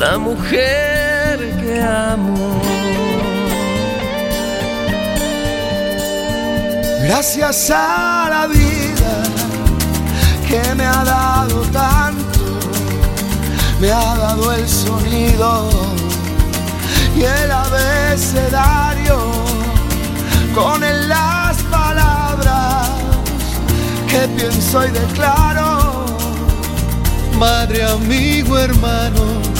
[0.00, 2.58] la mujer que amo.
[7.02, 9.14] Gracias a la vida
[10.48, 12.40] que me ha dado tanto,
[13.78, 15.68] me ha dado el sonido
[17.14, 19.18] y el abecedario
[20.54, 22.88] con él las palabras
[24.08, 26.06] que pienso y declaro.
[27.38, 29.59] Madre, amigo, hermano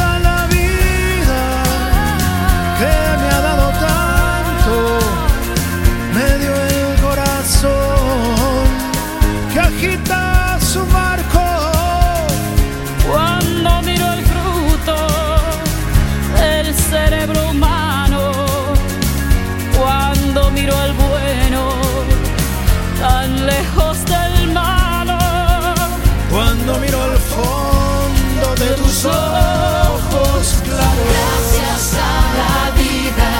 [29.01, 31.07] tus ojos claros.
[31.09, 31.97] Gracias a
[32.37, 33.31] la vida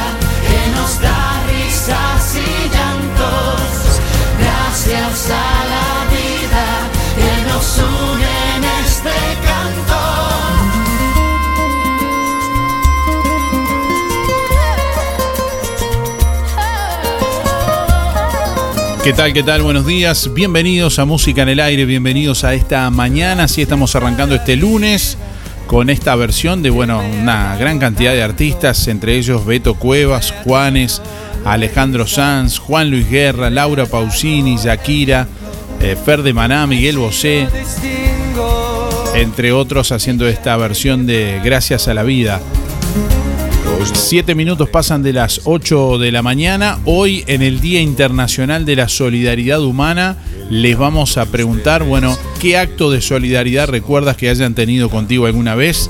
[0.48, 4.02] que nos da risas y llantos.
[4.40, 6.66] Gracias a la vida
[7.16, 10.02] que nos une en este canto.
[19.04, 19.34] ¿Qué tal?
[19.34, 19.62] ¿Qué tal?
[19.64, 20.34] Buenos días.
[20.34, 21.86] Bienvenidos a Música en el Aire.
[21.86, 23.44] Bienvenidos a esta mañana.
[23.44, 25.18] Así estamos arrancando este lunes
[25.72, 31.02] con esta versión de, bueno, una gran cantidad de artistas, entre ellos Beto Cuevas, Juanes,
[31.46, 35.30] Alejandro Sanz, Juan Luis Guerra, Laura Pausini, Shakira,
[35.80, 37.48] eh, Fer de Maná, Miguel Bosé,
[39.16, 42.42] entre otros haciendo esta versión de Gracias a la Vida.
[43.94, 46.80] Siete minutos pasan de las 8 de la mañana.
[46.84, 50.18] Hoy, en el Día Internacional de la Solidaridad Humana,
[50.50, 55.56] les vamos a preguntar, bueno, ¿qué acto de solidaridad recuerdas que hayan tenido contigo alguna
[55.56, 55.90] vez?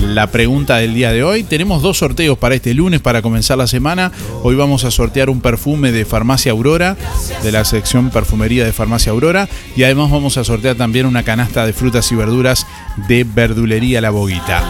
[0.00, 1.44] La pregunta del día de hoy.
[1.44, 4.12] Tenemos dos sorteos para este lunes para comenzar la semana.
[4.42, 6.96] Hoy vamos a sortear un perfume de Farmacia Aurora,
[7.42, 9.48] de la sección perfumería de Farmacia Aurora.
[9.76, 12.66] Y además vamos a sortear también una canasta de frutas y verduras
[13.08, 14.62] de Verdulería La Boguita.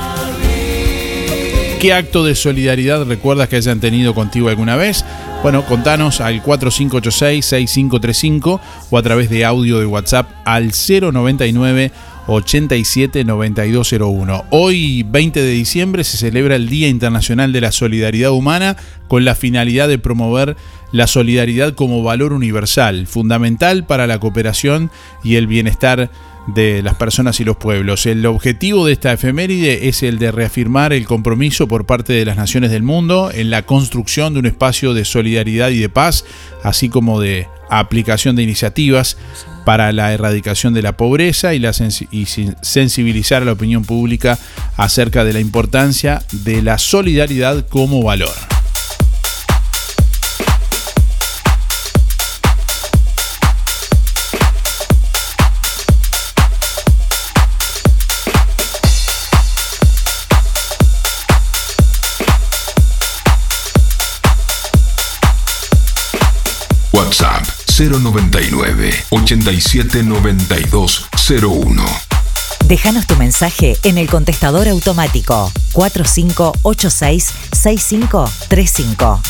[1.81, 5.05] ¿Qué acto de solidaridad recuerdas que hayan tenido contigo alguna vez?
[5.45, 8.61] Bueno, contanos al 4586-6535
[8.91, 11.93] o a través de audio de WhatsApp al 099
[12.27, 14.47] 87 9201.
[14.49, 19.35] Hoy, 20 de diciembre, se celebra el Día Internacional de la Solidaridad Humana con la
[19.35, 20.57] finalidad de promover
[20.93, 24.91] la solidaridad como valor universal, fundamental para la cooperación
[25.23, 26.11] y el bienestar
[26.47, 28.07] de las personas y los pueblos.
[28.07, 32.37] El objetivo de esta efeméride es el de reafirmar el compromiso por parte de las
[32.37, 36.25] naciones del mundo en la construcción de un espacio de solidaridad y de paz,
[36.63, 39.17] así como de aplicación de iniciativas
[39.65, 44.39] para la erradicación de la pobreza y, la sensibilizar a la opinión pública
[44.77, 48.35] acerca de la importancia de la solidaridad como valor.
[67.89, 71.85] 099 879201.
[72.67, 79.21] Déjanos tu mensaje en el contestador automático 4586 6535.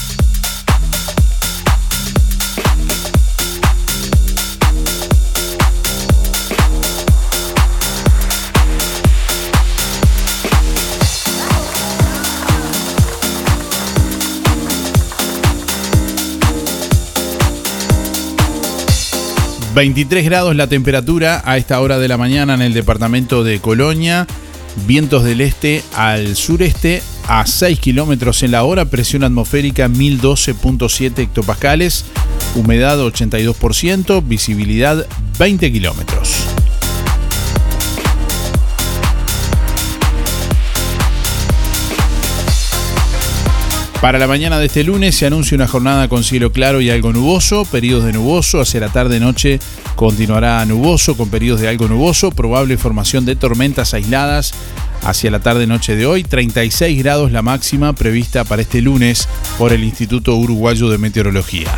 [19.75, 24.25] 23 grados la temperatura a esta hora de la mañana en el departamento de Colonia.
[24.87, 28.85] Vientos del este al sureste a 6 kilómetros en la hora.
[28.85, 32.05] Presión atmosférica 1012.7 hectopascales.
[32.55, 34.23] Humedad 82%.
[34.25, 35.06] Visibilidad
[35.41, 36.47] 20 kilómetros.
[44.05, 47.11] Para la mañana de este lunes se anuncia una jornada con cielo claro y algo
[47.11, 49.61] nuboso, periodos de nuboso, hacia la tarde-noche
[49.97, 54.53] continuará nuboso con periodos de algo nuboso, probable formación de tormentas aisladas
[55.05, 59.83] hacia la tarde-noche de hoy, 36 grados la máxima prevista para este lunes por el
[59.83, 61.73] Instituto Uruguayo de Meteorología.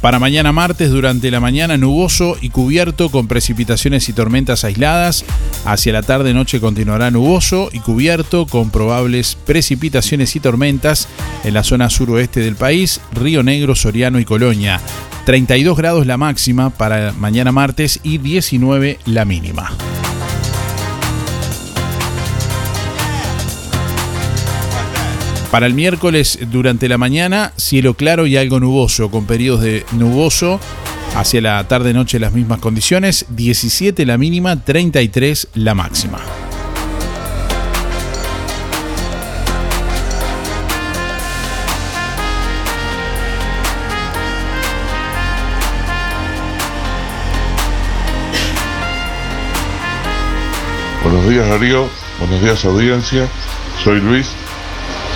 [0.00, 5.26] Para mañana martes, durante la mañana nuboso y cubierto con precipitaciones y tormentas aisladas.
[5.66, 11.06] Hacia la tarde-noche continuará nuboso y cubierto con probables precipitaciones y tormentas
[11.44, 14.80] en la zona suroeste del país, Río Negro, Soriano y Colonia.
[15.26, 19.70] 32 grados la máxima para mañana martes y 19 la mínima.
[25.50, 30.60] Para el miércoles durante la mañana, cielo claro y algo nuboso, con periodos de nuboso.
[31.16, 36.20] Hacia la tarde-noche las mismas condiciones, 17 la mínima, 33 la máxima.
[51.02, 51.88] Buenos días Darío,
[52.20, 53.26] buenos días audiencia,
[53.82, 54.32] soy Luis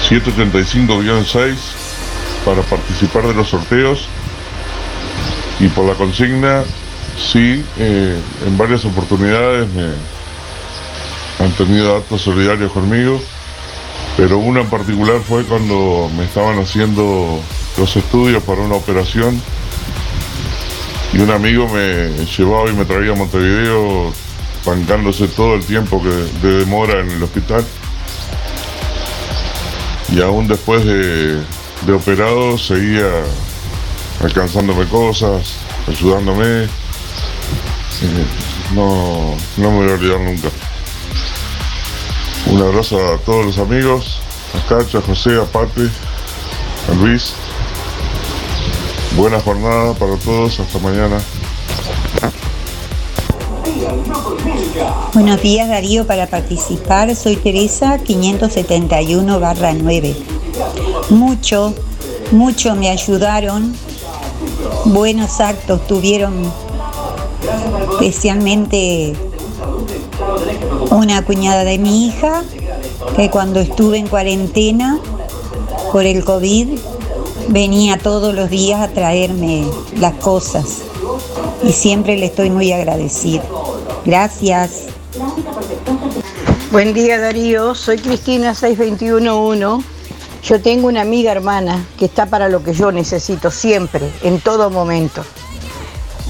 [0.08, 1.54] 735-6
[2.44, 4.06] para participar de los sorteos.
[5.60, 6.62] Y por la consigna,
[7.16, 9.92] sí, eh, en varias oportunidades me
[11.44, 13.20] han tenido actos solidarios conmigo,
[14.16, 17.40] pero una en particular fue cuando me estaban haciendo
[17.78, 19.40] los estudios para una operación
[21.12, 24.12] y un amigo me llevaba y me traía a Montevideo
[24.66, 27.64] bancándose todo el tiempo que de demora en el hospital
[30.08, 31.42] y aún después de,
[31.92, 33.08] operado seguía
[34.22, 35.56] alcanzándome cosas,
[35.88, 36.68] ayudándome.
[38.74, 40.48] No, no me voy a olvidar nunca.
[42.46, 44.20] Un abrazo a todos los amigos,
[44.54, 45.88] a Cacho, a José, a Pate,
[46.90, 47.34] a Luis.
[49.16, 51.20] Buena jornada para todos, hasta mañana.
[55.12, 57.14] Buenos días Darío, para participar.
[57.14, 59.40] Soy Teresa 571
[59.82, 60.16] 9.
[61.10, 61.74] Mucho,
[62.32, 63.74] mucho me ayudaron,
[64.86, 66.34] buenos actos tuvieron
[68.00, 69.14] especialmente
[70.90, 72.42] una cuñada de mi hija
[73.16, 74.98] que cuando estuve en cuarentena
[75.92, 76.78] por el COVID
[77.48, 79.64] venía todos los días a traerme
[79.98, 80.82] las cosas
[81.62, 83.42] y siempre le estoy muy agradecida.
[84.04, 84.84] Gracias.
[86.70, 89.86] Buen día Darío, soy Cristina 6211.
[90.42, 94.68] Yo tengo una amiga hermana que está para lo que yo necesito siempre, en todo
[94.70, 95.24] momento.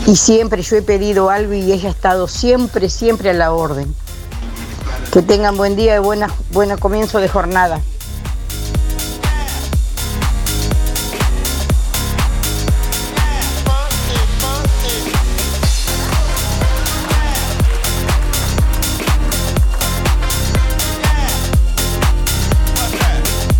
[0.06, 3.92] Y siempre yo he pedido algo y ella ha estado siempre, siempre a la orden.
[5.12, 7.80] Que tengan buen día y buen comienzo de jornada.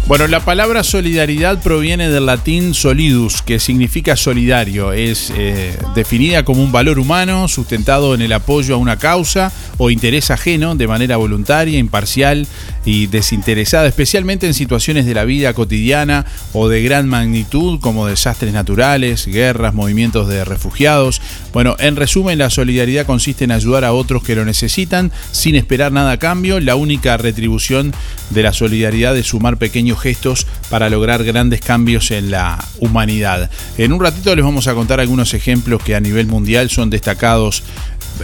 [0.07, 4.93] Bueno, la palabra solidaridad proviene del latín solidus, que significa solidario.
[4.93, 9.91] Es eh, definida como un valor humano sustentado en el apoyo a una causa o
[9.91, 12.47] interés ajeno de manera voluntaria, imparcial
[12.85, 18.53] y desinteresada, especialmente en situaciones de la vida cotidiana o de gran magnitud como desastres
[18.53, 21.21] naturales, guerras, movimientos de refugiados.
[21.53, 25.93] Bueno, en resumen, la solidaridad consiste en ayudar a otros que lo necesitan sin esperar
[25.93, 26.61] nada a cambio.
[26.61, 27.93] La única retribución
[28.31, 33.51] de la solidaridad es sumar pequeños gestos para lograr grandes cambios en la humanidad.
[33.79, 37.63] En un ratito les vamos a contar algunos ejemplos que a nivel mundial son destacados,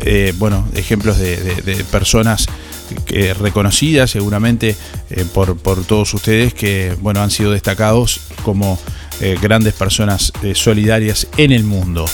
[0.02, 2.46] eh, bueno, ejemplos de, personas
[3.38, 4.74] reconocidas seguramente
[5.10, 8.80] eh, por, por todos ustedes que bueno han sido destacados como
[9.20, 12.06] eh, grandes personas solidarias en el mundo.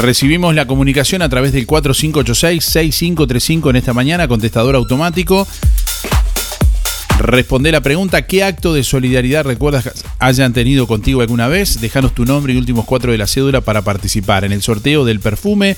[0.00, 5.46] Recibimos la comunicación a través del 4586-6535 en esta mañana, contestador automático.
[7.20, 11.78] Responde la pregunta, ¿qué acto de solidaridad recuerdas hayan tenido contigo alguna vez?
[11.78, 15.20] Déjanos tu nombre y últimos cuatro de la cédula para participar en el sorteo del
[15.20, 15.76] perfume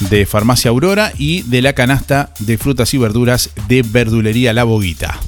[0.00, 5.20] de Farmacia Aurora y de la canasta de frutas y verduras de Verdulería La Boguita.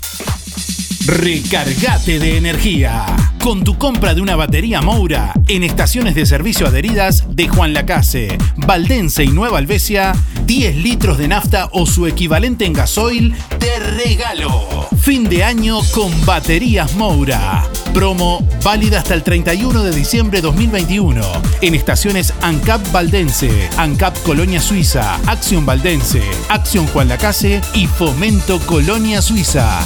[1.06, 3.06] Recargate de energía
[3.42, 8.38] con tu compra de una batería Moura en estaciones de servicio adheridas de Juan Lacase,
[8.56, 10.12] Valdense y Nueva Albesia,
[10.47, 14.87] 10 litros de nafta o su equivalente en gasoil de regalo.
[15.00, 17.64] Fin de año con baterías Moura.
[17.92, 21.21] Promo válida hasta el 31 de diciembre 2021
[21.62, 29.21] en estaciones ANCAP Valdense, ANCAP Colonia Suiza, Acción Valdense, Acción Juan Lacase y Fomento Colonia
[29.21, 29.80] Suiza.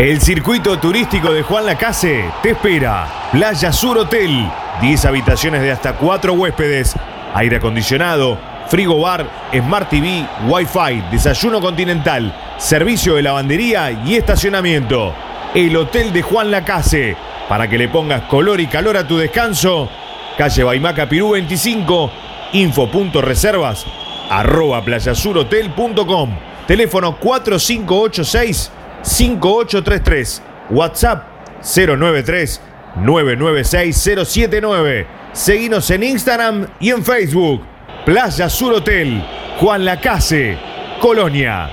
[0.00, 3.28] El circuito turístico de Juan Lacase te espera.
[3.32, 6.94] Playa Sur Hotel, 10 habitaciones de hasta 4 huéspedes,
[7.34, 8.38] aire acondicionado,
[8.68, 15.14] frigo bar, Smart TV, Wi-Fi, desayuno continental, servicio de lavandería y estacionamiento.
[15.54, 17.14] El Hotel de Juan Lacase,
[17.46, 19.90] para que le pongas color y calor a tu descanso.
[20.38, 22.10] Calle Baimaca Pirú 25,
[22.54, 23.84] info.reservas,
[24.30, 26.30] arroba playasurhotel.com.
[26.66, 30.42] Teléfono 4586 5833.
[30.70, 31.24] WhatsApp
[31.62, 32.60] 093
[32.96, 35.06] 996 079.
[35.32, 37.62] Seguinos en Instagram y en Facebook.
[38.04, 39.22] Playa Sur Hotel,
[39.58, 40.58] Juan Lacase,
[41.00, 41.70] Colonia.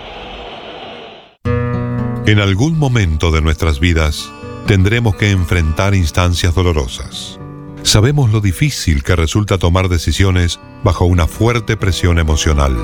[2.25, 4.29] En algún momento de nuestras vidas
[4.67, 7.39] tendremos que enfrentar instancias dolorosas.
[7.83, 12.75] Sabemos lo difícil que resulta tomar decisiones bajo una fuerte presión emocional.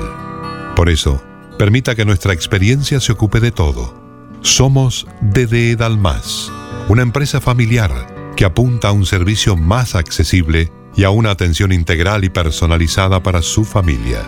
[0.74, 1.22] Por eso,
[1.58, 4.03] permita que nuestra experiencia se ocupe de todo.
[4.44, 6.52] Somos DDE Dalmas,
[6.90, 12.24] una empresa familiar que apunta a un servicio más accesible y a una atención integral
[12.24, 14.20] y personalizada para su familia.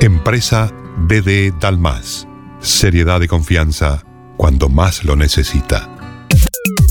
[0.00, 0.72] Empresa
[1.06, 2.26] DDE Dalmas.
[2.60, 4.02] Seriedad y confianza
[4.38, 5.90] cuando más lo necesita.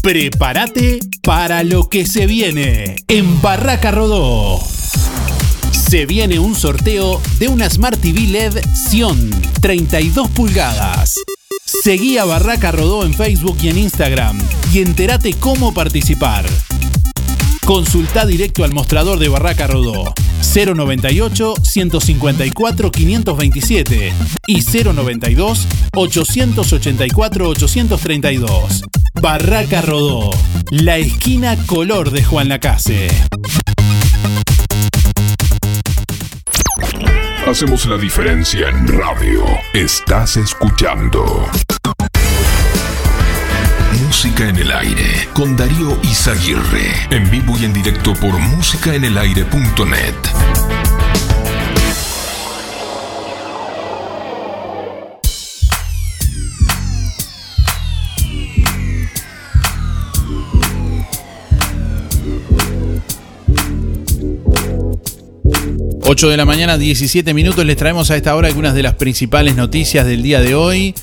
[0.04, 4.60] Prepárate para lo que se viene en Barraca Rodó.
[5.72, 11.16] Se viene un sorteo de una Smart TV LED Sion 32 pulgadas.
[11.66, 14.38] Seguí a Barraca Rodó en Facebook y en Instagram
[14.74, 16.46] y entérate cómo participar.
[17.66, 20.14] Consulta directo al mostrador de Barraca Rodó
[20.54, 24.14] 098 154 527
[24.48, 28.84] y 092 884 832.
[29.22, 30.30] Barraca Rodó,
[30.72, 33.08] la esquina color de Juan Lacase.
[37.50, 39.44] Hacemos la diferencia en radio.
[39.74, 41.50] Estás escuchando.
[44.06, 46.92] Música en el aire con Darío Izaguirre.
[47.10, 50.69] En vivo y en directo por musicaenelaire.net.
[66.12, 67.64] 8 de la mañana, 17 minutos.
[67.68, 70.96] Les traemos a esta hora algunas de las principales noticias del día de hoy.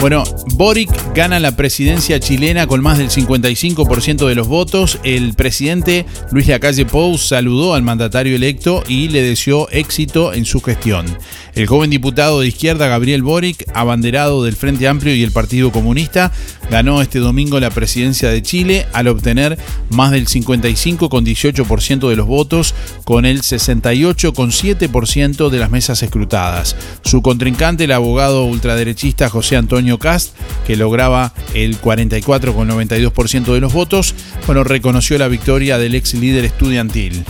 [0.00, 0.24] Bueno,
[0.54, 4.98] Boric gana la presidencia chilena con más del 55% de los votos.
[5.02, 10.60] El presidente Luis Lacalle Pou saludó al mandatario electo y le deseó éxito en su
[10.60, 11.06] gestión.
[11.54, 16.32] El joven diputado de izquierda Gabriel Boric, abanderado del Frente Amplio y el Partido Comunista,
[16.70, 19.56] ganó este domingo la presidencia de Chile al obtener
[19.88, 22.74] más del 55,18% de los votos
[23.04, 26.74] con el 68,7% de las mesas escrutadas.
[27.02, 30.34] Su contrincante, el abogado ultraderechista José Antonio Cast,
[30.66, 34.14] que lograba el 44,92% de los votos,
[34.46, 37.24] bueno, reconoció la victoria del ex líder estudiantil.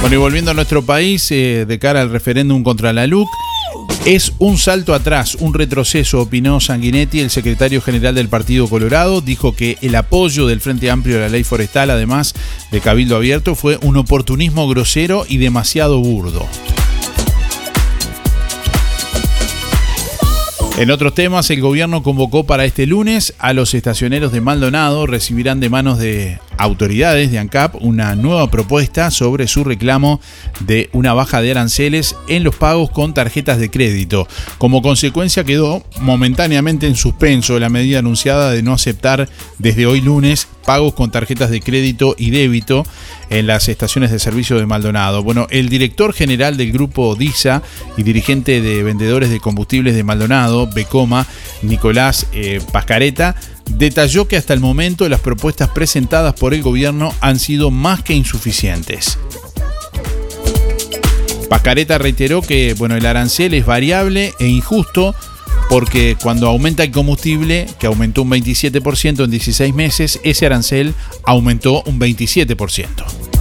[0.00, 3.28] Bueno, y volviendo a nuestro país, eh, de cara al referéndum contra la LUC,
[4.06, 9.20] Es un salto atrás, un retroceso, opinó Sanguinetti, el secretario general del Partido Colorado.
[9.20, 12.32] Dijo que el apoyo del Frente Amplio a la ley forestal, además
[12.70, 16.46] de Cabildo Abierto, fue un oportunismo grosero y demasiado burdo.
[20.78, 25.06] En otros temas, el gobierno convocó para este lunes a los estacioneros de Maldonado.
[25.06, 30.20] Recibirán de manos de autoridades de ANCAP una nueva propuesta sobre su reclamo
[30.60, 34.26] de una baja de aranceles en los pagos con tarjetas de crédito.
[34.58, 40.48] Como consecuencia quedó momentáneamente en suspenso la medida anunciada de no aceptar desde hoy lunes
[40.66, 42.84] pagos con tarjetas de crédito y débito
[43.30, 45.22] en las estaciones de servicio de Maldonado.
[45.22, 47.62] Bueno, el director general del grupo DISA
[47.96, 51.26] y dirigente de vendedores de combustibles de Maldonado, Becoma,
[51.62, 53.36] Nicolás eh, Pascareta,
[53.70, 58.14] detalló que hasta el momento las propuestas presentadas por el gobierno han sido más que
[58.14, 59.18] insuficientes.
[61.48, 65.14] Pascareta reiteró que bueno, el arancel es variable e injusto
[65.68, 70.94] porque cuando aumenta el combustible, que aumentó un 27% en 16 meses, ese arancel
[71.24, 73.35] aumentó un 27%.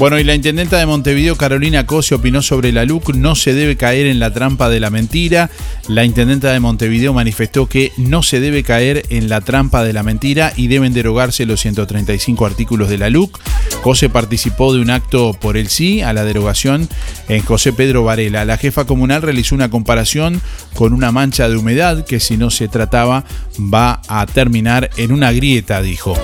[0.00, 3.76] Bueno, y la intendenta de Montevideo, Carolina Cosio, opinó sobre la LUC, no se debe
[3.76, 5.50] caer en la trampa de la mentira.
[5.88, 10.02] La intendenta de Montevideo manifestó que no se debe caer en la trampa de la
[10.02, 13.38] mentira y deben derogarse los 135 artículos de la LUC.
[13.82, 16.88] Cose participó de un acto por el sí a la derogación
[17.28, 18.46] en José Pedro Varela.
[18.46, 20.40] La jefa comunal realizó una comparación
[20.76, 23.26] con una mancha de humedad que si no se trataba
[23.58, 26.16] va a terminar en una grieta, dijo.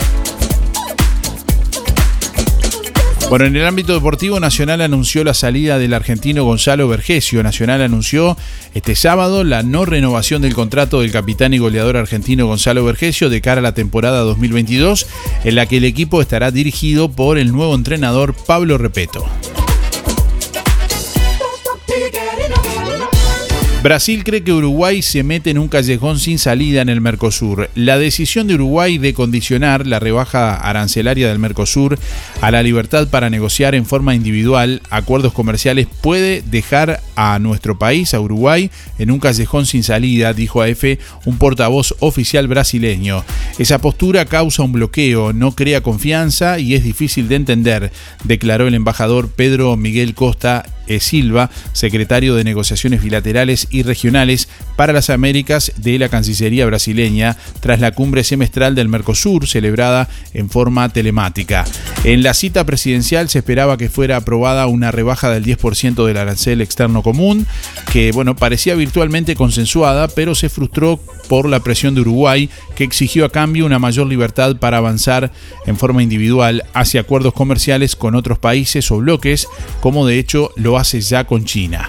[3.28, 7.42] Bueno, en el ámbito deportivo, Nacional anunció la salida del argentino Gonzalo Vergesio.
[7.42, 8.36] Nacional anunció
[8.72, 13.40] este sábado la no renovación del contrato del capitán y goleador argentino Gonzalo Vergesio de
[13.40, 15.08] cara a la temporada 2022,
[15.42, 19.26] en la que el equipo estará dirigido por el nuevo entrenador Pablo Repeto.
[23.86, 27.70] Brasil cree que Uruguay se mete en un callejón sin salida en el Mercosur.
[27.76, 31.96] La decisión de Uruguay de condicionar la rebaja arancelaria del Mercosur
[32.40, 38.12] a la libertad para negociar en forma individual acuerdos comerciales puede dejar a nuestro país,
[38.12, 43.22] a Uruguay, en un callejón sin salida, dijo a EFE un portavoz oficial brasileño.
[43.56, 47.92] Esa postura causa un bloqueo, no crea confianza y es difícil de entender,
[48.24, 50.64] declaró el embajador Pedro Miguel Costa.
[51.00, 57.80] Silva, secretario de Negociaciones Bilaterales y Regionales para las Américas de la Cancillería brasileña, tras
[57.80, 61.64] la cumbre semestral del Mercosur celebrada en forma telemática.
[62.04, 66.60] En la cita presidencial se esperaba que fuera aprobada una rebaja del 10% del arancel
[66.60, 67.46] externo común,
[67.92, 73.24] que bueno, parecía virtualmente consensuada, pero se frustró por la presión de Uruguay, que exigió
[73.24, 75.32] a cambio una mayor libertad para avanzar
[75.66, 79.48] en forma individual hacia acuerdos comerciales con otros países o bloques,
[79.80, 81.88] como de hecho lo ya con China.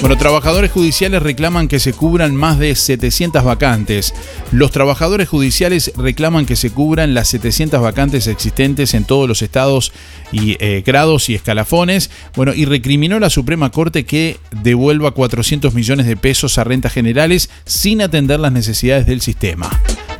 [0.00, 4.12] Bueno, trabajadores judiciales reclaman que se cubran más de 700 vacantes.
[4.52, 9.92] Los trabajadores judiciales reclaman que se cubran las 700 vacantes existentes en todos los estados
[10.34, 12.10] y eh, grados y escalafones.
[12.34, 17.50] Bueno, y recriminó la Suprema Corte que devuelva 400 millones de pesos a rentas generales
[17.64, 19.70] sin atender las necesidades del sistema.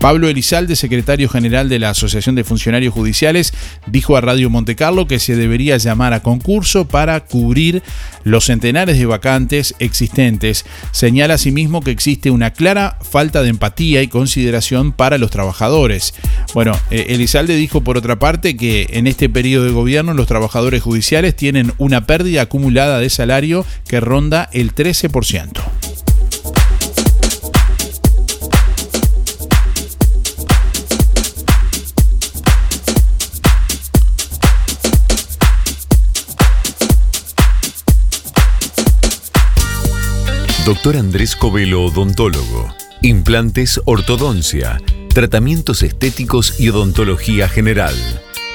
[0.04, 3.54] Pablo Elizalde, secretario general de la Asociación de Funcionarios Judiciales,
[3.86, 7.82] dijo a Radio Montecarlo que se debería llamar a concurso para cubrir
[8.22, 10.66] los centenares de vacantes existentes.
[10.90, 16.12] Señala asimismo que existe una clara falta de empatía y consideración para los trabajadores.
[16.52, 19.72] Bueno, eh, Elizalde dijo por otra parte que en este periodo de
[20.12, 25.62] los trabajadores judiciales tienen una pérdida acumulada de salario que ronda el 13%.
[40.64, 42.74] Doctor Andrés Covelo, odontólogo.
[43.02, 44.80] Implantes, ortodoncia,
[45.12, 47.94] tratamientos estéticos y odontología general.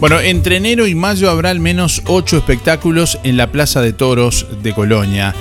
[0.00, 4.46] Bueno, entre enero y mayo habrá al menos ocho espectáculos en la Plaza de Toros
[4.62, 5.34] de Colonia.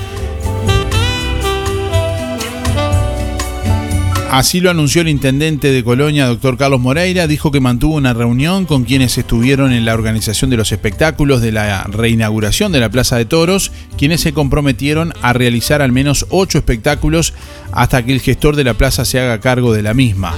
[4.31, 8.65] Así lo anunció el intendente de Colonia, doctor Carlos Moreira, dijo que mantuvo una reunión
[8.65, 13.15] con quienes estuvieron en la organización de los espectáculos de la reinauguración de la Plaza
[13.15, 17.35] de Toros, quienes se comprometieron a realizar al menos ocho espectáculos
[17.71, 20.35] hasta que el gestor de la plaza se haga cargo de la misma.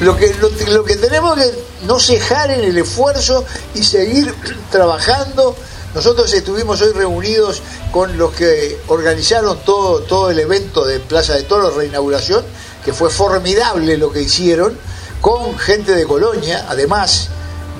[0.00, 0.26] Lo que,
[0.70, 1.44] lo, que tenemos que
[1.86, 3.44] no cejar en el esfuerzo
[3.74, 4.34] y seguir
[4.70, 5.56] trabajando.
[5.94, 11.44] Nosotros estuvimos hoy reunidos con los que organizaron todo, todo el evento de Plaza de
[11.44, 12.44] Toros, reinauguración,
[12.84, 14.76] que fue formidable lo que hicieron,
[15.20, 17.28] con gente de Colonia, además.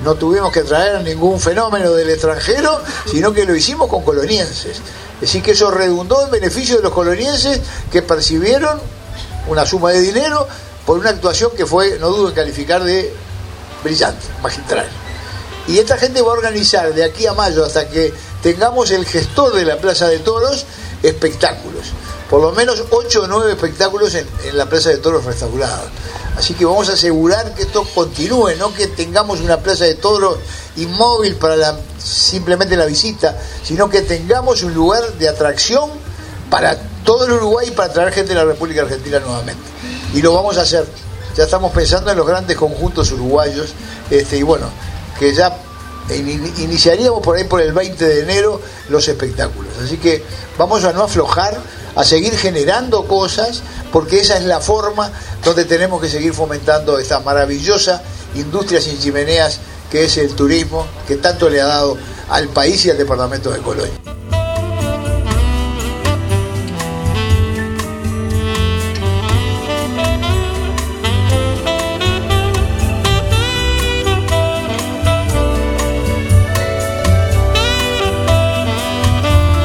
[0.03, 4.77] No tuvimos que traer ningún fenómeno del extranjero, sino que lo hicimos con colonienses.
[5.15, 8.79] Es decir, que eso redundó en beneficio de los colonienses que percibieron
[9.47, 10.47] una suma de dinero
[10.85, 13.13] por una actuación que fue, no dudo en calificar de
[13.85, 14.87] brillante, magistral.
[15.67, 19.53] Y esta gente va a organizar de aquí a mayo hasta que tengamos el gestor
[19.55, 20.65] de la Plaza de Toros
[21.01, 21.87] espectáculos.
[22.29, 25.83] Por lo menos 8 o 9 espectáculos en, la Plaza de Toros restaurada.
[26.37, 30.37] Así que vamos a asegurar que esto continúe, no que tengamos una Plaza de Toros
[30.75, 35.89] inmóvil para simplemente la visita, sino que tengamos un lugar de atracción
[36.49, 39.63] para todo el Uruguay y para traer gente de la República Argentina nuevamente.
[40.13, 40.85] Y lo vamos a hacer.
[41.35, 43.73] Ya estamos pensando en los grandes conjuntos uruguayos
[44.09, 44.67] este, y bueno,
[45.19, 45.57] que ya
[46.09, 49.73] in- iniciaríamos por ahí por el 20 de enero los espectáculos.
[49.83, 50.23] Así que
[50.57, 51.57] vamos a no aflojar,
[51.95, 55.11] a seguir generando cosas, porque esa es la forma
[55.43, 58.01] donde tenemos que seguir fomentando esta maravillosa
[58.35, 59.59] industria sin chimeneas
[59.91, 61.97] que es el turismo, que tanto le ha dado
[62.29, 63.93] al país y al departamento de Colonia.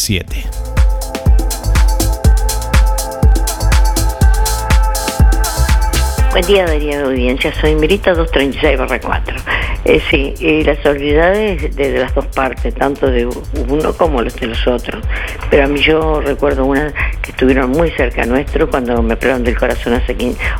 [6.30, 7.52] Buen día, Daría de Audiencia.
[7.60, 9.69] Soy Mirita 236-4.
[9.84, 14.46] Eh, sí, y la solidaridad es de, las dos partes, tanto de uno como de
[14.46, 15.02] los otros.
[15.50, 19.58] Pero a mí yo recuerdo una que estuvieron muy cerca nuestro cuando me operaron del
[19.58, 20.16] corazón hace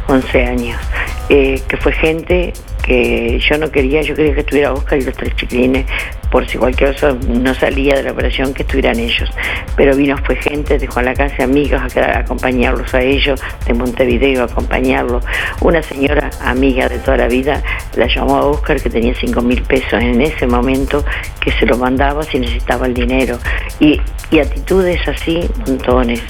[0.08, 0.80] 11 años,
[1.28, 2.52] eh, que fue gente
[2.82, 5.86] que yo no quería, yo quería que estuviera Oscar y los tres chiquilines,
[6.30, 9.30] por si cualquier cosa no salía de la operación, que estuvieran ellos.
[9.76, 14.44] Pero vino, fue gente de Juan la amigos, a, acompañarlos a ellos, de Montevideo, a
[14.46, 15.24] acompañarlos.
[15.60, 17.62] Una señora amiga de toda la vida
[17.96, 21.04] la llamó a Oscar, que tenía cinco mil pesos en ese momento,
[21.40, 23.38] que se lo mandaba si necesitaba el dinero.
[23.78, 26.22] Y, y actitudes así, montones.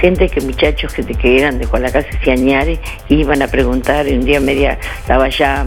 [0.00, 4.14] Gente que muchachos que, que eran de Juan la Casa, Ciañares, iban a preguntar, y
[4.14, 5.66] un día media estaba ya,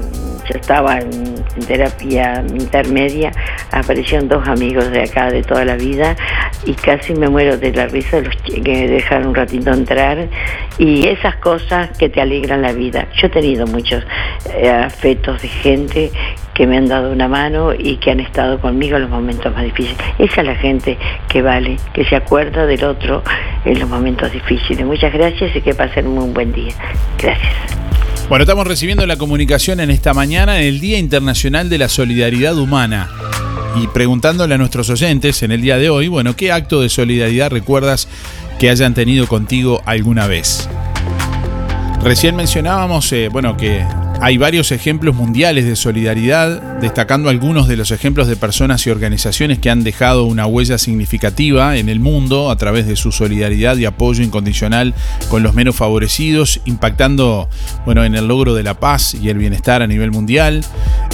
[0.49, 1.35] ya estaba en,
[1.67, 3.31] terapia intermedia,
[3.71, 6.15] aparecieron dos amigos de acá de toda la vida
[6.65, 10.27] y casi me muero de la risa los que dejaron un ratito entrar
[10.77, 13.07] y esas cosas que te alegran la vida.
[13.15, 14.03] Yo he tenido muchos
[14.55, 16.11] eh, afectos de gente
[16.53, 19.63] que me han dado una mano y que han estado conmigo en los momentos más
[19.63, 19.97] difíciles.
[20.17, 20.97] Esa es la gente
[21.29, 23.23] que vale, que se acuerda del otro
[23.65, 24.85] en los momentos difíciles.
[24.85, 26.73] Muchas gracias y que pasen un buen día.
[27.17, 27.77] Gracias.
[28.29, 32.55] Bueno, estamos recibiendo la comunicación en esta mañana en el Día Internacional de la Solidaridad
[32.59, 33.09] Humana
[33.75, 37.49] y preguntándole a nuestros oyentes en el día de hoy, bueno, ¿qué acto de solidaridad
[37.49, 38.07] recuerdas
[38.59, 40.69] que hayan tenido contigo alguna vez?
[42.03, 43.83] Recién mencionábamos, eh, bueno, que
[44.21, 49.59] hay varios ejemplos mundiales de solidaridad, destacando algunos de los ejemplos de personas y organizaciones
[49.59, 53.85] que han dejado una huella significativa en el mundo a través de su solidaridad y
[53.85, 54.93] apoyo incondicional
[55.29, 57.49] con los menos favorecidos, impactando
[57.85, 60.65] bueno, en el logro de la paz y el bienestar a nivel mundial.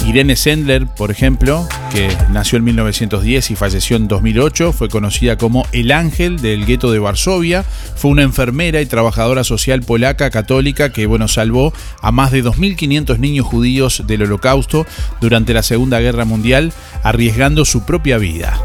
[0.04, 5.64] Irene Sendler, por ejemplo, que nació en 1910 y falleció en 2008, fue conocida como
[5.70, 11.06] el ángel del gueto de Varsovia, fue una enfermera y trabajadora social polaca católica que
[11.06, 14.86] bueno, salvó a más de 2.500 niños judíos del holocausto
[15.20, 18.58] durante la Segunda Guerra Mundial, arriesgando su propia vida.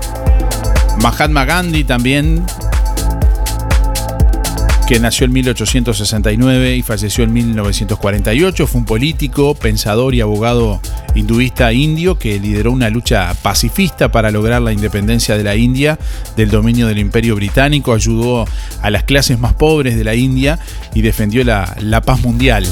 [1.02, 2.46] Mahatma Gandhi también,
[4.88, 10.82] que nació en 1869 y falleció en 1948, fue un político, pensador y abogado
[11.16, 15.98] hinduista indio que lideró una lucha pacifista para lograr la independencia de la India
[16.36, 18.46] del dominio del imperio británico, ayudó
[18.82, 20.60] a las clases más pobres de la India
[20.94, 22.66] y defendió la, la paz mundial.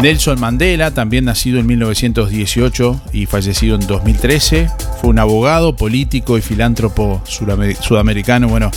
[0.00, 4.68] Nelson Mandela, también nacido en 1918 y fallecido en 2013,
[5.00, 8.70] fue un abogado, político y filántropo sudamericano, bueno,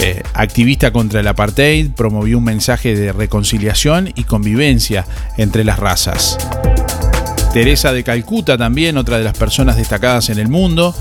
[0.00, 6.38] eh, activista contra el apartheid, promovió un mensaje de reconciliación y convivencia entre las razas.
[7.52, 10.92] Teresa de Calcuta también, otra de las personas destacadas en el mundo,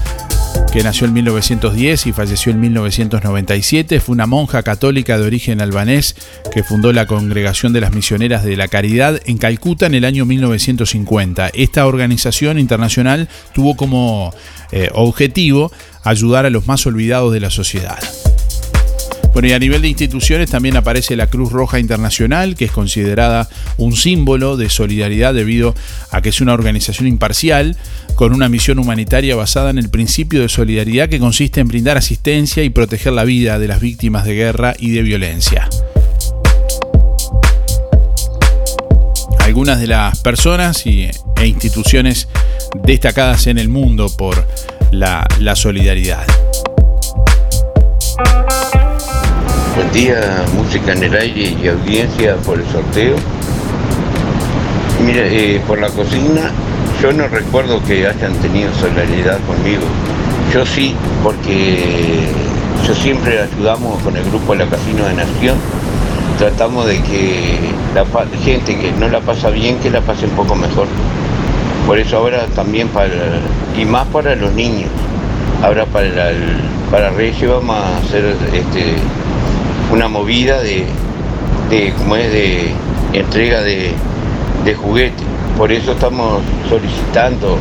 [0.72, 4.00] que nació en 1910 y falleció en 1997.
[4.00, 6.16] Fue una monja católica de origen albanés
[6.52, 10.26] que fundó la Congregación de las Misioneras de la Caridad en Calcuta en el año
[10.26, 11.50] 1950.
[11.54, 14.34] Esta organización internacional tuvo como
[14.72, 15.72] eh, objetivo
[16.04, 18.00] ayudar a los más olvidados de la sociedad.
[19.34, 23.50] Bueno, y a nivel de instituciones también aparece la Cruz Roja Internacional, que es considerada
[23.78, 25.74] un símbolo de solidaridad debido
[26.12, 27.76] a que es una organización imparcial
[28.14, 32.64] con una misión humanitaria basada en el principio de solidaridad que consiste en brindar asistencia
[32.64, 35.68] y proteger la vida de las víctimas de guerra y de violencia.
[39.40, 42.28] Algunas de las personas y, e instituciones
[42.84, 44.48] destacadas en el mundo por
[44.92, 46.24] la, la solidaridad.
[49.76, 53.16] Buen día, música en el aire y audiencia por el sorteo.
[55.04, 56.52] Mira, eh, por la cocina,
[57.02, 59.82] yo no recuerdo que hayan tenido solidaridad conmigo.
[60.54, 62.28] Yo sí, porque
[62.86, 65.58] yo siempre ayudamos con el grupo la Casino de Nación.
[66.38, 67.58] Tratamos de que
[67.96, 68.06] la
[68.44, 70.86] gente que no la pasa bien, que la pase un poco mejor.
[71.88, 73.10] Por eso ahora también para,
[73.76, 74.92] y más para los niños.
[75.64, 76.32] Ahora para,
[76.92, 78.98] para Reyes vamos a hacer este,
[79.94, 80.86] una movida de,
[81.70, 82.72] de como es de
[83.14, 83.92] entrega de,
[84.66, 85.24] de juguetes.
[85.56, 87.60] Por eso estamos solicitando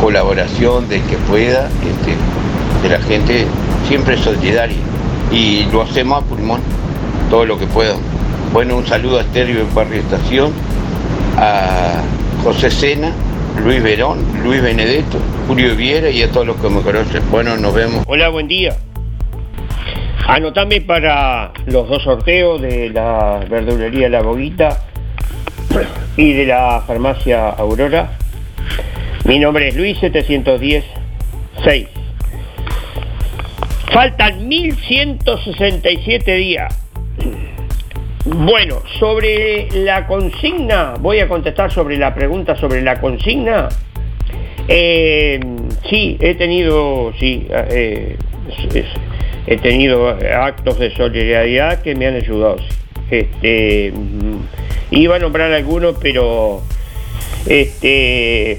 [0.00, 2.14] colaboración de que pueda, este,
[2.82, 3.46] de la gente
[3.88, 4.78] siempre solidaria.
[5.32, 6.60] Y lo hacemos a pulmón,
[7.30, 7.94] todo lo que pueda.
[8.52, 10.52] Bueno, un saludo a Estéreo de Barrio Estación,
[11.36, 11.94] a
[12.44, 13.10] José Sena,
[13.64, 17.24] Luis Verón, Luis Benedetto, Julio Viera y a todos los que me conocen.
[17.28, 18.04] Bueno, nos vemos.
[18.06, 18.76] Hola, buen día.
[20.28, 24.82] Anotame para los dos sorteos de la verdulería La Boguita
[26.16, 28.10] y de la farmacia Aurora.
[29.24, 30.84] Mi nombre es Luis 710
[31.62, 31.86] 6.
[33.92, 36.76] Faltan 1167 días.
[38.24, 43.68] Bueno, sobre la consigna, voy a contestar sobre la pregunta sobre la consigna.
[44.66, 45.38] Eh,
[45.88, 48.16] sí, he tenido, sí, eh,
[49.46, 52.56] he tenido actos de solidaridad que me han ayudado.
[53.10, 54.38] Este, mm,
[54.90, 56.62] iba a nombrar algunos, pero
[57.46, 58.58] este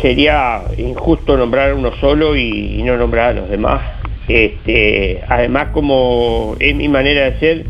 [0.00, 3.82] sería injusto nombrar uno solo y, no nombrar a los demás.
[4.28, 7.66] Este, además, como es mi manera de ser,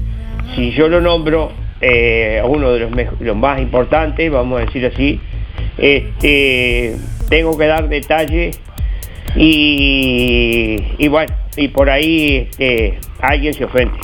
[0.54, 4.87] si yo lo nombro eh, a uno de los, los más importantes, vamos a decir
[4.87, 5.20] así,
[5.76, 6.96] este,
[7.28, 8.61] tengo que dar detalles
[9.35, 13.99] y, y bueno, y por ahí este, alguien se ofende.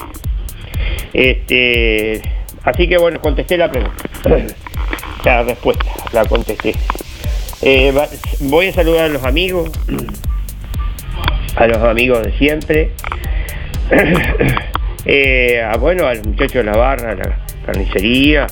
[1.12, 2.22] Este,
[2.64, 4.04] así que bueno, contesté la pregunta.
[5.24, 6.74] La respuesta, la contesté.
[7.62, 7.94] Eh,
[8.40, 9.70] voy a saludar a los amigos,
[11.56, 12.90] a los amigos de siempre.
[15.04, 18.46] Eh, a, bueno, a los muchachos de la barra, a la carnicería,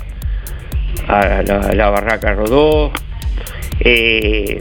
[1.06, 2.90] a la, la barraca Rodó,
[3.78, 4.60] eh,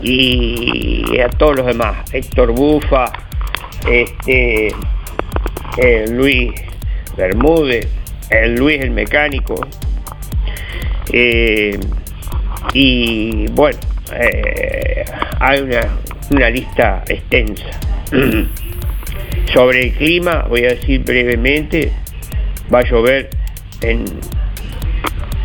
[0.00, 3.06] y a todos los demás, Héctor Bufa,
[3.90, 4.68] este,
[5.78, 6.52] eh, Luis
[7.16, 7.88] Bermúdez,
[8.30, 9.66] el Luis el mecánico,
[11.12, 11.78] eh,
[12.72, 13.78] y bueno,
[14.12, 15.04] eh,
[15.40, 15.80] hay una,
[16.30, 17.66] una lista extensa.
[19.52, 21.92] Sobre el clima, voy a decir brevemente,
[22.72, 23.30] va a llover
[23.80, 24.04] en,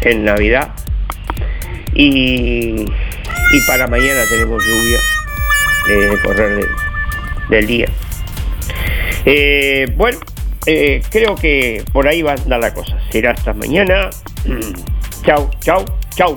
[0.01, 0.71] en Navidad
[1.95, 4.99] y, y para mañana tenemos lluvia
[5.89, 6.67] el correr
[7.49, 7.87] del día.
[9.25, 10.19] Eh, bueno,
[10.65, 12.97] eh, creo que por ahí va a andar la cosa.
[13.11, 14.09] Será hasta mañana.
[15.25, 15.83] chau, chau,
[16.15, 16.35] chau.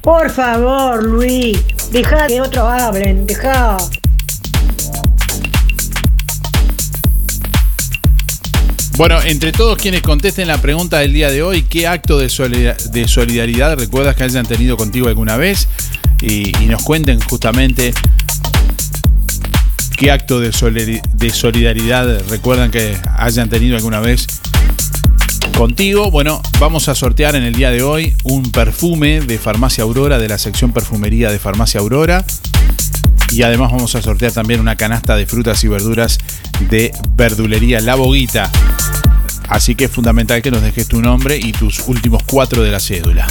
[0.00, 1.58] Por favor, Luis,
[1.90, 3.76] deja que otros hablen, deja.
[8.96, 12.76] Bueno, entre todos quienes contesten la pregunta del día de hoy, ¿qué acto de, solida-
[12.90, 15.66] de solidaridad recuerdas que hayan tenido contigo alguna vez?
[16.20, 17.94] Y, y nos cuenten justamente
[19.96, 24.26] qué acto de, solidari- de solidaridad recuerdan que hayan tenido alguna vez
[25.56, 26.10] contigo.
[26.10, 30.28] Bueno, vamos a sortear en el día de hoy un perfume de Farmacia Aurora, de
[30.28, 32.24] la sección perfumería de Farmacia Aurora.
[33.32, 36.18] Y además vamos a sortear también una canasta de frutas y verduras
[36.68, 38.50] de verdulería La Boguita.
[39.48, 42.80] Así que es fundamental que nos dejes tu nombre y tus últimos cuatro de la
[42.80, 43.26] cédula.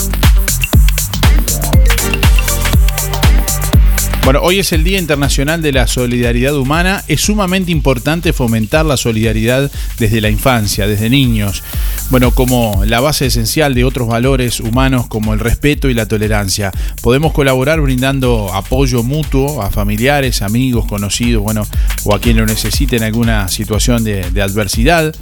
[4.23, 7.03] Bueno, hoy es el Día Internacional de la Solidaridad Humana.
[7.07, 11.63] Es sumamente importante fomentar la solidaridad desde la infancia, desde niños.
[12.11, 16.71] Bueno, como la base esencial de otros valores humanos como el respeto y la tolerancia.
[17.01, 21.65] Podemos colaborar brindando apoyo mutuo a familiares, amigos, conocidos, bueno,
[22.03, 25.15] o a quien lo necesite en alguna situación de, adversidad.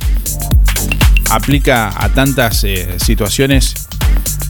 [1.30, 3.88] Aplica a tantas eh, situaciones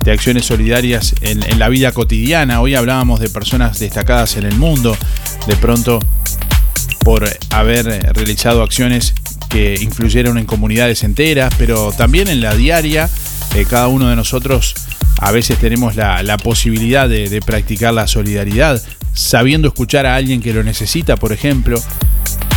[0.03, 2.61] de acciones solidarias en, la vida cotidiana.
[2.61, 4.97] Hoy hablábamos de personas destacadas en el mundo,
[5.47, 5.99] de pronto
[7.03, 9.13] por haber realizado acciones
[9.49, 13.09] que influyeron en comunidades enteras, pero también en la diaria.
[13.55, 14.75] eh, cada uno de nosotros
[15.19, 18.81] a veces tenemos la, la posibilidad de, de practicar la solidaridad,
[19.13, 21.81] sabiendo escuchar a alguien que lo necesita, por ejemplo,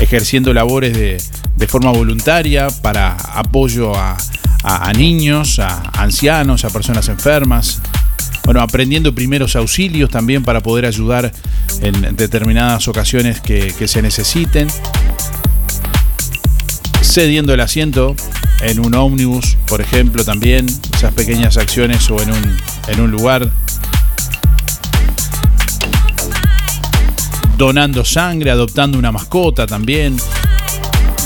[0.00, 1.20] ejerciendo labores de,
[1.56, 4.16] de forma voluntaria para apoyo a,
[4.62, 7.80] a- niños, a ancianos, a personas enfermas.
[8.44, 11.32] Bueno, aprendiendo primeros auxilios también para poder ayudar
[11.80, 14.68] en determinadas ocasiones que, que se necesiten.
[17.02, 18.16] Cediendo el asiento
[18.62, 22.56] en un ómnibus, por ejemplo, también, esas pequeñas acciones o en un,
[22.88, 23.50] en un lugar.
[27.56, 30.16] Donando sangre, adoptando una mascota también.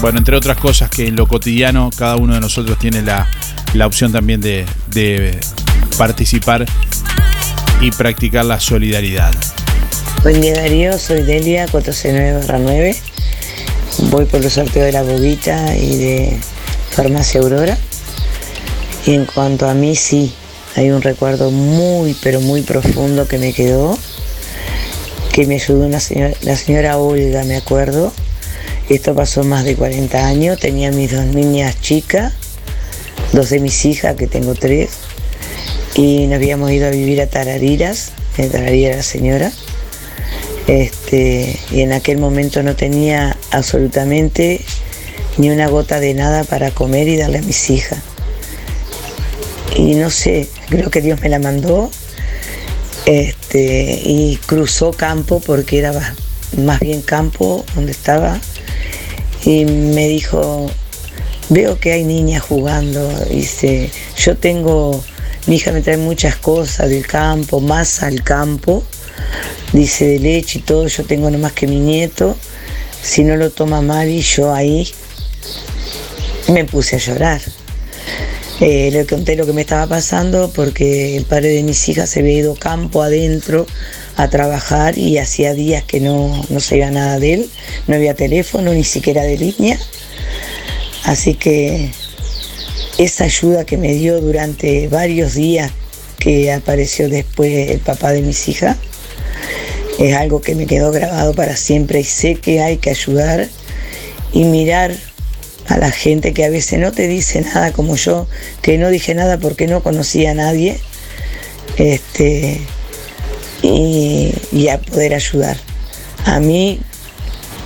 [0.01, 3.29] Bueno, entre otras cosas que en lo cotidiano cada uno de nosotros tiene la,
[3.75, 5.41] la opción también de, de
[5.97, 6.67] participar
[7.81, 9.33] y practicar la solidaridad.
[10.23, 12.97] Buen día Darío, soy Delia 469-9.
[14.11, 16.41] Voy por el sorteo de la boguita y de
[16.91, 17.79] Farmacia Aurora.
[19.07, 20.35] Y en cuanto a mí, sí,
[20.75, 23.97] hay un recuerdo muy, pero muy profundo que me quedó,
[25.33, 28.13] que me ayudó una señora, la señora Olga, me acuerdo.
[28.89, 32.33] Esto pasó más de 40 años, tenía mis dos niñas chicas,
[33.33, 34.91] dos de mis hijas, que tengo tres,
[35.95, 39.53] y nos habíamos ido a vivir a Tarariras, en Tarariras la señora.
[40.69, 44.61] Este, y en aquel momento no tenía absolutamente
[45.37, 47.99] ni una gota de nada para comer y darle a mis hijas.
[49.77, 51.91] Y no sé, creo que Dios me la mandó.
[53.05, 56.15] Este, y cruzó campo porque era
[56.57, 58.41] más bien campo donde estaba.
[59.45, 60.71] Y me dijo,
[61.49, 63.09] veo que hay niñas jugando.
[63.31, 65.03] Dice, yo tengo,
[65.47, 68.83] mi hija me trae muchas cosas del campo, más al campo
[69.73, 72.37] dice de leche y todo, yo tengo nomás que mi nieto,
[73.03, 74.89] si no lo toma Mari, yo ahí
[76.49, 77.41] me puse a llorar.
[78.61, 82.21] Eh, le conté lo que me estaba pasando porque el padre de mis hijas se
[82.21, 83.67] había ido campo adentro
[84.17, 87.51] a trabajar y hacía días que no, no se iba nada de él,
[87.87, 89.79] no había teléfono ni siquiera de línea.
[91.05, 91.91] Así que
[92.99, 95.71] esa ayuda que me dio durante varios días
[96.19, 98.77] que apareció después el papá de mis hijas,
[99.99, 103.49] es algo que me quedó grabado para siempre y sé que hay que ayudar
[104.33, 104.95] y mirar
[105.69, 108.27] a la gente que a veces no te dice nada como yo,
[108.63, 110.79] que no dije nada porque no conocía a nadie,
[111.77, 112.61] este,
[113.67, 115.57] y, y a poder ayudar.
[116.25, 116.81] A mí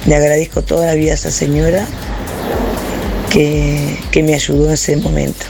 [0.07, 1.87] le agradezco toda la vida a esa señora
[3.31, 5.47] que, que me ayudó en ese momento.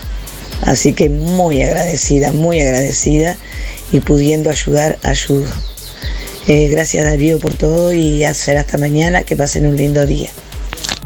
[0.62, 3.36] Así que muy agradecida, muy agradecida
[3.92, 5.48] y pudiendo ayudar, ayudo.
[6.46, 10.30] Eh, gracias Darío por todo y hacer hasta mañana, que pasen un lindo día.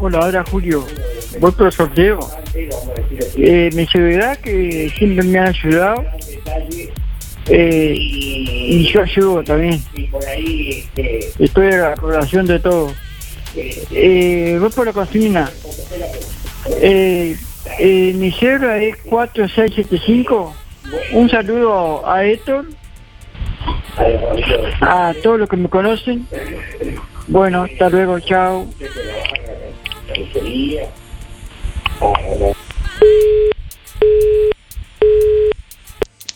[0.01, 0.87] Hola, ahora Julio.
[1.41, 2.21] Voy sorteo.
[3.37, 6.05] Mi que siempre me han ayudado.
[7.49, 9.83] Eh, y yo ayudo también.
[11.39, 12.93] Estoy a la colaboración de todo.
[13.57, 15.51] Eh, voy por la cocina.
[16.81, 17.37] Eh,
[17.79, 20.55] eh, mi cierra es 4675.
[21.13, 22.67] Un saludo a Héctor,
[24.81, 26.27] a todos los que me conocen.
[27.27, 28.67] Bueno, hasta luego, chao.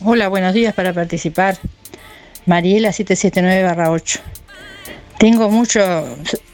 [0.05, 1.59] Hola, buenos días para participar.
[2.47, 4.21] Mariela 779-8.
[5.19, 5.81] Tengo mucho,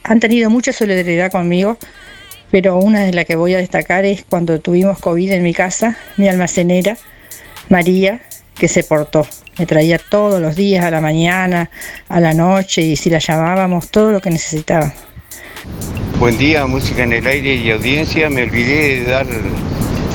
[0.03, 1.77] han tenido mucha solidaridad conmigo,
[2.51, 5.99] pero una de las que voy a destacar es cuando tuvimos COVID en mi casa,
[6.17, 6.97] mi almacenera,
[7.69, 8.23] María,
[8.55, 9.27] que se portó.
[9.59, 11.71] Me traía todos los días, a la mañana,
[12.09, 14.91] a la noche, y si la llamábamos, todo lo que necesitaba.
[16.19, 18.31] Buen día, música en el aire y audiencia.
[18.31, 19.27] Me olvidé de dar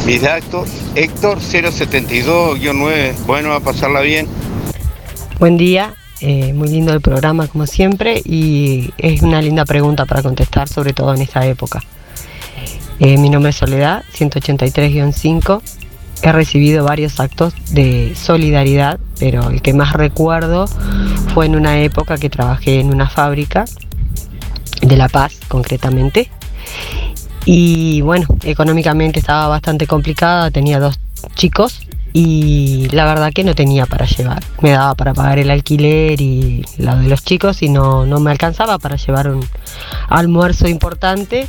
[0.06, 0.70] mis datos.
[0.95, 3.14] Héctor 072-9.
[3.26, 4.28] Bueno, a pasarla bien.
[5.39, 10.22] Buen día, eh, muy lindo el programa como siempre y es una linda pregunta para
[10.22, 11.82] contestar, sobre todo en esta época.
[13.00, 15.62] Eh, mi nombre es Soledad, 183-5.
[16.22, 20.68] He recibido varios actos de solidaridad, pero el que más recuerdo
[21.34, 23.64] fue en una época que trabajé en una fábrica
[24.82, 26.30] de La Paz, concretamente.
[27.52, 31.00] Y bueno, económicamente estaba bastante complicada, tenía dos
[31.34, 31.82] chicos
[32.14, 34.43] y la verdad que no tenía para llevar.
[34.62, 38.30] Me daba para pagar el alquiler y lo de los chicos y no, no me
[38.30, 39.43] alcanzaba para llevar un
[40.10, 41.47] almuerzo importante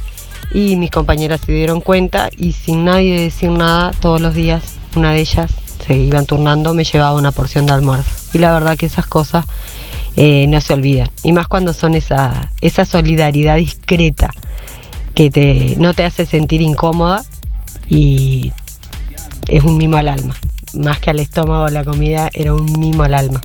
[0.55, 4.63] y mis compañeras se dieron cuenta y sin nadie decir nada, todos los días
[4.97, 5.51] una de ellas
[5.87, 8.11] se iban turnando, me llevaba una porción de almuerzo.
[8.33, 9.45] Y la verdad que esas cosas
[10.17, 11.11] eh, no se olvidan.
[11.25, 14.31] Y más cuando son esa, esa solidaridad discreta
[15.15, 17.25] que te, no te hace sentir incómoda
[17.89, 18.53] y
[19.49, 20.37] es un mimo al alma.
[20.75, 23.41] Más que al estómago la comida, era un mimo al alma.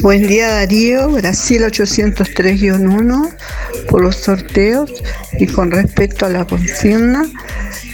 [0.00, 3.34] Buen día Darío, Brasil 803-1
[3.88, 4.92] por los sorteos
[5.38, 7.26] y con respecto a la consigna,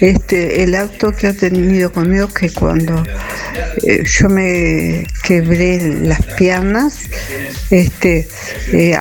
[0.00, 3.02] este, el acto que ha tenido conmigo que cuando
[3.86, 7.00] eh, yo me quebré las piernas,
[7.70, 8.28] este,
[8.72, 8.96] eh,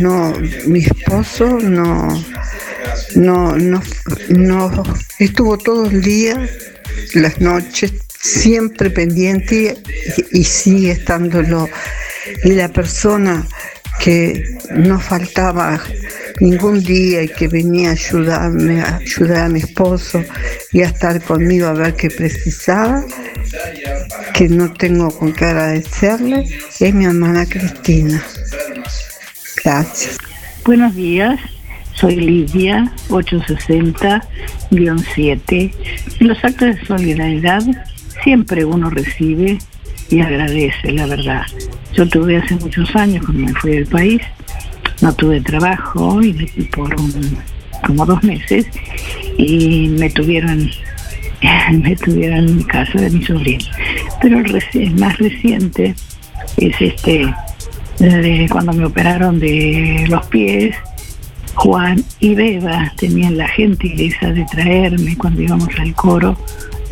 [0.00, 0.32] no,
[0.66, 2.24] mi esposo no,
[3.14, 3.82] no, no,
[4.28, 4.82] no
[5.18, 6.48] estuvo todo el día,
[7.14, 7.92] las noches,
[8.22, 9.76] siempre pendiente
[10.32, 11.68] y, y sigue estándolo.
[12.44, 13.46] Y la persona
[14.00, 14.42] que
[14.74, 15.78] no faltaba
[16.40, 20.24] ningún día y que venía a ayudarme, a ayudar a mi esposo
[20.72, 23.04] y a estar conmigo a ver qué precisaba,
[24.34, 26.44] que no tengo con qué agradecerle,
[26.80, 28.20] es mi hermana Cristina.
[29.64, 30.18] Gracias.
[30.64, 31.40] Buenos días,
[31.94, 35.74] soy Lidia, 860-7.
[36.20, 37.62] En los actos de solidaridad
[38.22, 39.58] siempre uno recibe
[40.10, 41.42] y agradece, la verdad.
[41.94, 44.20] Yo tuve hace muchos años, cuando me fui del país,
[45.00, 46.32] no tuve trabajo y
[46.74, 47.36] por un-
[47.86, 48.66] como dos meses
[49.38, 50.70] y me tuvieron
[51.72, 53.64] me tuvieron en casa de mi sobrino.
[54.20, 55.94] Pero el, reci- el más reciente
[56.56, 57.34] es este
[57.98, 60.76] de cuando me operaron de los pies.
[61.54, 66.38] Juan y Beba tenían la gentileza de traerme cuando íbamos al coro,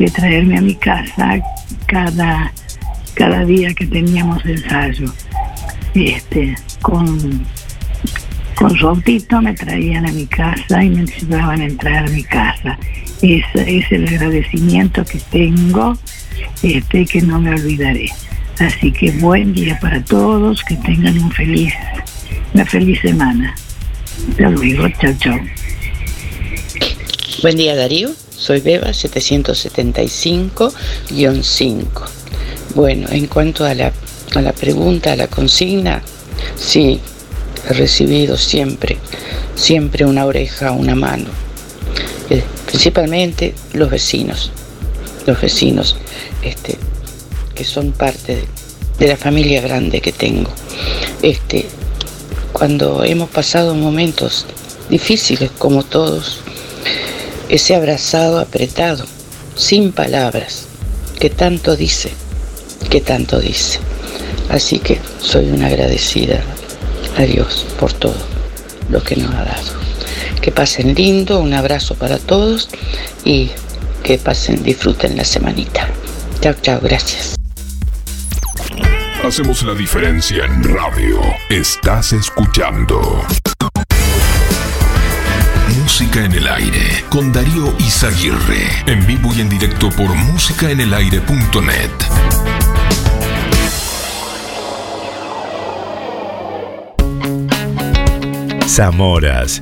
[0.01, 1.39] de traerme a mi casa
[1.85, 2.51] cada,
[3.13, 5.13] cada día que teníamos ensayo.
[5.93, 7.45] Este, con,
[8.55, 12.23] con su autito me traían a mi casa y me ayudaban a entrar a mi
[12.23, 12.79] casa.
[13.21, 15.95] Ese es el agradecimiento que tengo,
[16.63, 18.09] este, que no me olvidaré.
[18.57, 21.73] Así que buen día para todos, que tengan un feliz,
[22.55, 23.53] una feliz semana.
[24.29, 25.39] Hasta luego, chao, chao.
[27.43, 28.11] Buen día Darío,
[28.41, 30.71] soy Beba 775-5.
[32.73, 33.93] Bueno, en cuanto a la,
[34.33, 36.01] a la pregunta, a la consigna,
[36.55, 36.99] sí,
[37.69, 38.97] he recibido siempre,
[39.53, 41.29] siempre una oreja, una mano.
[42.31, 44.51] Eh, principalmente los vecinos,
[45.27, 45.97] los vecinos
[46.41, 46.79] este,
[47.53, 48.45] que son parte de,
[48.97, 50.49] de la familia grande que tengo.
[51.21, 51.67] Este,
[52.53, 54.47] cuando hemos pasado momentos
[54.89, 56.41] difíciles como todos,
[57.51, 59.05] ese abrazado apretado,
[59.55, 60.67] sin palabras,
[61.19, 62.13] que tanto dice,
[62.89, 63.79] que tanto dice.
[64.49, 66.41] Así que soy una agradecida
[67.17, 68.15] a Dios por todo
[68.89, 69.81] lo que nos ha dado.
[70.41, 72.69] Que pasen lindo, un abrazo para todos
[73.25, 73.51] y
[74.01, 75.89] que pasen, disfruten la semanita.
[76.39, 77.35] Chao, chao, gracias.
[79.23, 81.19] Hacemos la diferencia en radio.
[81.49, 83.01] Estás escuchando.
[86.01, 88.67] Música en el aire con Darío Izaguirre.
[88.87, 91.91] En vivo y en directo por músicaenelaire.net.
[98.67, 99.61] Zamoras.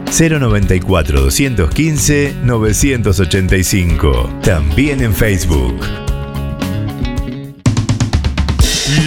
[0.11, 4.29] 094 215 985.
[4.43, 5.79] También en Facebook.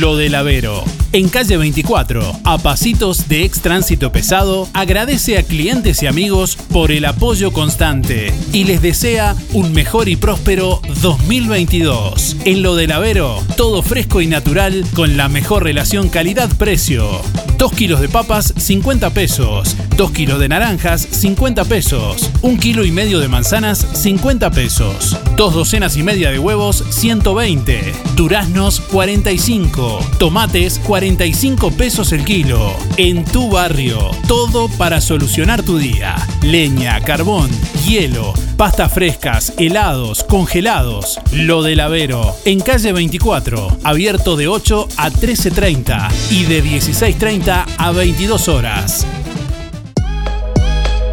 [0.00, 0.82] Lo del Avero.
[1.14, 6.90] En calle 24, a pasitos de ex tránsito pesado, agradece a clientes y amigos por
[6.90, 12.38] el apoyo constante y les desea un mejor y próspero 2022.
[12.44, 17.22] En Lo del Avero, todo fresco y natural con la mejor relación calidad-precio.
[17.58, 19.76] 2 kilos de papas, 50 pesos.
[19.96, 22.28] 2 kilos de naranjas, 50 pesos.
[22.42, 25.16] 1 kilo y medio de manzanas, 50 pesos.
[25.36, 27.92] 2 docenas y media de huevos, 120.
[28.16, 30.00] Duraznos, 45.
[30.18, 32.74] Tomates, 45 pesos el kilo.
[32.96, 36.16] En tu barrio, todo para solucionar tu día.
[36.40, 37.50] Leña, carbón,
[37.86, 41.20] hielo, pastas frescas, helados, congelados.
[41.30, 47.92] Lo del Avero, en calle 24, abierto de 8 a 13.30 y de 16.30 a
[47.92, 49.06] 22 horas.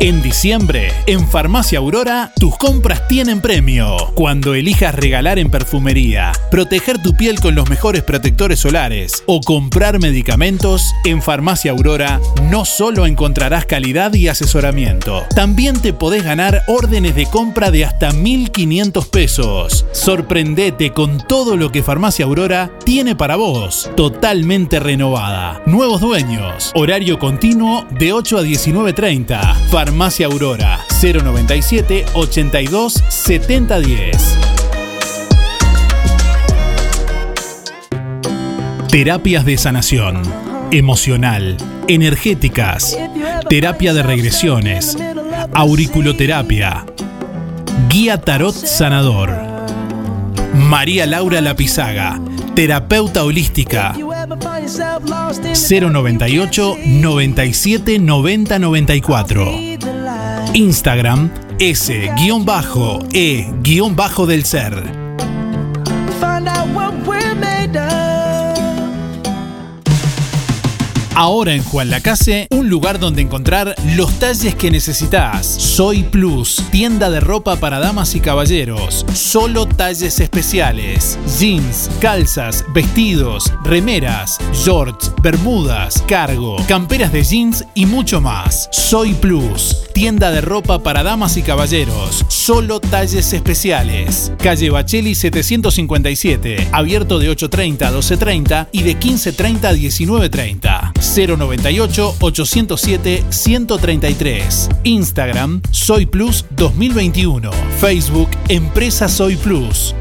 [0.04, 3.98] En diciembre, en Farmacia Aurora, tus compras tienen premio.
[4.16, 10.00] Cuando elijas regalar en perfumería, proteger tu piel con los mejores protectores solares o comprar
[10.00, 17.14] medicamentos, en Farmacia Aurora no solo encontrarás calidad y asesoramiento, también te podés ganar órdenes
[17.14, 19.86] de compra de hasta 1.500 pesos.
[19.92, 23.92] Sorprendete con todo lo que Farmacia Aurora tiene para vos.
[23.96, 25.62] Totalmente renovada.
[25.68, 26.72] Nuevos dueños.
[26.74, 29.58] Horario continuo de 8 a 19.30.
[29.92, 34.38] Farmacia Aurora 097 82 7010.
[38.90, 40.22] Terapias de sanación,
[40.72, 41.58] emocional,
[41.90, 42.98] energéticas,
[43.50, 44.98] terapia de regresiones,
[45.54, 46.86] auriculoterapia,
[47.90, 49.30] guía tarot sanador.
[50.54, 52.22] María Laura Lapizaga,
[52.56, 53.94] terapeuta holística.
[55.54, 59.71] 098 97 90 94.
[60.54, 61.30] Instagram
[61.60, 65.01] S-E-del ser.
[71.14, 75.46] Ahora en Juan Lacase, un lugar donde encontrar los talles que necesitas.
[75.46, 79.06] Soy Plus, tienda de ropa para damas y caballeros.
[79.14, 81.20] Solo talles especiales.
[81.38, 88.70] Jeans, calzas, vestidos, remeras, shorts, bermudas, cargo, camperas de jeans y mucho más.
[88.72, 92.26] Soy Plus, tienda de ropa para damas y caballeros.
[92.30, 94.32] Solo talles especiales.
[94.42, 101.02] Calle Bacheli 757, abierto de 8.30 a 12.30 y de 15.30 a 19.30.
[101.16, 104.70] 098 807 133.
[104.84, 107.52] Instagram Soy Plus 2021.
[107.80, 109.94] Facebook Empresa Soy Plus.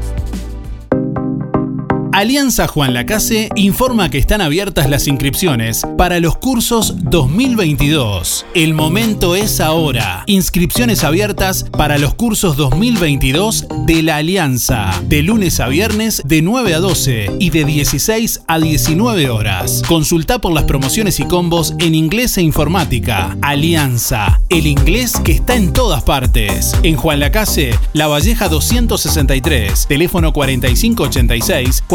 [2.13, 8.45] Alianza Juan Lacase informa que están abiertas las inscripciones para los cursos 2022.
[8.53, 10.23] El momento es ahora.
[10.25, 14.91] Inscripciones abiertas para los cursos 2022 de la Alianza.
[15.07, 19.81] De lunes a viernes de 9 a 12 y de 16 a 19 horas.
[19.87, 23.37] Consulta por las promociones y combos en inglés e informática.
[23.41, 24.41] Alianza.
[24.49, 26.75] El inglés que está en todas partes.
[26.83, 29.87] En Juan Lacase, La Valleja 263.
[29.87, 31.83] Teléfono 4586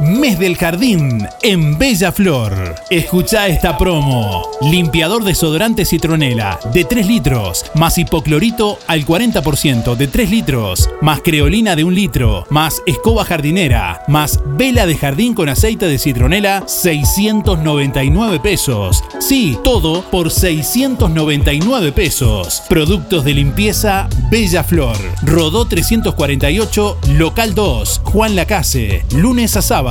[0.00, 2.74] Mes del Jardín en Bella Flor.
[2.90, 4.42] Escucha esta promo.
[4.62, 11.76] Limpiador desodorante citronela de 3 litros, más hipoclorito al 40% de 3 litros, más creolina
[11.76, 18.40] de 1 litro, más escoba jardinera, más vela de jardín con aceite de citronela, 699
[18.40, 19.04] pesos.
[19.20, 22.62] Sí, todo por 699 pesos.
[22.68, 24.96] Productos de limpieza Bella Flor.
[25.22, 29.81] Rodó 348, local 2, Juan Lacase, lunes a sábado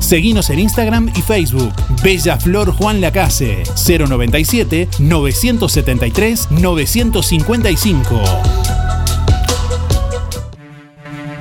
[0.00, 1.72] Seguinos en Instagram y Facebook.
[2.02, 8.95] Bella Flor Juan Lacase 097 973 955.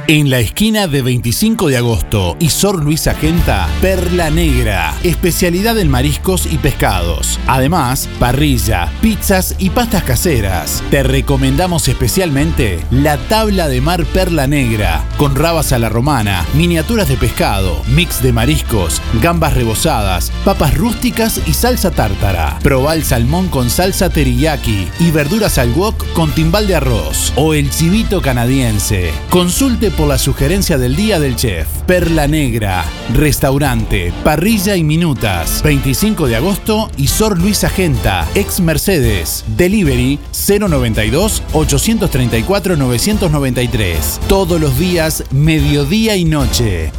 [0.08, 5.90] En la esquina de 25 de agosto y Sor Luisa Genta, Perla Negra, especialidad en
[5.90, 7.40] mariscos y pescados.
[7.48, 10.84] Además, parrilla, pizzas y pastas caseras.
[10.92, 17.08] Te recomendamos especialmente la tabla de mar Perla Negra, con rabas a la romana, miniaturas
[17.08, 22.60] de pescado, mix de mariscos, gambas rebozadas, papas rústicas y salsa tártara.
[22.62, 27.34] Proba el salmón con salsa teriyaki y verduras al wok con timbal de arroz.
[27.36, 29.12] O el chivito canadiense.
[29.32, 31.68] Consulte por la sugerencia del día del chef.
[31.86, 35.62] Perla Negra, restaurante, parrilla y minutas.
[35.64, 39.46] 25 de agosto y Sor Luisa Genta, ex Mercedes.
[39.56, 44.20] Delivery 092 834 993.
[44.28, 46.92] Todos los días, mediodía y noche.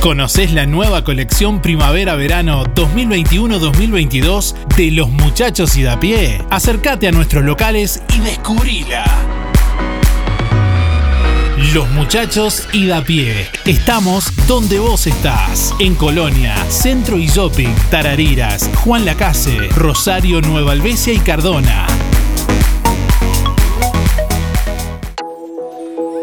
[0.00, 6.42] ¿Conoces la nueva colección Primavera-Verano 2021-2022 de los muchachos y da pie?
[6.48, 9.04] Acércate a nuestros locales y descubrila.
[11.74, 13.46] Los muchachos y da pie.
[13.66, 15.74] Estamos donde vos estás.
[15.78, 21.86] En Colonia, Centro y Shopping, Tarariras, Juan Lacase, Rosario, Nueva Albesia y Cardona.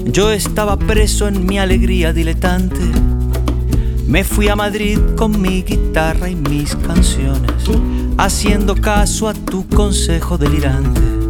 [0.04, 2.80] yo estaba preso en mi alegría diletante.
[4.06, 7.64] Me fui a Madrid con mi guitarra y mis canciones,
[8.18, 11.21] haciendo caso a tu consejo delirante.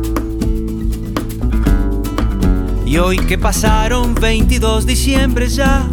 [2.93, 5.89] Y hoy que pasaron 22 diciembre ya,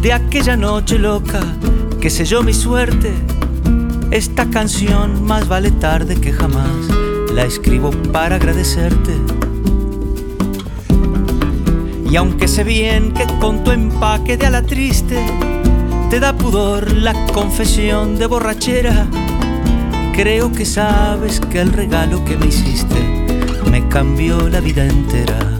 [0.00, 1.40] de aquella noche loca
[2.00, 3.12] que selló mi suerte,
[4.10, 6.70] esta canción más vale tarde que jamás,
[7.34, 9.12] la escribo para agradecerte.
[12.10, 15.22] Y aunque sé bien que con tu empaque de ala triste,
[16.08, 19.06] te da pudor la confesión de borrachera.
[20.14, 23.04] Creo que sabes que el regalo que me hiciste
[23.70, 25.56] me cambió la vida entera.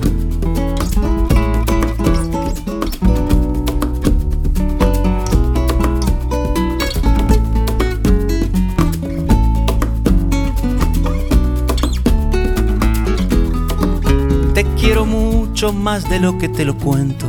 [15.73, 17.27] Más de lo que te lo cuento.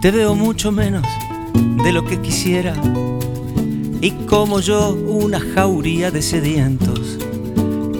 [0.00, 1.04] Te veo mucho menos
[1.82, 2.74] de lo que quisiera.
[4.00, 7.18] Y como yo, una jauría de sedientos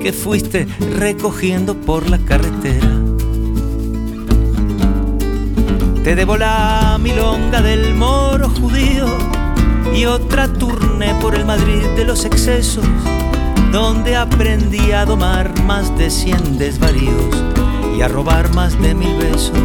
[0.01, 0.67] que fuiste
[0.97, 2.89] recogiendo por la carretera.
[6.05, 9.07] Te debo la milonga del moro judío
[9.95, 12.87] y otra turné por el Madrid de los excesos,
[13.73, 17.58] donde aprendí a domar más de cien desvaríos
[17.99, 19.59] y a robar más de mil besos.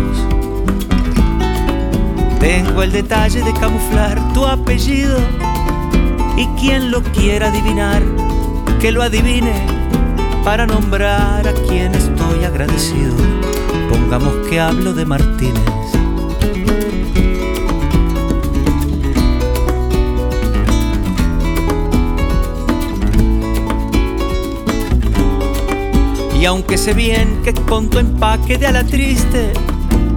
[2.39, 5.19] Tengo el detalle de camuflar tu apellido
[6.35, 8.01] y quien lo quiera adivinar,
[8.81, 9.53] que lo adivine
[10.43, 13.13] para nombrar a quien estoy agradecido.
[13.87, 15.72] Pongamos que hablo de Martínez.
[26.43, 29.53] Y aunque sé bien que con tu empaque de ala triste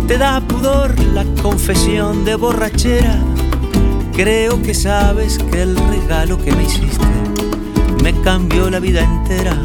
[0.09, 3.23] te da pudor la confesión de borrachera,
[4.13, 7.07] creo que sabes que el regalo que me hiciste
[8.03, 9.57] me cambió la vida entera.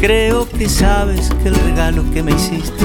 [0.00, 2.84] Creo que sabes que el regalo que me hiciste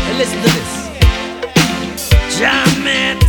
[0.10, 0.90] And listen to this.
[2.40, 3.24] Jam it.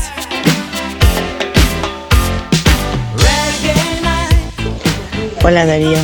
[3.19, 5.45] Reggae night.
[5.45, 5.99] Hola Darío,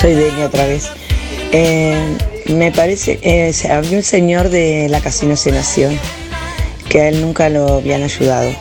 [0.00, 0.88] soy Delia otra vez.
[1.50, 2.16] Eh,
[2.46, 5.98] me parece, eh, había un señor de la Casino Nación
[6.88, 8.52] que a él nunca lo habían ayudado.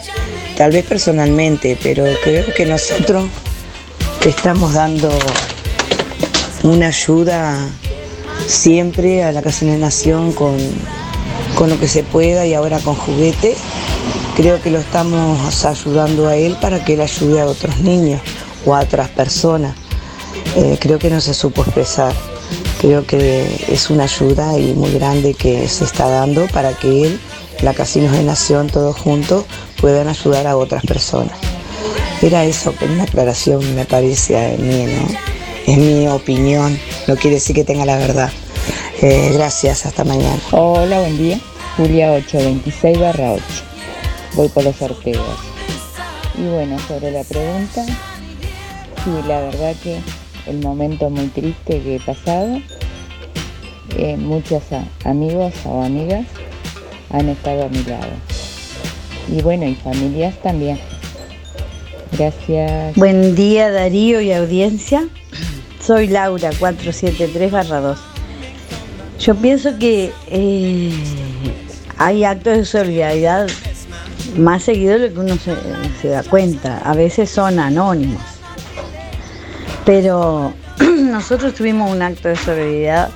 [0.57, 3.27] Tal vez personalmente, pero creo que nosotros
[4.25, 5.09] estamos dando
[6.63, 7.57] una ayuda
[8.47, 10.57] siempre a la Casino Nación con,
[11.55, 13.55] con lo que se pueda y ahora con juguete.
[14.35, 18.21] Creo que lo estamos ayudando a él para que él ayude a otros niños
[18.65, 19.75] o a otras personas.
[20.55, 22.13] Eh, creo que no se supo expresar.
[22.83, 27.19] Creo que es una ayuda y muy grande que se está dando para que él,
[27.61, 29.45] la Casinos de Nación, todos juntos,
[29.79, 31.31] puedan ayudar a otras personas.
[32.21, 35.07] Era eso, una aclaración me parece a mí, ¿no?
[35.65, 36.77] Es mi opinión,
[37.07, 38.29] no quiere decir que tenga la verdad.
[39.01, 40.41] Eh, gracias, hasta mañana.
[40.51, 41.39] Hola, buen día.
[41.77, 43.43] Julia 826 barra 8.
[44.33, 45.23] Voy por los sorteos.
[46.37, 50.01] Y bueno, sobre la pregunta, sí, la verdad que
[50.47, 52.59] el momento muy triste que he pasado,
[53.97, 54.63] eh, muchos
[55.05, 56.25] amigos o amigas
[57.09, 58.11] han estado a mi lado.
[59.27, 60.79] Y bueno, y familias también.
[62.17, 62.95] Gracias.
[62.95, 65.07] Buen día Darío y audiencia.
[65.79, 67.97] Soy Laura 473-2.
[69.19, 70.91] Yo pienso que eh,
[71.97, 73.47] hay actos de solidaridad
[74.37, 75.37] más seguido de lo que uno
[76.01, 76.79] se da cuenta.
[76.79, 78.21] A veces son anónimos.
[79.85, 83.09] Pero nosotros tuvimos un acto de solidaridad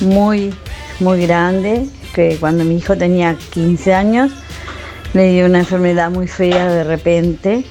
[0.00, 0.54] muy,
[1.00, 4.32] muy grande, que cuando mi hijo tenía 15 años,
[5.14, 7.64] le dio una enfermedad muy fea de repente,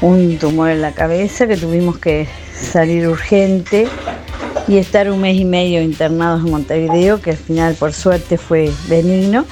[0.00, 3.86] un tumor en la cabeza que tuvimos que salir urgente
[4.66, 8.70] y estar un mes y medio internados en Montevideo, que al final por suerte fue
[8.88, 9.44] benigno.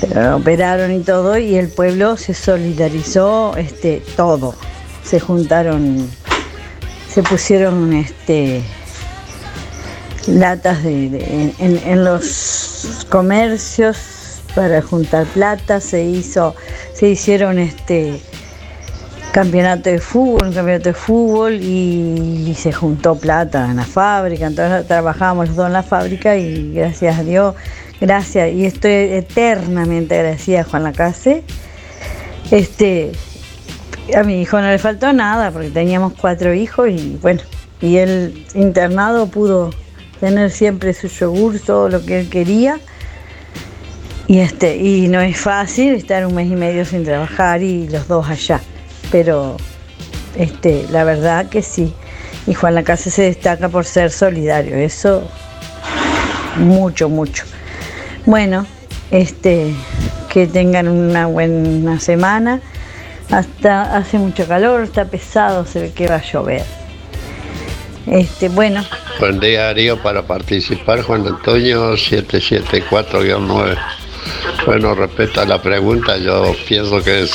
[0.00, 4.54] Pero operaron y todo y el pueblo se solidarizó este todo.
[5.04, 6.08] Se juntaron,
[7.08, 8.62] se pusieron este
[10.26, 13.96] latas de, en, los comercios
[14.54, 16.54] para juntar plata, se hizo,
[16.94, 18.20] se hicieron este
[19.32, 24.46] campeonato de fútbol, un campeonato de fútbol y, y se juntó plata en la fábrica,
[24.46, 27.54] entonces trabajábamos los dos en la fábrica y gracias a Dios,
[28.00, 31.44] gracias, y estoy eternamente agradecida a Juan Lacase.
[32.50, 33.12] Este,
[34.14, 37.40] a mi hijo no le faltó nada porque teníamos cuatro hijos y bueno,
[37.80, 39.70] y él internado pudo
[40.22, 42.78] tener siempre su yogur, todo lo que él quería.
[44.28, 48.06] Y este, y no es fácil estar un mes y medio sin trabajar y los
[48.06, 48.60] dos allá.
[49.10, 49.56] Pero
[50.36, 51.92] este, la verdad que sí.
[52.46, 54.76] Y Juan Lacase se destaca por ser solidario.
[54.76, 55.28] Eso
[56.56, 57.42] mucho, mucho.
[58.24, 58.64] Bueno,
[59.10, 59.74] este,
[60.32, 62.60] que tengan una buena semana.
[63.28, 66.62] Hasta hace mucho calor, está pesado, se ve que va a llover.
[68.06, 68.84] Este, bueno,
[69.20, 73.76] Buen día Darío, para participar Juan Antonio 774-9.
[74.66, 77.26] Bueno, respecto a la pregunta, yo pienso que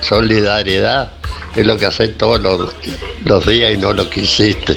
[0.00, 1.12] solidaridad
[1.54, 2.74] es lo que haces todos los,
[3.24, 4.76] los días y no lo que hiciste.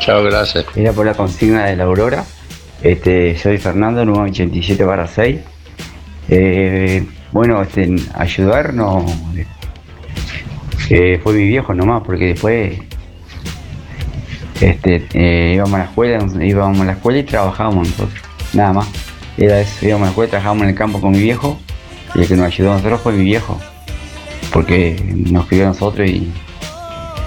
[0.00, 0.66] Chao, gracias.
[0.76, 2.24] Era por la consigna de la Aurora.
[2.82, 5.40] Este, soy Fernando, número 87 barra 6.
[6.28, 9.06] Eh, bueno, este, ayudar no.
[10.90, 12.78] eh, fue mi viejo nomás, porque después
[14.60, 18.20] este, eh, íbamos a la escuela, íbamos a la escuela y trabajábamos nosotros.
[18.52, 18.88] Nada más.
[19.36, 21.58] Era eso, íbamos a la escuela, trabajábamos en el campo con mi viejo.
[22.14, 23.58] Y el que nos ayudó a nosotros fue mi viejo.
[24.52, 26.30] Porque nos crió a nosotros y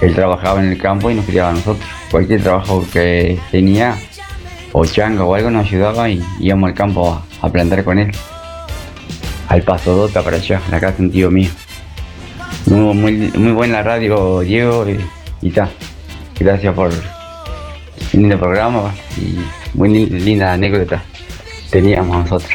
[0.00, 1.86] él trabajaba en el campo y nos criaba a nosotros.
[2.10, 3.96] Cualquier trabajo que tenía,
[4.72, 8.12] o changa o algo, nos ayudaba y íbamos al campo a, plantar con él.
[9.48, 11.50] Al Paso Dota para allá, la casa de un tío mío.
[12.66, 14.98] Muy, muy, muy buena radio, Diego, y,
[15.42, 15.68] y ta.
[16.38, 17.13] Gracias por
[18.16, 19.36] lindo programa y
[19.76, 21.02] muy li- linda anécdota
[21.70, 22.52] teníamos nosotros.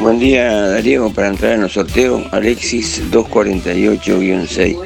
[0.00, 4.76] Buen día Darío, para entrar en los sorteos, Alexis 248-6.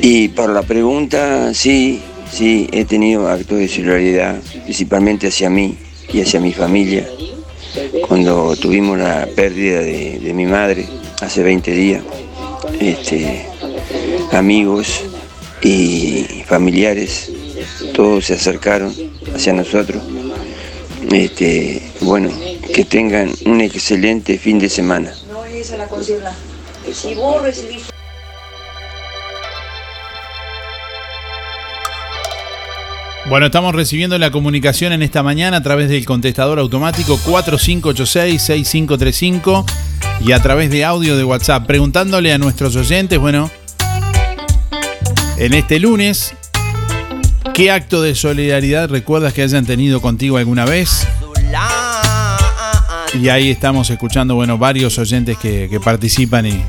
[0.00, 2.00] Y para la pregunta, sí,
[2.30, 5.76] sí, he tenido actos de solidaridad, principalmente hacia mí
[6.12, 7.06] y hacia mi familia.
[8.06, 10.86] Cuando tuvimos la pérdida de, de mi madre
[11.20, 12.02] hace 20 días,
[12.80, 13.46] este,
[14.32, 15.02] amigos
[15.62, 17.32] y familiares,
[17.94, 18.94] todos se acercaron
[19.34, 20.02] hacia nosotros.
[21.10, 22.30] Este, bueno,
[22.74, 25.12] que tengan un excelente fin de semana.
[25.30, 26.34] No es esa la consigna.
[26.92, 27.94] Si vos recibís
[33.26, 39.64] Bueno, estamos recibiendo la comunicación en esta mañana a través del contestador automático 4586-6535
[40.20, 43.50] y a través de audio de WhatsApp, preguntándole a nuestros oyentes, bueno,
[45.38, 46.34] en este lunes,
[47.52, 51.06] ¿qué acto de solidaridad recuerdas que hayan tenido contigo alguna vez?
[53.20, 56.64] Y ahí estamos escuchando, bueno, varios oyentes que, participan y,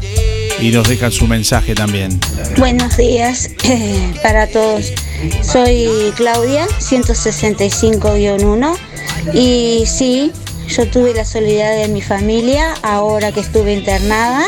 [0.59, 2.19] y nos dejan su mensaje también.
[2.57, 4.93] Buenos días eh, para todos.
[5.41, 8.77] Soy Claudia, 165-1.
[9.33, 10.31] Y sí,
[10.67, 14.43] yo tuve la solidaridad de mi familia ahora que estuve internada.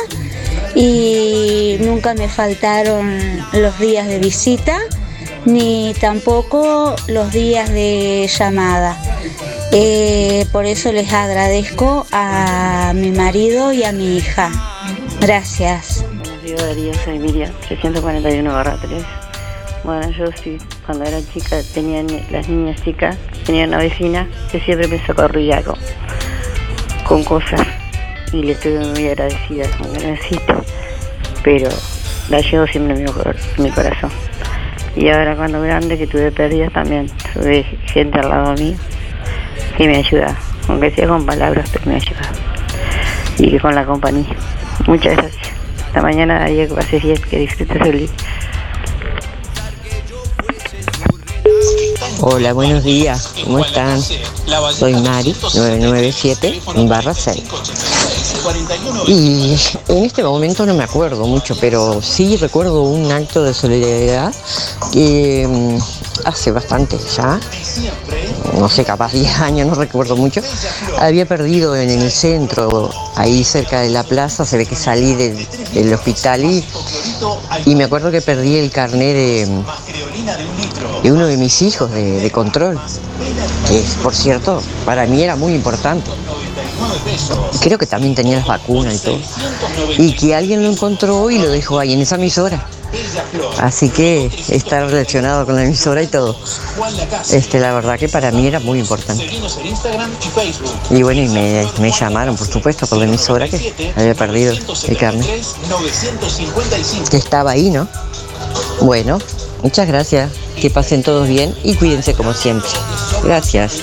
[0.76, 3.18] Y nunca me faltaron
[3.54, 4.78] los días de visita,
[5.46, 8.98] ni tampoco los días de llamada.
[9.72, 14.50] Eh, por eso les agradezco a mi marido y a mi hija.
[15.20, 16.06] Gracias.
[16.44, 19.04] Digo Darío, soy Miriam, 341 barra 3.
[19.84, 23.16] Bueno, yo sí, cuando era chica, tenía ni- las niñas chicas,
[23.46, 25.76] tenía una vecina que siempre me socorría con,
[27.06, 27.62] con cosas
[28.34, 30.64] y le estoy muy agradecida, un necesito.
[31.44, 31.70] Pero
[32.30, 34.12] la llevo siempre en mi, en mi corazón.
[34.98, 38.76] Y ahora cuando grande que tuve pérdidas también, tuve gente al lado mío
[39.78, 40.36] que me ayuda,
[40.68, 42.22] aunque sea con palabras, pero me ayuda.
[43.38, 44.36] Y con la compañía.
[44.88, 45.50] Muchas gracias.
[45.86, 48.10] Hasta mañana, Diego, que pases bien, que disfrutes el día.
[52.22, 53.36] Hola, buenos días.
[53.44, 54.02] ¿Cómo están?
[54.02, 57.44] Soy Mari, 997 barra 6.
[59.08, 64.34] Y en este momento no me acuerdo mucho, pero sí recuerdo un acto de solidaridad
[64.92, 65.78] que mm,
[66.26, 67.40] hace bastante ya,
[68.58, 70.42] no sé, capaz 10 años, no recuerdo mucho,
[71.00, 75.94] había perdido en el centro, ahí cerca de la plaza, se ve que salí del,
[75.94, 76.64] hospital y,
[77.66, 79.64] y me acuerdo que perdí el carnet de,
[81.12, 82.80] uno de mis hijos de, control,
[83.68, 86.10] que por cierto, para mí era muy importante.
[87.62, 89.20] Creo que también tenía las vacunas y todo.
[89.98, 92.66] Y que alguien lo encontró y lo dejó ahí en esa emisora.
[93.60, 96.38] Así que está relacionado con la emisora y todo.
[97.32, 99.28] Este, la verdad que para mí era muy importante.
[100.90, 104.54] Y bueno, y me, llamaron, por supuesto, por la emisora que había perdido
[104.88, 105.28] el carnet.
[107.10, 107.88] Que estaba ahí, ¿no?
[108.82, 109.18] Bueno,
[109.64, 110.32] muchas gracias.
[110.60, 112.70] Que pasen todos bien y cuídense como siempre.
[113.24, 113.82] Gracias.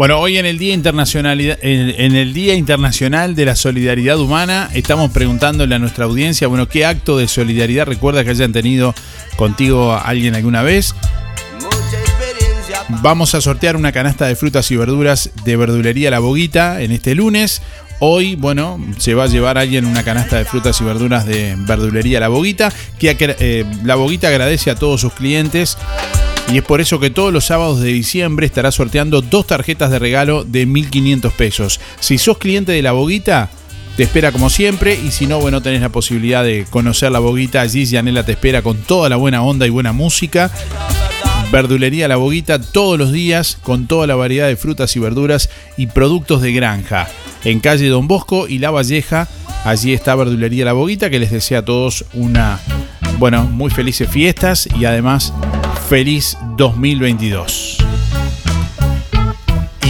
[0.00, 5.10] Bueno, hoy en el Día Internacional, en, el Día Internacional de la Solidaridad Humana, estamos
[5.10, 8.94] preguntándole a nuestra audiencia, bueno, ¿qué acto de solidaridad recuerda que hayan tenido
[9.36, 10.94] contigo alguien alguna vez?
[13.02, 17.14] Vamos a sortear una canasta de frutas y verduras de verdulería La Boguita en este
[17.14, 17.60] lunes.
[17.98, 22.20] Hoy, bueno, se va a llevar alguien una canasta de frutas y verduras de verdulería
[22.20, 25.76] La Boguita, que eh, La Boguita agradece a todos sus clientes
[26.52, 30.00] y es por eso que todos los sábados de diciembre estará sorteando dos tarjetas de
[30.00, 31.80] regalo de 1.500 pesos.
[32.00, 33.50] Si sos cliente de La Boguita,
[33.96, 37.60] te espera como siempre y si no, bueno, tenés la posibilidad de conocer La Boguita.
[37.60, 40.50] Allí Yanela te espera con toda la buena onda y buena música.
[41.52, 45.86] Verdulería La Boguita todos los días con toda la variedad de frutas y verduras y
[45.86, 47.08] productos de granja.
[47.44, 49.28] En calle Don Bosco y La Valleja,
[49.64, 52.60] allí está Verdulería La Boguita que les desea a todos una,
[53.18, 55.32] bueno, muy felices fiestas y además
[55.90, 57.78] feliz 2022.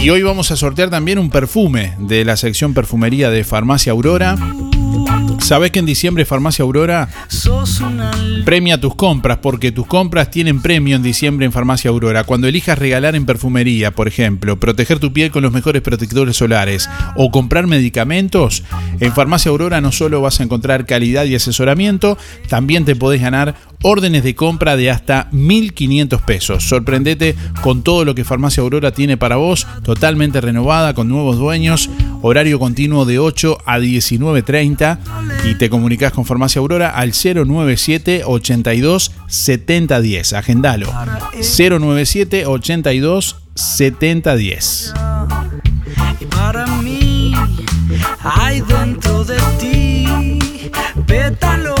[0.01, 4.35] Y hoy vamos a sortear también un perfume de la sección perfumería de Farmacia Aurora.
[5.37, 7.07] Sabes que en diciembre Farmacia Aurora
[8.45, 12.23] premia tus compras porque tus compras tienen premio en diciembre en Farmacia Aurora.
[12.23, 16.89] Cuando elijas regalar en perfumería, por ejemplo, proteger tu piel con los mejores protectores solares
[17.15, 18.63] o comprar medicamentos,
[18.99, 22.17] en Farmacia Aurora no solo vas a encontrar calidad y asesoramiento,
[22.49, 26.63] también te podés ganar órdenes de compra de hasta 1.500 pesos.
[26.67, 31.89] Sorprendete con todo lo que Farmacia Aurora tiene para vos, totalmente renovada, con nuevos dueños,
[32.21, 34.97] horario continuo de 8 a 19.30
[35.45, 40.33] y te comunicas con Farmacia Aurora al 097 82 7010.
[40.33, 40.91] Agendalo.
[41.33, 44.93] 097 82 7010.
[46.19, 47.33] Y para mí
[48.23, 50.39] hay dentro de ti
[51.07, 51.80] pétalos.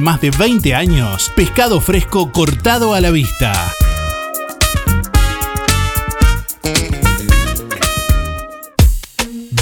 [0.00, 3.72] más de 20 años, pescado fresco cortado a la vista.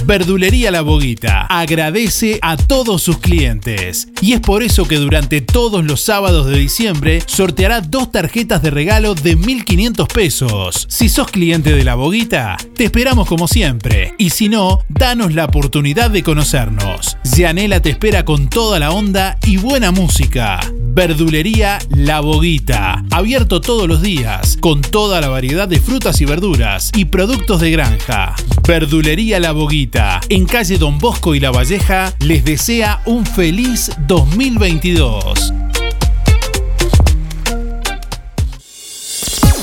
[0.05, 4.09] Verdulería La Boguita agradece a todos sus clientes.
[4.21, 8.71] Y es por eso que durante todos los sábados de diciembre sorteará dos tarjetas de
[8.71, 10.87] regalo de 1.500 pesos.
[10.89, 14.15] Si sos cliente de la Boguita, te esperamos como siempre.
[14.19, 17.17] Y si no, danos la oportunidad de conocernos.
[17.25, 20.61] Yanela te espera con toda la onda y buena música.
[20.95, 23.03] Verdulería La Boguita.
[23.11, 27.71] Abierto todos los días, con toda la variedad de frutas y verduras y productos de
[27.71, 28.35] granja.
[28.69, 29.92] Verdulería La Boguita,
[30.29, 35.53] en calle Don Bosco y La Valleja, les desea un feliz 2022.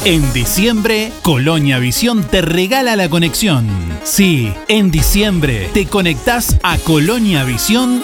[0.06, 3.68] En diciembre, Colonia Visión te regala la conexión.
[4.04, 8.04] Sí, en diciembre te conectás a Colonia Visión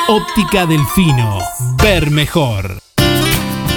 [0.08, 1.38] Óptica Delfino.
[1.82, 2.85] Ver mejor.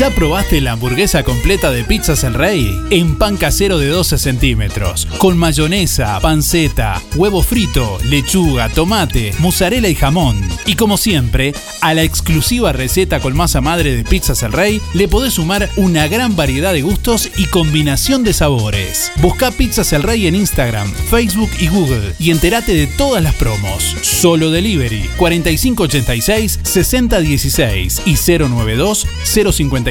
[0.00, 2.74] ¿Ya probaste la hamburguesa completa de Pizzas El Rey?
[2.88, 9.94] En pan casero de 12 centímetros, con mayonesa, panceta, huevo frito, lechuga, tomate, mozzarella y
[9.94, 10.40] jamón.
[10.64, 15.06] Y como siempre, a la exclusiva receta con masa madre de Pizzas El Rey le
[15.06, 19.12] podés sumar una gran variedad de gustos y combinación de sabores.
[19.16, 23.96] Busca Pizzas El Rey en Instagram, Facebook y Google y entérate de todas las promos.
[24.00, 29.89] Solo Delivery 4586 6016 y 092 055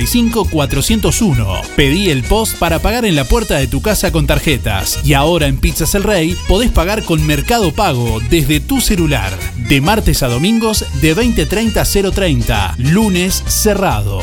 [0.52, 1.62] 401.
[1.76, 5.00] Pedí el post para pagar en la puerta de tu casa con tarjetas.
[5.04, 9.38] Y ahora en Pizzas El Rey podés pagar con Mercado Pago desde tu celular.
[9.56, 12.76] De martes a domingos de 2030 a 030.
[12.78, 14.22] Lunes cerrado.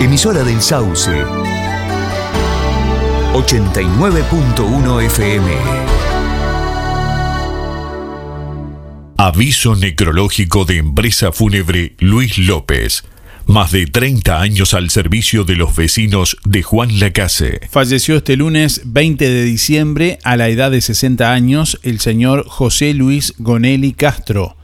[0.00, 1.10] Emisora del Sauce.
[3.32, 5.52] 89.1 FM.
[9.16, 13.04] Aviso necrológico de empresa fúnebre Luis López.
[13.46, 17.60] Más de 30 años al servicio de los vecinos de Juan Lacase.
[17.68, 22.94] Falleció este lunes 20 de diciembre a la edad de 60 años el señor José
[22.94, 24.56] Luis Gonelli Castro.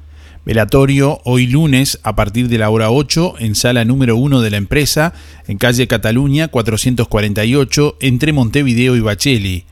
[0.44, 4.56] Velatorio hoy lunes a partir de la hora 8 en sala número 1 de la
[4.56, 5.12] empresa,
[5.48, 9.64] en calle Cataluña 448, entre Montevideo y Bacheli.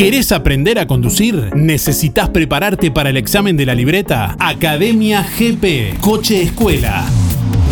[0.00, 1.54] ¿Querés aprender a conducir?
[1.54, 4.34] ¿Necesitas prepararte para el examen de la libreta?
[4.38, 7.04] Academia GP, Coche Escuela.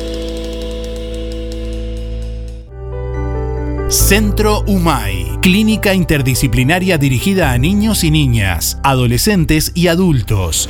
[3.90, 10.70] Centro UMAI, clínica interdisciplinaria dirigida a niños y niñas, adolescentes y adultos.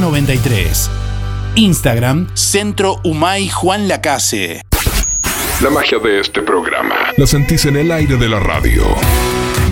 [0.01, 0.89] 93.
[1.55, 4.61] Instagram, Centro Humay Juan Lacase.
[5.61, 8.83] La magia de este programa la sentís en el aire de la radio.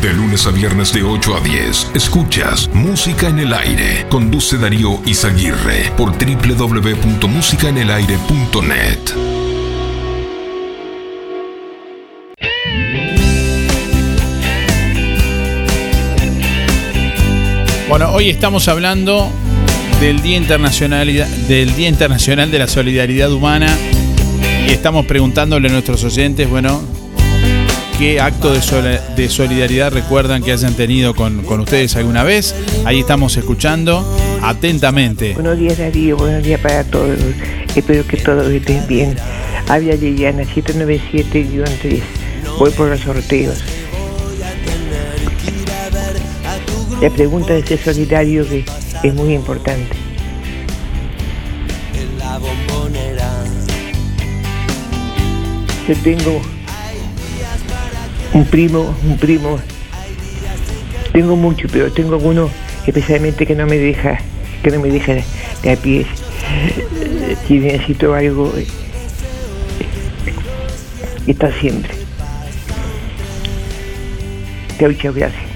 [0.01, 4.05] De lunes a viernes de 8 a 10, escuchas Música en el Aire.
[4.09, 8.99] Conduce Darío Izaguirre por www.musicaenelaire.net.
[17.89, 19.31] Bueno, hoy estamos hablando
[19.99, 21.07] del Día Internacional
[21.47, 23.67] del Día Internacional de la Solidaridad Humana
[24.65, 26.81] y estamos preguntándole a nuestros oyentes, bueno,
[27.97, 32.55] qué acto de, solidaridad recuerdan que hayan tenido con, con, ustedes alguna vez.
[32.85, 34.05] Ahí estamos escuchando
[34.41, 35.33] atentamente.
[35.33, 37.17] Buenos días Darío, buenos días para todos.
[37.75, 39.15] Espero que todos estén bien.
[39.67, 42.01] Habla Liliana 797-3.
[42.57, 43.63] Voy por los sorteos.
[47.01, 48.65] La pregunta de ser solidario que
[49.03, 49.95] es muy importante.
[55.87, 56.41] Yo tengo
[58.33, 59.59] un primo, un primo,
[61.11, 62.49] tengo mucho, pero tengo uno
[62.85, 64.19] especialmente que no me deja,
[64.61, 65.15] que no me deja
[65.63, 66.07] de a pies.
[67.47, 68.53] Si necesito algo,
[71.25, 71.93] está siempre.
[74.79, 75.48] Chao, chao, gracias.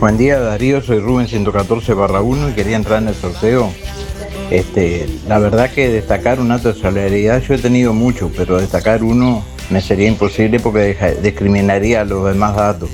[0.00, 3.72] Buen día Darío, soy Rubén 114 barra 1 y quería entrar en el sorteo.
[4.48, 9.02] Este, la verdad que destacar un acto de solidaridad yo he tenido mucho, pero destacar
[9.02, 12.90] uno me sería imposible porque discriminaría a los demás datos.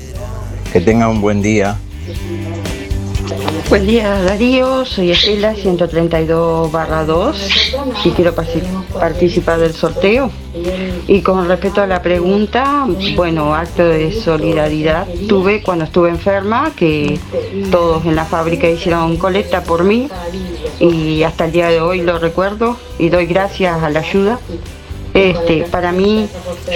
[0.73, 1.77] Que tengan un buen día.
[3.69, 7.73] Buen día Darío, soy Estela 132 barra 2
[8.05, 10.29] y quiero participar del sorteo.
[11.07, 12.85] Y con respecto a la pregunta,
[13.15, 17.19] bueno, acto de solidaridad tuve cuando estuve enferma, que
[17.71, 20.09] todos en la fábrica hicieron colecta por mí
[20.79, 24.39] y hasta el día de hoy lo recuerdo y doy gracias a la ayuda.
[25.15, 26.27] Este, para mí,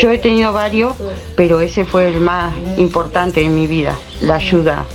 [0.02, 0.96] yo he tenido varios,
[1.36, 4.86] pero ese fue el más importante en mi vida, la ayuda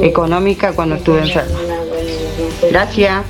[0.00, 1.58] económica cuando estuve enferma.
[2.68, 3.24] Gracias,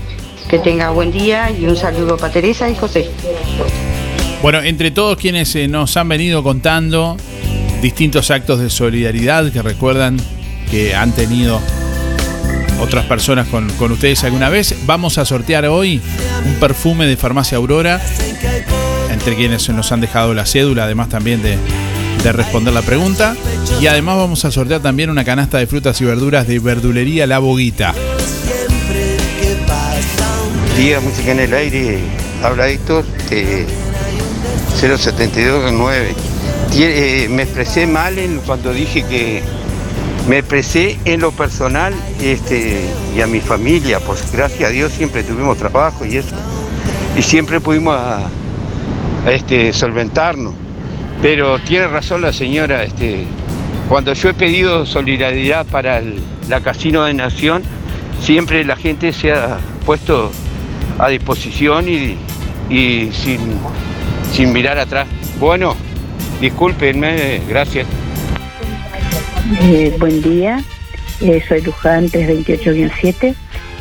[0.49, 3.11] que tenga buen día y un saludo para Teresa y José.
[4.41, 7.19] Bueno, entre todos quienes eh, nos han venido contando
[7.83, 10.17] distintos actos de solidaridad que recuerdan
[10.71, 11.61] que han tenido
[12.81, 16.01] otras personas con, con ustedes alguna vez, vamos a sortear hoy
[16.47, 18.01] un perfume de Farmacia Aurora,
[19.19, 21.59] entre quienes nos han dejado la cédula, además también de,
[22.23, 23.35] de responder la pregunta.
[23.81, 27.39] Y además vamos a sortear también una canasta de frutas y verduras de verdulería La
[27.41, 27.95] Boguita.
[30.77, 31.99] Día Música en el Aire,
[32.43, 33.67] habla Héctor, eh,
[34.81, 36.15] 0729.
[36.71, 39.43] Tie- eh, me expresé mal en, cuando dije que
[40.29, 41.93] me expresé en lo personal
[42.23, 42.83] este,
[43.17, 46.37] y a mi familia, pues gracias a Dios siempre tuvimos trabajo y eso,
[47.17, 47.97] y siempre pudimos
[49.27, 50.55] este, solventarnos.
[51.23, 53.25] Pero tiene razón la señora, este,
[53.89, 56.01] cuando yo he pedido solidaridad para
[56.49, 57.63] la Casino de Nación,
[58.21, 60.31] siempre la gente se ha puesto
[60.99, 62.17] a disposición y,
[62.69, 63.41] y sin,
[64.33, 65.09] sin mirar atrás.
[65.41, 65.75] Bueno,
[66.41, 67.87] discúlpenme, gracias.
[69.63, 70.63] Eh, buen día,
[71.21, 73.35] Eh, soy Luján 328-7.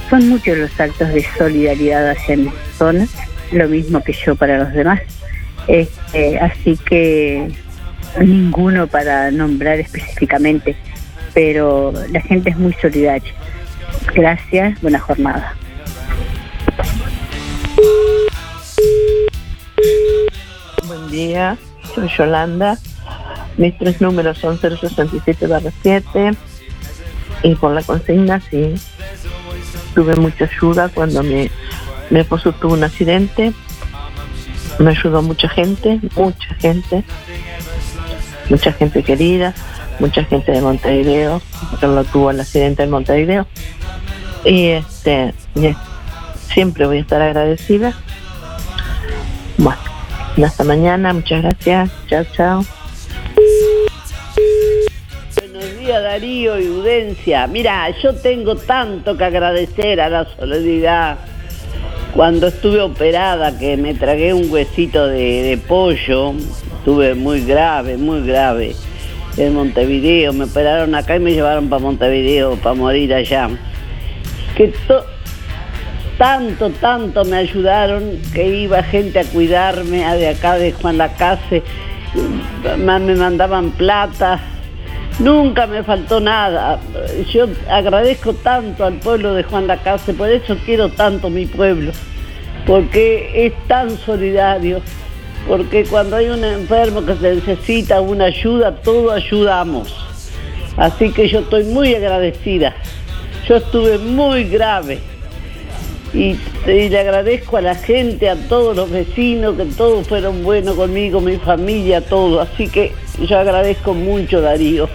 [0.10, 3.08] Son muchos los actos de solidaridad hacia mi zona,
[3.52, 5.02] lo mismo que yo para los demás.
[5.68, 7.52] Este, así que
[8.20, 10.76] ninguno para nombrar específicamente,
[11.34, 13.34] pero la gente es muy solidaria.
[14.14, 15.56] Gracias, buena jornada.
[20.88, 21.58] Buen día,
[21.94, 22.78] soy Yolanda.
[23.58, 26.38] Mis tres números son 067-7
[27.44, 28.76] y por la consigna sí.
[29.96, 31.50] Tuve mucha ayuda cuando mi,
[32.10, 33.54] mi esposo tuvo un accidente.
[34.80, 37.04] Me ayudó mucha gente, mucha gente,
[38.50, 39.54] mucha gente querida,
[40.00, 41.42] mucha gente de Montevideo,
[41.80, 43.48] que lo tuvo el accidente en Montevideo.
[44.46, 45.34] Y este,
[46.54, 47.94] siempre voy a estar agradecida.
[49.58, 49.80] Bueno,
[50.46, 52.66] hasta mañana, muchas gracias, chao, chao.
[55.36, 57.48] Buenos días Darío y Udencia.
[57.48, 61.18] Mira, yo tengo tanto que agradecer a la solidaridad.
[62.18, 66.34] Cuando estuve operada, que me tragué un huesito de, pollo,
[66.80, 68.76] estuve muy grave, muy grave.
[69.38, 73.50] En Montevideo, me operaron acá y me llevaron para Montevideo, para morir allá.
[74.56, 75.06] Que to-
[76.18, 81.62] tanto, tanto me ayudaron que iba gente a cuidarme, a de acá de Juan Lacase,
[82.80, 84.40] me mandaban plata,
[85.20, 86.80] nunca me faltó nada.
[87.32, 91.92] Yo agradezco tanto al pueblo de Juan Lacase, por eso quiero tanto mi pueblo,
[92.66, 94.82] porque es tan solidario,
[95.48, 99.96] porque cuando hay un enfermo que se necesita una ayuda, todos ayudamos.
[100.78, 102.76] Así que yo estoy muy agradecida.
[103.48, 105.00] Yo estuve muy grave
[106.14, 106.36] y,
[106.68, 111.22] y le agradezco a la gente, a todos los vecinos, que todos fueron buenos conmigo,
[111.22, 112.42] mi familia, todo.
[112.42, 112.92] Así que
[113.26, 114.88] yo agradezco mucho, Darío,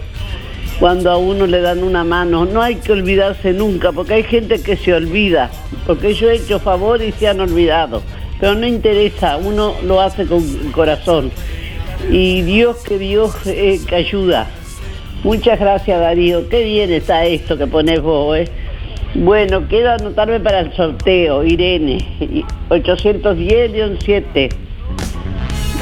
[0.78, 2.44] cuando a uno le dan una mano.
[2.44, 5.50] No hay que olvidarse nunca, porque hay gente que se olvida,
[5.86, 8.02] porque yo he hecho favor y se han olvidado.
[8.40, 11.30] Pero no interesa, uno lo hace con el corazón.
[12.10, 14.48] Y Dios que Dios eh, que ayuda.
[15.22, 16.48] Muchas gracias, Darío.
[16.48, 18.48] Qué bien está esto que pones vos, ¿eh?
[19.14, 24.48] Bueno, quiero anotarme para el sorteo, Irene, y 810-7.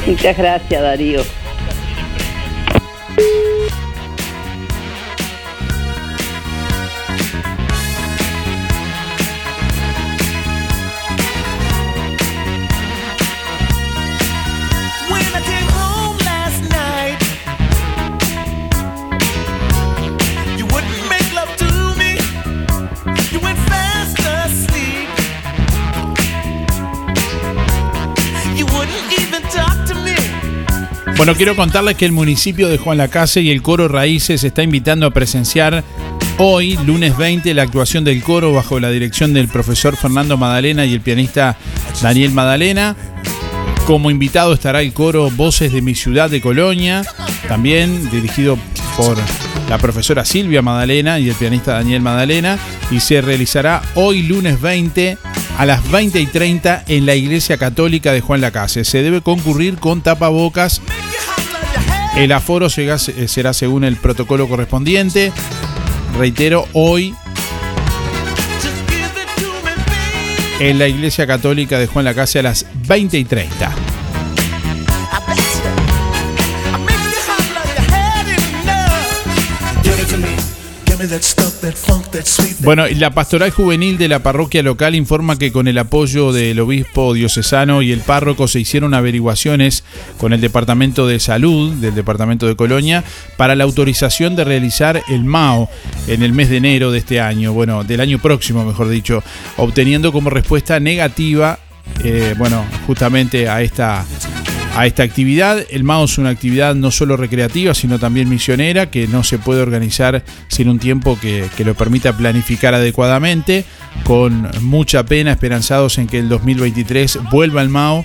[0.07, 1.23] Muchas gracias, Darío.
[31.21, 35.05] Bueno, quiero contarles que el municipio de Juan Lacase y el Coro Raíces está invitando
[35.05, 35.85] a presenciar
[36.39, 40.95] hoy, lunes 20, la actuación del coro bajo la dirección del profesor Fernando Madalena y
[40.95, 41.59] el pianista
[42.01, 42.97] Daniel Madalena,
[43.87, 47.03] Como invitado estará el coro Voces de mi ciudad de Colonia,
[47.49, 48.57] también dirigido
[48.97, 49.19] por
[49.69, 52.59] la profesora Silvia Madalena y el pianista Daniel Madalena,
[52.91, 55.19] y se realizará hoy lunes 20
[55.59, 58.87] a las 20 y 30 en la Iglesia Católica de Juan Lacase.
[58.87, 60.81] Se debe concurrir con tapabocas.
[62.17, 65.33] El aforo será según el protocolo correspondiente.
[66.19, 67.15] Reitero, hoy
[70.59, 73.90] en la Iglesia Católica de Juan Lacase a las 20 y 30.
[82.61, 87.15] Bueno, la pastoral juvenil de la parroquia local informa que con el apoyo del obispo
[87.15, 89.85] diocesano y el párroco se hicieron averiguaciones
[90.19, 93.05] con el Departamento de Salud del Departamento de Colonia
[93.37, 95.69] para la autorización de realizar el MAO
[96.07, 99.23] en el mes de enero de este año, bueno, del año próximo, mejor dicho,
[99.57, 101.59] obteniendo como respuesta negativa,
[102.05, 104.05] eh, bueno, justamente a esta
[104.75, 105.65] a esta actividad.
[105.71, 109.63] El MAO es una actividad no solo recreativa, sino también misionera, que no se puede
[109.63, 113.65] organizar sin un tiempo que, que lo permita planificar adecuadamente.
[114.05, 118.05] Con mucha pena, esperanzados en que el 2023 vuelva el MAO.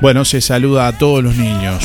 [0.00, 1.84] Bueno, se saluda a todos los niños.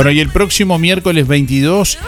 [0.00, 1.98] Bueno, y el próximo miércoles 22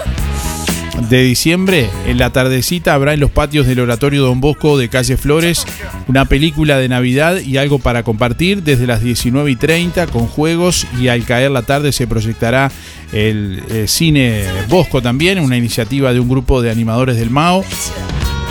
[1.11, 5.19] de diciembre, en la tardecita, habrá en los patios del Oratorio Don Bosco de Calle
[5.19, 5.67] Flores
[6.09, 10.87] una película de Navidad y algo para compartir desde las 19 y 30 con juegos
[10.99, 12.73] y al caer la tarde se proyectará
[13.13, 17.63] el eh, cine Bosco también, una iniciativa de un grupo de animadores del MAO.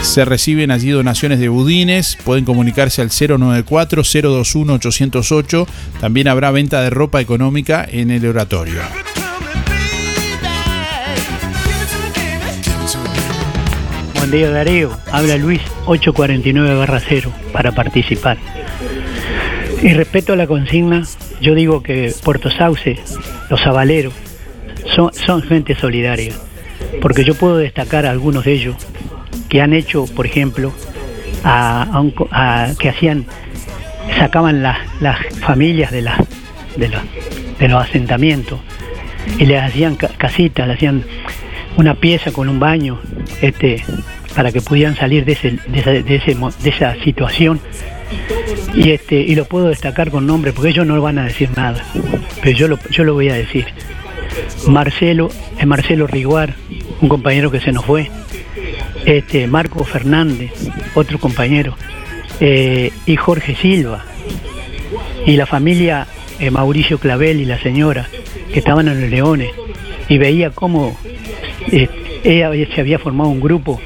[0.02, 5.66] Se reciben allí donaciones de budines, pueden comunicarse al 094-021-808.
[6.00, 8.82] También habrá venta de ropa económica en el oratorio.
[14.32, 18.38] Día Darío, habla Luis 849 barra 0 para participar.
[19.82, 21.02] Y respecto a la consigna,
[21.42, 22.98] yo digo que Puerto Sauce,
[23.50, 24.14] los Zabaleros,
[24.94, 26.32] son, son gente solidaria,
[27.02, 28.76] porque yo puedo destacar a algunos de ellos
[29.50, 30.72] que han hecho, por ejemplo,
[31.44, 32.14] a, un
[32.78, 33.26] que hacían,
[34.18, 36.18] sacaban las, las familias de, las
[36.76, 36.88] de,
[37.68, 38.60] los, asentamientos
[39.38, 41.04] y les hacían ca- casitas, le hacían
[41.76, 42.98] una pieza con un baño,
[43.40, 43.82] este,
[44.34, 46.22] para que pudieran salir de, ese, de,
[46.64, 47.60] esa, situación.
[48.74, 51.84] Y este, y lo puedo destacar con nombre, porque ellos no van a decir nada,
[52.42, 53.66] pero yo lo, yo lo voy a decir.
[54.66, 56.54] Marcelo, eh, Marcelo Riguar,
[57.00, 58.10] un compañero que se nos fue,
[59.04, 60.52] este, Marco Fernández,
[60.94, 61.76] otro compañero,
[62.40, 64.04] eh, y Jorge Silva,
[65.26, 66.06] y la familia
[66.38, 68.08] eh, Mauricio Clavel y la señora,
[68.52, 69.50] que estaban en los Leones,
[70.08, 70.96] y veía cómo
[71.70, 71.88] eh,
[72.24, 73.80] ella se había formado un grupo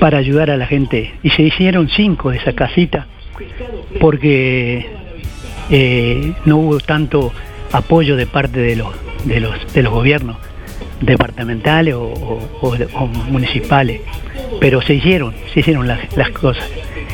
[0.00, 3.06] para ayudar a la gente, y se hicieron cinco de esa casita,
[4.00, 4.86] porque
[5.70, 7.32] eh, no hubo tanto
[7.70, 8.88] apoyo de parte de los,
[9.24, 10.38] de los, de los gobiernos
[11.00, 12.38] departamentales o,
[13.28, 14.00] municipales,
[14.58, 16.64] pero se hicieron, se hicieron las, las cosas.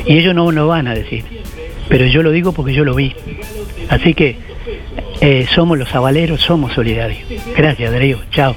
[0.05, 1.25] Y ellos no lo van a decir,
[1.89, 3.13] pero yo lo digo porque yo lo vi.
[3.89, 4.37] Así que
[5.19, 7.19] eh, somos los avaleros, somos solidarios.
[7.55, 8.19] Gracias, Darío.
[8.31, 8.55] Chao.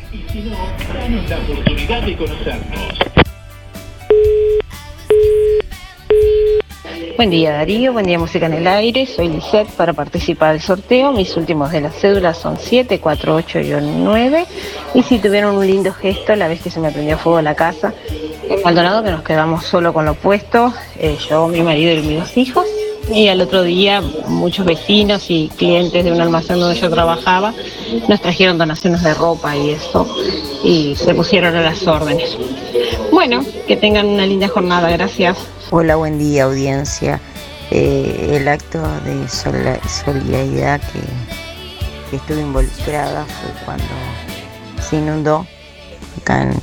[7.17, 11.13] Buen día Darío, buen día Música en el Aire, soy Lisette para participar del sorteo,
[11.13, 14.47] mis últimos de las cédulas son 748-9
[14.95, 17.93] y si tuvieron un lindo gesto la vez que se me prendió fuego la casa,
[18.49, 22.19] en Maldonado que nos quedamos solo con lo puesto, eh, yo, mi marido y mis
[22.21, 22.67] dos hijos.
[23.13, 27.53] Y al otro día muchos vecinos y clientes de un almacén donde yo trabajaba
[28.09, 30.07] nos trajeron donaciones de ropa y eso
[30.63, 32.37] y se pusieron a las órdenes.
[33.11, 35.39] Bueno, que tengan una linda jornada, gracias.
[35.73, 37.21] Hola, buen día audiencia.
[37.71, 40.99] Eh, el acto de solidaridad que,
[42.17, 43.85] estuve involucrada fue cuando
[44.83, 45.47] se inundó
[46.21, 46.61] acá en,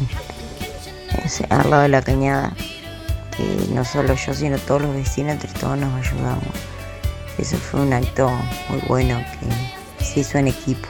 [1.49, 2.53] al lado de la cañada,
[3.37, 6.43] que no solo yo, sino todos los vecinos, entre todos nos ayudamos.
[7.37, 8.29] Eso fue un acto
[8.67, 9.47] muy bueno que
[10.03, 10.89] se hizo en equipo.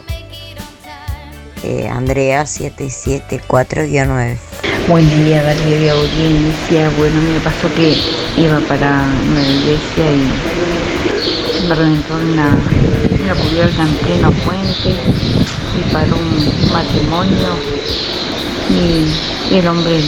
[1.61, 4.46] Eh, Andrea 774-9.
[4.87, 6.89] Buen día, Darío de audiencia.
[6.97, 7.93] Bueno, me pasó que
[8.37, 12.57] iba para una iglesia y me reventó una,
[13.21, 14.95] una cubierta en pleno puente
[15.75, 17.49] y paró un matrimonio
[18.69, 19.99] y, el hombre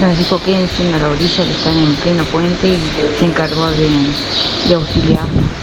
[0.00, 2.78] nos dijo quédense en la orilla que están en pleno puente y
[3.18, 3.88] se encargó de,
[4.68, 5.53] de auxiliarnos.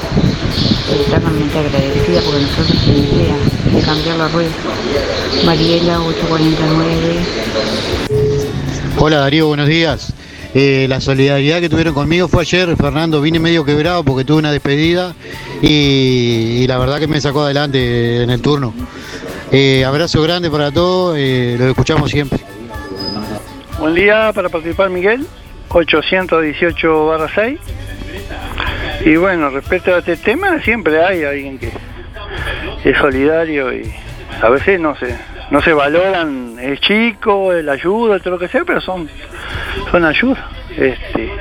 [0.96, 3.36] Eternamente agradecida porque nosotros ni idea
[3.74, 4.52] de cambiar la rueda.
[5.46, 7.20] Mariela 849.
[8.98, 10.14] Hola Darío, buenos días.
[10.54, 14.52] Eh, la solidaridad que tuvieron conmigo fue ayer, Fernando, vine medio quebrado porque tuve una
[14.52, 15.16] despedida
[15.62, 18.74] y, y la verdad que me sacó adelante en el turno.
[19.52, 22.40] Eh, abrazo grande para todos, eh, los escuchamos siempre.
[23.80, 25.26] Buen día para participar Miguel,
[25.70, 27.60] 818 barra 6.
[29.04, 31.72] Y bueno, respecto a este tema, siempre hay alguien que
[32.84, 33.92] es solidario y
[34.42, 35.18] a veces no se,
[35.50, 39.10] no se valoran el chico, el ayuda, todo lo que sea, pero son,
[39.90, 40.50] son ayuda.
[40.78, 41.32] Este,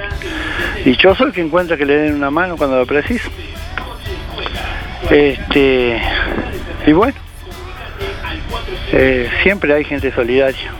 [0.84, 3.28] dichoso el que encuentra que le den una mano cuando lo precisa.
[5.10, 6.00] Este,
[6.86, 7.18] y bueno,
[8.92, 10.72] eh, siempre hay gente solidaria.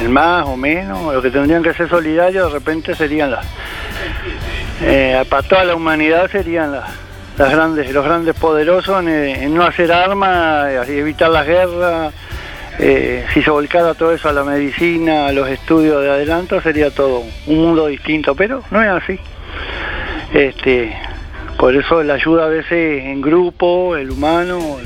[0.00, 3.46] El más o menos, lo que tendrían que ser solidarios de repente serían las,
[4.82, 6.90] eh, para toda la humanidad serían las,
[7.36, 12.14] las grandes, los grandes poderosos en, eh, no hacer armas, evitar las guerras.
[12.78, 16.90] Eh, si se volcara todo eso a la medicina, a los estudios de adelanto, sería
[16.90, 19.18] todo un mundo distinto, pero no es así.
[20.32, 20.96] Este,
[21.58, 24.78] por eso la ayuda a veces en grupo, el humano,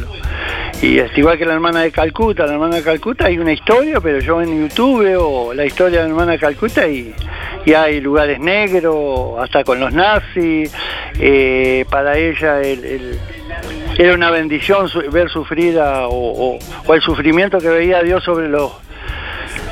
[0.82, 4.00] y es igual que la hermana de Calcuta, la hermana de Calcuta hay una historia,
[4.00, 7.14] pero yo en YouTube veo la historia de la hermana de Calcuta y,
[7.64, 10.72] y hay lugares negros, hasta con los nazis,
[11.18, 13.18] eh, para ella el- el-
[13.98, 16.58] era una bendición ver sufrir a- o,
[16.92, 18.72] el sufrimiento que veía Dios sobre los,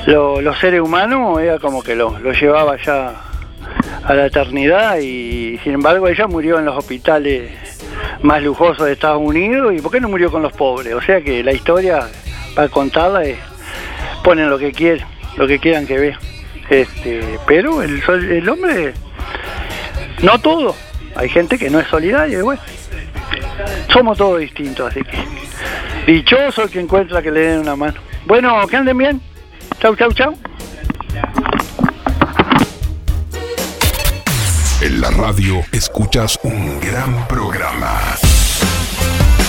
[0.06, 3.14] los, seres humanos, era como que lo, lo llevaba ya
[4.04, 7.50] a la eternidad y sin embargo ella murió en los hospitales
[8.22, 10.94] más lujosos de Estados Unidos y ¿por qué no murió con los pobres?
[10.94, 12.08] O sea que la historia
[12.54, 13.38] para contarla es
[14.24, 15.04] ponen lo que quieren,
[15.36, 16.18] lo que quieran que vean.
[16.72, 18.94] Este, pero el, el hombre
[20.22, 20.74] no todo,
[21.14, 22.62] hay gente que no es solidaria bueno,
[23.92, 28.00] somos todos distintos, así que dichoso el que encuentra que le den una mano.
[28.24, 29.20] Bueno, que anden bien.
[29.80, 30.34] Chau, chau, chau.
[34.80, 38.16] En la radio escuchas un gran programa.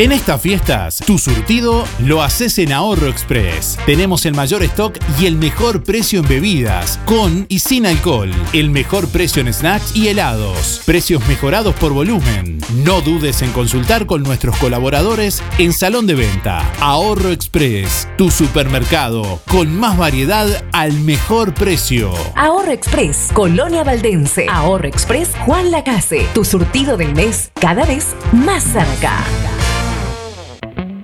[0.00, 3.76] En estas fiestas, tu surtido lo haces en Ahorro Express.
[3.84, 8.32] Tenemos el mayor stock y el mejor precio en bebidas, con y sin alcohol.
[8.54, 10.80] El mejor precio en snacks y helados.
[10.86, 12.60] Precios mejorados por volumen.
[12.82, 16.66] No dudes en consultar con nuestros colaboradores en Salón de Venta.
[16.80, 22.10] Ahorro Express, tu supermercado, con más variedad al mejor precio.
[22.36, 24.46] Ahorro Express, Colonia Valdense.
[24.48, 26.26] Ahorro Express, Juan Lacase.
[26.32, 29.22] Tu surtido del mes cada vez más cerca.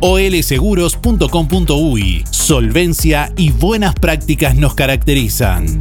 [0.00, 5.80] www.olseguros.com.uy Solvencia y buenas prácticas nos caracterizan.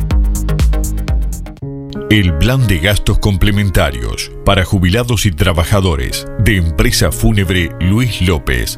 [2.10, 8.78] El plan de gastos complementarios para jubilados y trabajadores de empresa fúnebre Luis López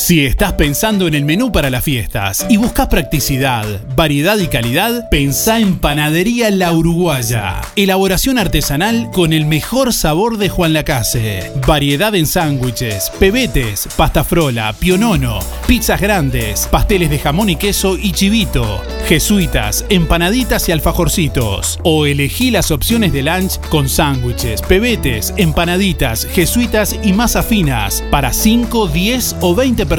[0.05, 3.65] Si estás pensando en el menú para las fiestas y buscas practicidad,
[3.97, 7.63] variedad y calidad, pensá en Panadería La Uruguaya.
[7.75, 11.51] Elaboración artesanal con el mejor sabor de Juan Lacase.
[11.67, 18.13] Variedad en sándwiches, pebetes, pasta frola, pionono, pizzas grandes, pasteles de jamón y queso y
[18.13, 21.79] chivito, jesuitas, empanaditas y alfajorcitos.
[21.83, 28.35] O elegí las opciones de lunch con sándwiches, pebetes, empanaditas, jesuitas y masas finas para
[28.35, 29.94] 5, 10 o 20 personas.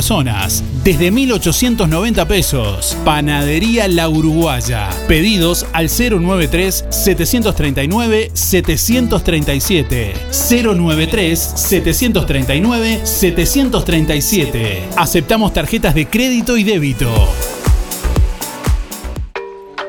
[0.83, 2.97] Desde 1890 pesos.
[3.05, 4.89] Panadería La Uruguaya.
[5.07, 10.13] Pedidos al 093 739 737.
[10.31, 14.83] 093 739 737.
[14.97, 17.11] Aceptamos tarjetas de crédito y débito.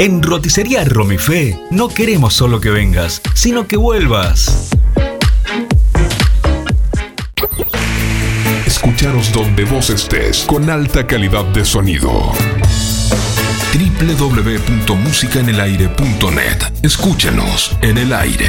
[0.00, 4.70] En Roticería Romifé no queremos solo que vengas, sino que vuelvas.
[8.64, 12.32] escucharos donde vos estés con alta calidad de sonido
[13.74, 18.48] www.musicaenelaire.net Escúchanos en el aire.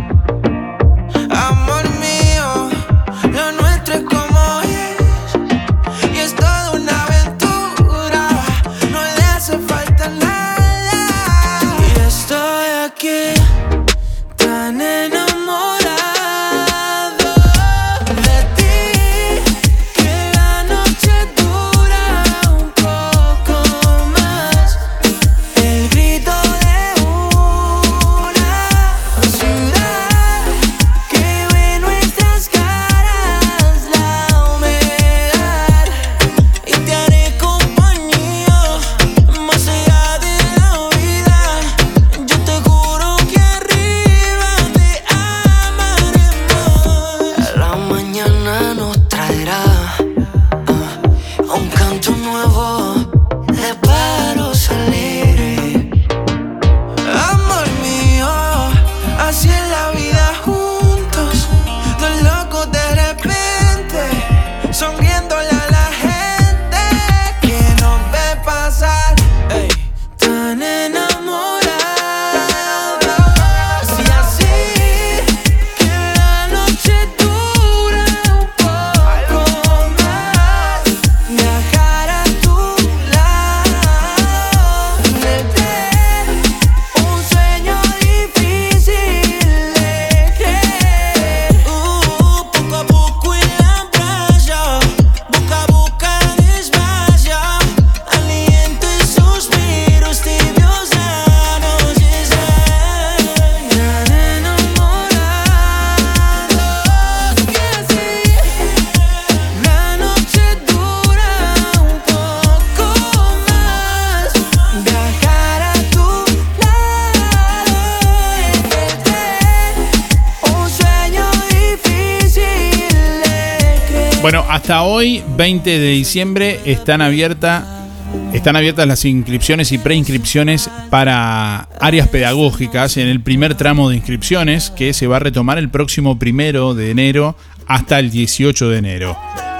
[125.79, 133.89] de diciembre están, abiertas las inscripciones y preinscripciones para áreas pedagógicas en el primer tramo
[133.89, 137.35] de inscripciones que se va a retomar el próximo primero de enero
[137.67, 139.17] hasta el 18 de enero.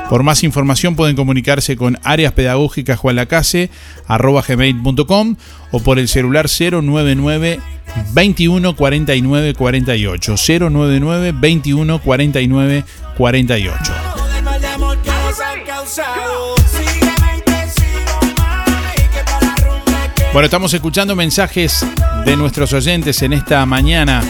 [0.09, 3.69] Por más información pueden comunicarse con áreas pedagógicas gmail.com
[5.71, 7.59] o por el celular 099
[8.13, 12.83] 21 49 48 099 21 49
[13.17, 14.10] 48
[20.31, 21.85] bueno, estamos escuchando mensajes
[22.25, 24.23] de nuestros oyentes en esta mañana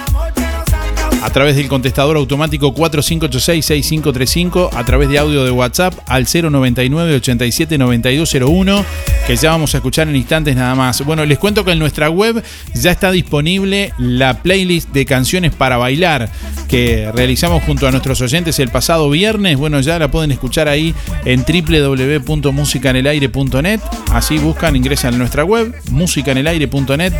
[1.21, 8.83] a través del contestador automático 4586-6535, a través de audio de WhatsApp al 099-879201,
[9.31, 11.05] que ya vamos a escuchar en instantes nada más.
[11.05, 12.43] Bueno, les cuento que en nuestra web
[12.73, 16.29] ya está disponible la playlist de canciones para bailar
[16.67, 19.57] que realizamos junto a nuestros oyentes el pasado viernes.
[19.57, 20.93] Bueno, ya la pueden escuchar ahí
[21.23, 23.79] en www.musicanelaire.net.
[24.11, 27.13] Así buscan, ingresan a nuestra web, musicanelaire.net.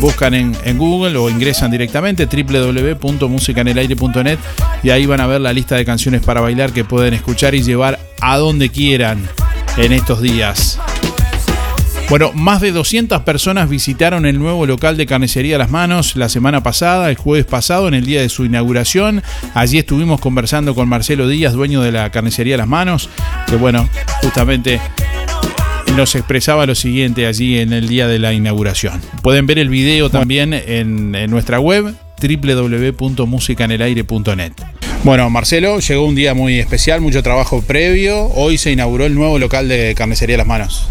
[0.00, 4.38] Buscan en, Google o ingresan directamente www.musicanelaire.net
[4.82, 7.62] y ahí van a ver la lista de canciones para bailar que pueden escuchar y
[7.62, 9.28] llevar a donde quieran
[9.76, 10.78] en estos días.
[12.08, 16.62] Bueno, más de 200 personas visitaron el nuevo local de carnicería Las Manos la semana
[16.62, 19.22] pasada, el jueves pasado, en el día de su inauguración.
[19.54, 23.08] Allí estuvimos conversando con Marcelo Díaz, dueño de la carnicería Las Manos,
[23.48, 23.88] que bueno,
[24.20, 24.78] justamente
[25.96, 29.00] nos expresaba lo siguiente allí en el día de la inauguración.
[29.22, 34.52] Pueden ver el video también en, nuestra web www.musicanelaire.net.
[35.04, 38.26] Bueno, Marcelo, llegó un día muy especial, mucho trabajo previo.
[38.26, 40.86] Hoy se inauguró el nuevo local de carnicería Las Manos.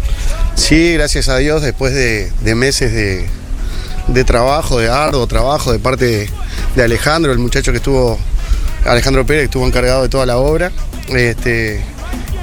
[0.54, 6.28] Sí, gracias a Dios, después de, meses de, trabajo, de arduo trabajo de parte
[6.76, 8.18] de, Alejandro, el muchacho que estuvo,
[8.84, 10.72] Alejandro Pérez, que estuvo encargado de toda la obra.
[11.08, 11.80] Este,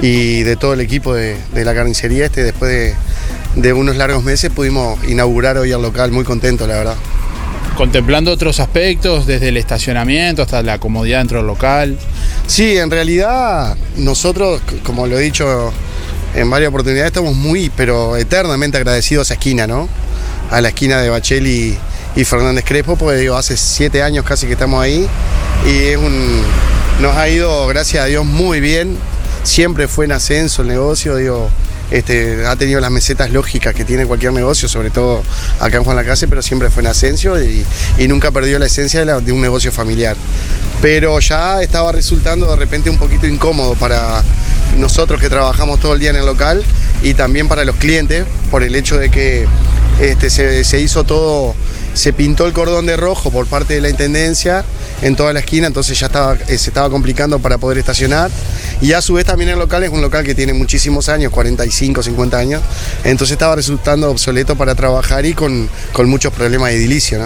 [0.01, 2.25] y de todo el equipo de, la carnicería.
[2.25, 2.95] Este, después de,
[3.61, 6.95] de unos largos meses, pudimos inaugurar hoy el local, muy contento, la verdad.
[7.79, 11.97] Contemplando otros aspectos, desde el estacionamiento hasta la comodidad dentro del local.
[12.45, 15.71] Sí, en realidad nosotros, como lo he dicho
[16.35, 19.87] en varias oportunidades, estamos muy, pero eternamente agradecidos a esa esquina, ¿no?
[20.51, 21.77] A la esquina de Bacheli
[22.17, 25.07] y Fernández Crespo, porque hace siete años casi que estamos ahí
[25.65, 28.97] y nos ha ido, gracias a Dios, muy bien.
[29.43, 31.49] Siempre fue en ascenso el negocio, digo,
[31.91, 35.23] este, ha tenido las mesetas lógicas que tiene cualquier negocio, sobre todo
[35.59, 37.65] acá en Juan Lacase, pero siempre fue en ascenso y,
[38.07, 40.15] nunca perdió la esencia de, un negocio familiar.
[40.81, 44.23] Pero ya estaba resultando de repente un poquito incómodo para
[44.77, 46.63] nosotros que trabajamos todo el día en el local
[47.03, 49.47] y también para los clientes por el hecho de que
[49.99, 51.55] este, se hizo todo,
[51.93, 54.63] se pintó el cordón de rojo por parte de la Intendencia
[55.01, 58.29] en toda la esquina, entonces ya estaba, eh, se estaba complicando para poder estacionar.
[58.81, 62.03] Y a su vez también el local es un local que tiene muchísimos años, 45,
[62.03, 62.61] 50 años,
[63.03, 67.19] entonces estaba resultando obsoleto para trabajar y con, con muchos problemas de edilicio.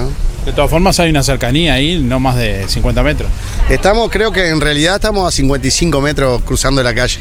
[0.46, 3.30] De todas formas hay una cercanía ahí, no más de 50 metros.
[3.70, 7.20] Estamos, creo que en realidad estamos a 55 metros cruzando la calle.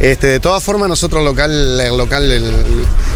[0.00, 2.28] Este, de todas formas, nosotros local, el local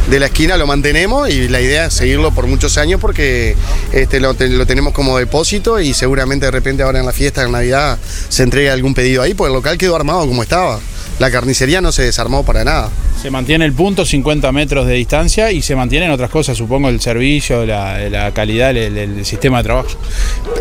[0.09, 3.55] de la esquina lo mantenemos y la idea es seguirlo por muchos años porque
[3.93, 7.51] este, lo, lo tenemos como depósito y seguramente de repente ahora en la fiesta de
[7.51, 7.99] Navidad
[8.29, 10.81] se entregue algún pedido ahí, porque el local quedó armado como estaba.
[11.19, 12.91] La carnicería no se desarmó para nada.
[13.21, 17.01] Se mantiene el punto, 50 metros de distancia y se mantienen otras cosas, supongo, el
[17.01, 19.89] servicio, la, la calidad, el, el sistema de trabajo.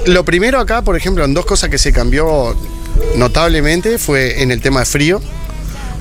[0.05, 2.55] Lo primero acá, por ejemplo, en dos cosas que se cambió
[3.15, 5.21] notablemente fue en el tema de frío.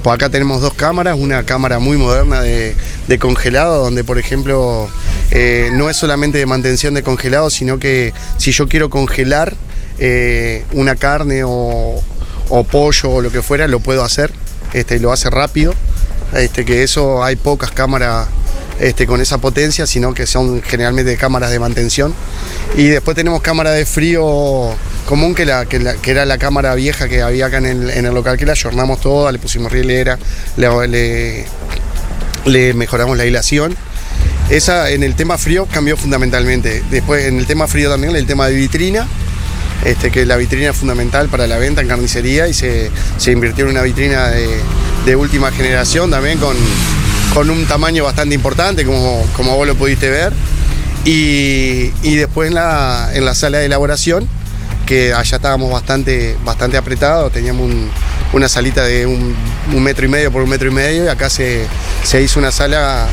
[0.03, 2.75] Pues acá tenemos dos cámaras, una cámara muy moderna de,
[3.07, 4.89] de congelado, donde por ejemplo
[5.31, 9.55] eh, no es solamente de mantención de congelado, sino que si yo quiero congelar
[9.99, 12.03] eh, una carne o,
[12.51, 14.31] o pollo o lo que fuera, lo puedo hacer,
[14.75, 15.75] este, lo hace rápido.
[16.35, 18.29] Este, que eso hay pocas cámaras
[18.79, 22.15] este, con esa potencia, sino que son generalmente cámaras de mantención.
[22.77, 24.69] Y después tenemos cámara de frío
[25.07, 28.37] común, que, la, que, era la cámara vieja que había acá en el, en local,
[28.39, 30.19] que la ayornamos toda, le pusimos rielera,
[30.57, 31.47] le,
[32.47, 33.77] le- mejoramos la hilación.
[34.51, 36.83] Esa en el tema frío cambió fundamentalmente.
[36.91, 39.09] Después en el tema frío también el tema de vitrina,
[39.85, 43.65] este, que la vitrina es fundamental para la venta en carnicería y se, se invirtió
[43.65, 44.49] en una vitrina de,
[45.07, 46.57] de última generación también con,
[47.35, 50.33] con un tamaño bastante importante, como, como vos lo pudiste ver.
[51.05, 54.29] Y, y después en la, en la sala de elaboración,
[54.87, 57.91] que allá estábamos bastante, bastante apretados, teníamos un-
[58.33, 59.35] una salita de un,
[59.73, 61.65] un metro y medio por un metro y medio y acá se,
[62.05, 63.09] se hizo una sala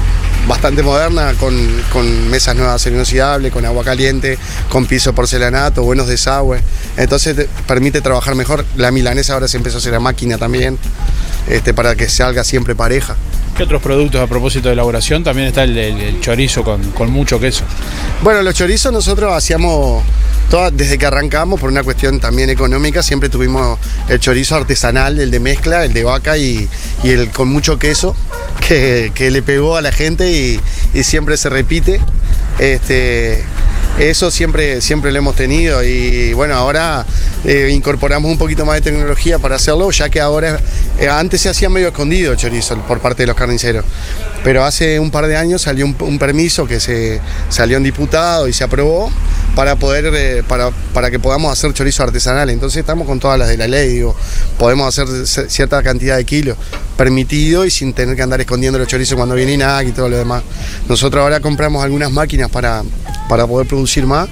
[0.48, 1.56] bastante moderna con,
[1.92, 4.38] con mesas nuevas de acero inoxidable, con agua caliente,
[4.70, 6.62] con piso porcelanato, buenos desagües.
[6.96, 8.66] Entonces te permite trabajar mejor.
[8.76, 10.78] La milanesa ahora se empezó a hacer a máquina también,
[11.48, 13.16] este, para que salga siempre pareja.
[13.56, 15.24] ¿Qué otros productos a propósito de elaboración?
[15.24, 17.64] También está el, el- el chorizo con, con mucho queso.
[18.22, 20.04] Bueno, los chorizos nosotros hacíamos,
[20.50, 23.80] toda- desde que arrancamos, por una cuestión también económica, siempre tuvimos
[24.10, 26.70] el chorizo artesanal, el de mezcla, el de vaca y,
[27.04, 28.16] y el con mucho queso,
[28.60, 30.60] que, le pegó a la gente y,
[30.94, 32.00] y siempre se repite.
[32.60, 33.44] Este,
[34.00, 37.04] eso siempre, siempre lo hemos tenido y bueno, ahora
[37.44, 40.60] eh, incorporamos un poquito más de tecnología para hacerlo, ya que ahora,
[41.00, 43.84] eh, antes se hacía medio escondido el chorizo por parte de los carniceros,
[44.48, 47.20] pero hace un par de años salió un, permiso que se
[47.50, 49.12] salió en diputado y se aprobó
[49.56, 52.50] para poder, eh, para, para que podamos hacer chorizo artesanal.
[52.50, 54.16] Entonces estamos con todas las de la ley, digo,
[54.58, 56.58] podemos hacer cierta cantidad de kilos
[56.98, 60.18] permitido y sin tener que andar escondiendo los chorizos cuando viene INAC y todo lo
[60.18, 60.44] demás.
[60.90, 62.84] Nosotros ahora compramos algunas máquinas para,
[63.30, 64.28] para poder producir más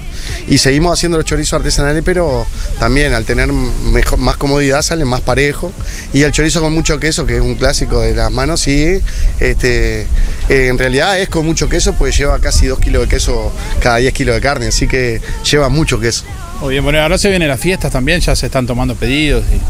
[0.48, 2.44] y seguimos haciendo los chorizos artesanales, pero
[2.78, 5.72] también al tener más comodidad salen más parejos.
[6.12, 9.00] Y el chorizo con mucho queso, que es un clásico de las manos, sí,
[9.38, 10.05] este,
[10.48, 13.96] eh, en realidad es con mucho queso, pues lleva casi 2 kilos de queso cada
[13.96, 15.20] 10 kilos de carne, así que
[15.50, 16.24] lleva mucho queso.
[16.60, 19.44] Muy bien, bueno, ahora se vienen las fiestas también, ya se están tomando pedidos.
[19.52, 19.60] y-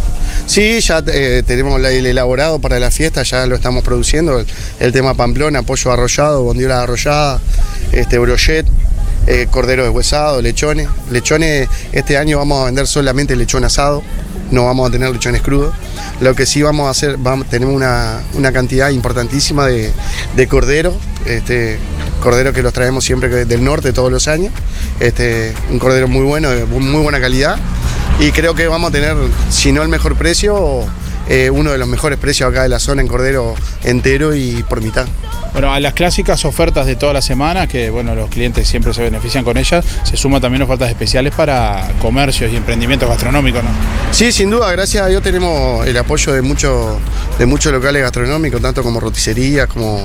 [0.48, 4.38] Sí, ya eh, tenemos el elaborado para la fiesta, ya lo estamos produciendo.
[4.38, 4.46] El,
[4.80, 7.40] el tema Pamplona, pollo arrollado, bondiola arrollada,
[7.92, 8.66] este brochet,
[9.26, 10.88] eh, cordero deshuesado, lechones.
[11.10, 14.02] Lechones, este año vamos a vender solamente lechón asado,
[14.50, 15.74] no vamos a tener lechones crudos.
[16.20, 19.92] Lo que sí vamos a hacer, vamos, tenemos una, una cantidad importantísima de,
[20.36, 20.94] de cordero,
[21.26, 21.78] este,
[22.22, 24.52] cordero que los traemos siempre del norte todos los años.
[25.00, 27.56] Este, un cordero muy bueno, de muy buena calidad.
[28.18, 29.14] Y creo que vamos a tener,
[29.50, 30.86] si no el mejor precio,
[31.28, 33.54] eh, uno de los mejores precios acá de la zona en cordero
[33.84, 35.06] entero y por mitad.
[35.52, 39.02] Bueno, a las clásicas ofertas de toda la semana, que bueno, los clientes siempre se
[39.02, 43.70] benefician con ellas, se suman también ofertas especiales para comercios y emprendimientos gastronómicos, ¿no?
[44.10, 46.98] Sí, sin duda, gracias a Dios tenemos el apoyo de muchos
[47.38, 50.04] de muchos locales gastronómicos, tanto como roticerías, como,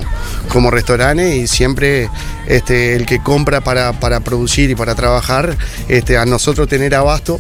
[0.49, 2.10] como restaurantes, y siempre
[2.48, 5.57] este, el que compra para, para producir y para trabajar,
[5.88, 7.39] este, a nosotros tener abasto,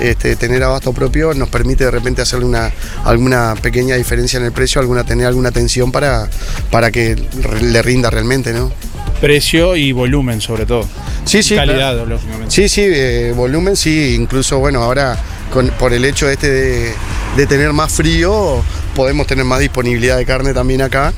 [0.00, 2.70] este, tener abasto propio nos permite de repente hacerle una,
[3.04, 6.28] alguna pequeña diferencia en el precio, alguna, tener alguna atención para,
[6.70, 7.16] para que
[7.62, 8.70] le rinda realmente, ¿no?
[9.20, 10.86] Precio y volumen, sobre todo.
[11.24, 11.54] Sí, sí.
[11.56, 12.06] Calidad, claro.
[12.06, 12.50] lógicamente.
[12.54, 15.18] Sí, sí, eh, volumen sí, incluso bueno, ahora
[15.52, 16.92] con- por el hecho este de,
[17.36, 18.62] de tener más frío,
[18.94, 21.14] podemos tener más disponibilidad de carne también acá.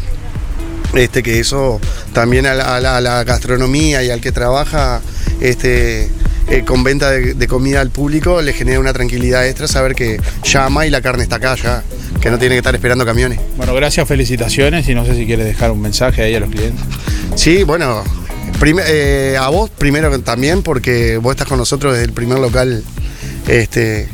[0.94, 1.80] Este, que eso
[2.14, 5.00] también a la, a la- a la gastronomía y al que trabaja
[5.40, 6.08] este,
[6.50, 10.20] eh, con venta de, de comida al público le genera una tranquilidad extra saber que
[10.44, 11.82] llama y la carne está acá ya,
[12.20, 13.38] que no tiene que estar esperando camiones.
[13.56, 16.84] Bueno, gracias, felicitaciones y no sé si quieres dejar un mensaje ahí a los clientes.
[17.34, 18.02] Sí, bueno,
[18.86, 22.82] eh, a vos primero también, porque vos estás con nosotros desde el primer local
[23.46, 24.08] este,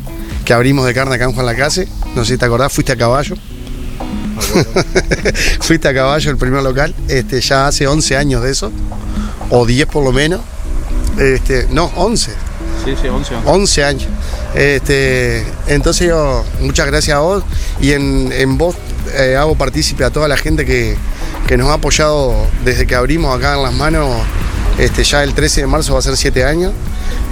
[0.44, 1.88] que abrimos de carne acá en Juan Lacase.
[2.14, 3.36] No sé si te acordás, fuiste a caballo.
[5.60, 8.70] fuiste a caballo el primer local, este, ya hace 11 años de eso,
[9.50, 10.40] o 10 por lo menos.
[11.18, 12.32] Este, no, 11.
[12.84, 13.34] Sí, sí, 11.
[13.44, 14.08] 11 años.
[14.54, 17.42] Este, entonces yo, muchas gracias a vos
[17.80, 18.76] y en, en vos
[19.16, 20.96] eh, hago partícipe a toda la gente que,
[21.46, 22.34] que nos ha apoyado
[22.64, 24.10] desde que abrimos acá en las manos.
[24.78, 26.72] Este, ya el 13 de marzo va a ser 7 años.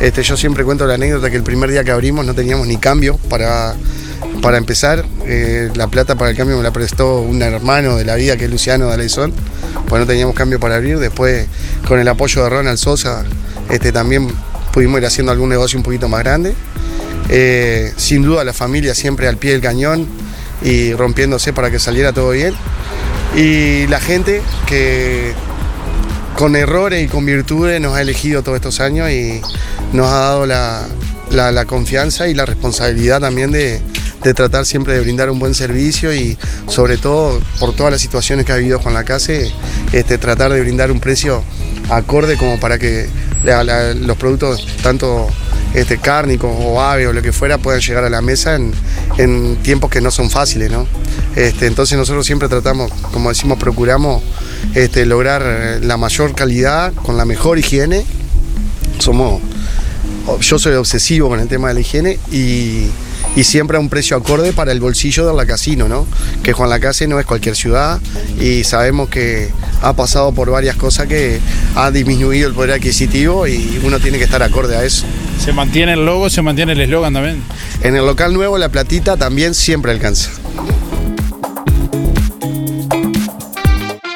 [0.00, 2.76] Este, yo siempre cuento la anécdota que el primer día que abrimos no teníamos ni
[2.76, 3.74] cambio para,
[4.40, 5.04] para empezar.
[5.26, 8.44] Eh, la plata para el cambio me la prestó un hermano de la vida que
[8.44, 9.08] es Luciano de
[9.88, 10.98] pues no teníamos cambio para abrir.
[10.98, 11.46] Después,
[11.86, 13.24] con el apoyo de Ronald Sosa,
[13.72, 14.28] este, también
[14.70, 16.54] pudimos ir haciendo algún negocio un poquito más grande.
[17.30, 20.06] Eh, sin duda la familia siempre al pie del cañón
[20.62, 22.54] y rompiéndose para que saliera todo bien.
[23.34, 25.32] Y la gente que
[26.36, 29.40] con errores y con virtudes nos ha elegido todos estos años y
[29.94, 33.80] nos ha dado la, confianza y la responsabilidad también de,
[34.34, 36.36] tratar siempre de brindar un buen servicio y
[36.68, 39.32] sobre todo por todas las situaciones que ha habido con la casa,
[39.92, 41.42] este, tratar de brindar un precio
[41.88, 43.08] acorde como para que
[43.44, 45.28] los productos tanto
[45.74, 48.72] este, cárnicos o aves o lo que fuera puedan llegar a la mesa en,
[49.18, 50.86] en tiempos que no son fáciles, ¿no?
[51.34, 54.22] Este, entonces nosotros siempre tratamos, como decimos, procuramos
[54.74, 58.04] este, lograr eh, la mayor calidad con la mejor higiene.
[58.98, 59.40] Somos,
[60.40, 62.88] yo soy obsesivo con el tema de la higiene y,
[63.34, 66.06] y siempre a un precio acorde para el bolsillo de la casino, ¿no?
[66.42, 68.00] Que Juan Lacase no es cualquier ciudad
[68.40, 69.50] y sabemos que
[69.80, 71.40] ha pasado por varias cosas que
[71.74, 75.04] ha disminuido el poder adquisitivo y uno tiene que estar acorde a eso.
[75.42, 77.42] ¿Se mantiene el logo, se mantiene el eslogan también?
[77.82, 80.30] En el local nuevo la platita también siempre alcanza.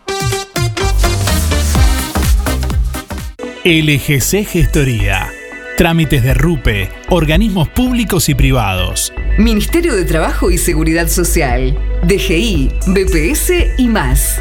[3.65, 5.29] LGC Gestoría.
[5.77, 9.13] Trámites de RUPE, organismos públicos y privados.
[9.39, 14.41] Ministerio de Trabajo y Seguridad Social, DGI, BPS y más.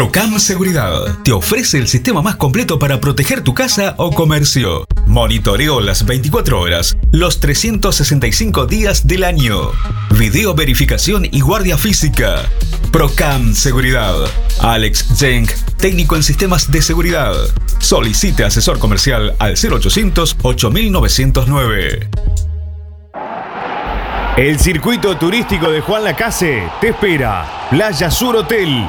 [0.00, 4.86] Procam Seguridad te ofrece el sistema más completo para proteger tu casa o comercio.
[5.06, 9.72] Monitoreo las 24 horas, los 365 días del año.
[10.16, 12.48] Video verificación y guardia física.
[12.90, 14.14] Procam Seguridad.
[14.60, 17.34] Alex Jenk, técnico en sistemas de seguridad.
[17.78, 22.08] Solicite asesor comercial al 0800 8909.
[24.38, 27.66] El circuito turístico de Juan Lacase te espera.
[27.68, 28.88] Playa Sur Hotel,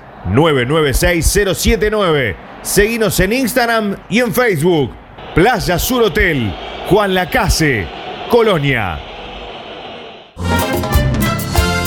[0.27, 2.35] 093-996-079.
[2.61, 4.91] Seguinos en Instagram y en Facebook.
[5.35, 6.53] Playa Sur Hotel,
[6.89, 7.87] Juan Lacase,
[8.29, 8.99] Colonia.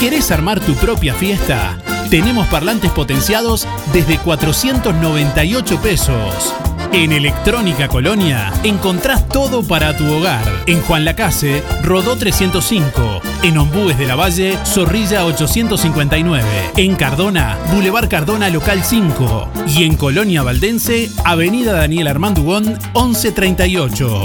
[0.00, 1.78] ¿Querés armar tu propia fiesta?
[2.10, 6.54] Tenemos parlantes potenciados desde 498 pesos.
[6.94, 10.44] En Electrónica Colonia encontrás todo para tu hogar.
[10.66, 13.20] En Juan Lacase, Rodó 305.
[13.42, 16.44] En Ombúes de la Valle, Zorrilla 859.
[16.76, 19.48] En Cardona, Boulevard Cardona Local 5.
[19.66, 24.22] Y en Colonia Valdense, Avenida Daniel Armandugón 1138.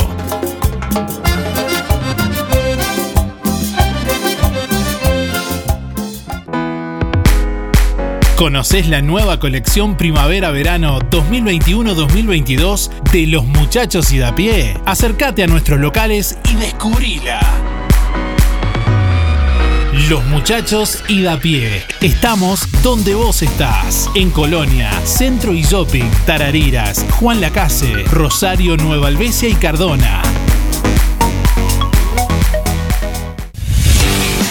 [8.39, 14.77] ¿Conocés la nueva colección Primavera-Verano 2021-2022 de los muchachos y da pie?
[14.85, 17.41] Acércate a nuestros locales y descubrila.
[20.09, 21.83] Los muchachos y da pie.
[21.99, 24.09] Estamos donde vos estás.
[24.15, 30.21] En Colonia, Centro y Shopping, Tarariras, Juan Lacase, Rosario, Nueva Albesia y Cardona.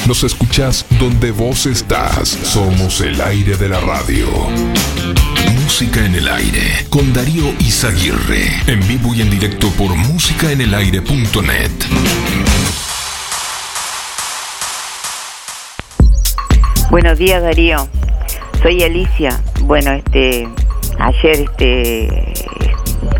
[0.09, 2.30] Nos escuchás donde vos estás.
[2.30, 4.26] Somos el aire de la radio.
[5.62, 8.62] Música en el aire con Darío Izaguirre.
[8.66, 11.70] En vivo y en directo por musicaenelaire.net.
[16.89, 17.86] Buenos días Darío,
[18.62, 19.39] soy Alicia.
[19.60, 20.48] Bueno, este,
[21.01, 22.32] ayer este,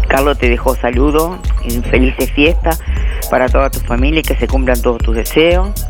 [0.09, 1.39] Carlos te dejó saludo,
[1.91, 2.81] felices fiestas
[3.31, 5.88] para toda tu familia y que se cumplan todos tus deseos.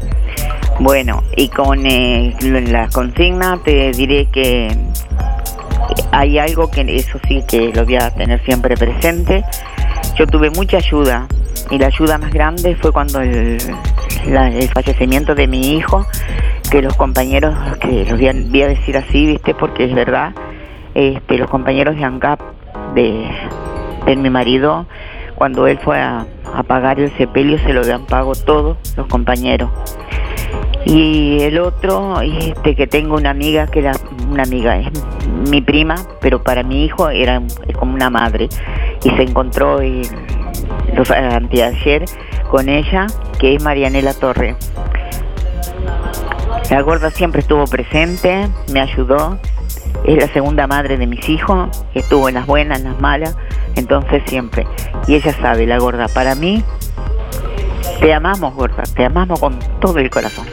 [0.80, 2.36] Bueno, y con eh,
[2.68, 4.68] la consigna te diré que
[6.12, 9.44] hay algo que eso sí que lo voy a tener siempre presente.
[10.16, 11.26] Yo tuve mucha ayuda
[11.70, 13.59] y la ayuda más grande fue cuando el,
[14.72, 16.06] fallecimiento de mi hijo,
[16.70, 20.32] que los compañeros, que los voy a, voy a decir así, viste, porque es verdad,
[20.94, 22.40] este, los compañeros de ANCAP
[22.94, 23.28] de,
[24.06, 24.86] de mi marido,
[25.39, 26.27] cuando él fue a,
[26.66, 29.70] pagar el sepelio, se lo habían pago todos los compañeros.
[30.85, 33.93] Y el otro, este, que tengo una amiga que era
[34.28, 34.89] una amiga, es
[35.48, 37.40] mi prima, pero para mi hijo era
[37.78, 38.48] como una madre.
[39.05, 40.02] Y se encontró el,
[40.97, 42.05] los, anteayer
[42.51, 43.06] con ella,
[43.39, 44.56] que es Marianela Torre.
[46.70, 49.39] La gorda siempre estuvo presente, me ayudó.
[50.05, 53.36] Es la segunda madre de mis hijos, estuvo en las buenas, en las malas,
[53.74, 54.66] entonces siempre.
[55.06, 56.65] Y ella sabe, la gorda, para mí,
[58.01, 60.47] te amamos, gorda, te amamos con todo el corazón.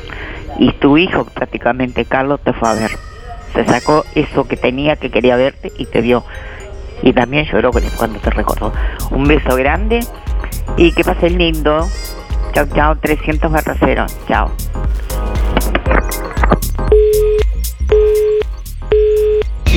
[0.58, 2.92] Y tu hijo, prácticamente, Carlos, te fue a ver.
[3.54, 6.24] Se sacó eso que tenía, que quería verte y te vio.
[7.02, 8.74] Y también lloró cuando te recordó.
[9.12, 10.00] Un beso grande
[10.78, 11.88] y que pases lindo.
[12.54, 14.06] Chao, chao, 300 barra cero.
[14.28, 14.52] Chao.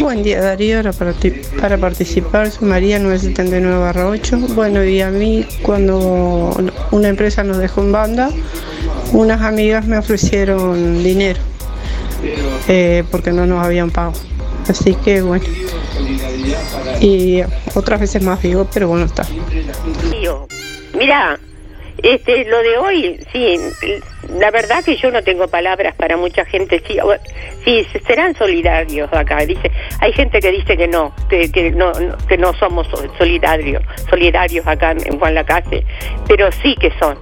[0.01, 1.13] Buen día Darío, para,
[1.61, 4.55] para participar soy María 979-8.
[4.55, 6.57] Bueno, y a mí cuando
[6.91, 8.31] una empresa nos dejó en banda,
[9.13, 11.41] unas amigas me ofrecieron dinero
[12.69, 14.13] eh, porque no nos habían pago.
[14.69, 15.45] Así que bueno.
[17.01, 17.43] Y
[17.75, 19.27] otras veces más digo, pero bueno, está.
[20.97, 21.39] Mira,
[22.03, 23.59] este, lo de hoy, sí,
[24.29, 26.83] la verdad que yo no tengo palabras para mucha gente.
[26.87, 26.99] Sí,
[27.65, 29.39] sí serán solidarios acá.
[29.39, 31.93] Dice, hay gente que dice que no, que, no,
[32.27, 35.85] que no somos so- solidarios, solidarios acá en Juan Lacase,
[36.27, 37.19] pero sí que son.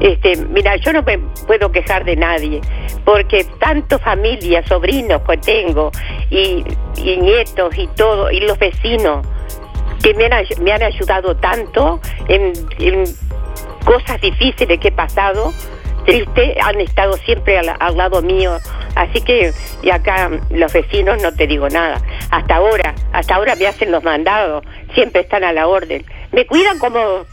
[0.00, 2.60] Este, mira, yo no me puedo quejar de nadie,
[3.04, 5.90] porque tanto familia, sobrinos que tengo,
[6.30, 6.64] y,
[6.96, 9.26] nietos y todo, y los vecinos,
[10.02, 12.52] que me han, me han ayudado tanto en
[13.84, 15.52] cosas difíciles que he pasado,
[16.08, 18.56] triste, han estado siempre al, lado mío.
[18.94, 19.52] Así que,
[19.82, 22.00] y acá los vecinos no te digo nada.
[22.30, 24.64] Hasta ahora, hasta ahora me hacen los mandados,
[24.94, 26.04] siempre están a la orden.
[26.32, 27.26] Me cuidan como,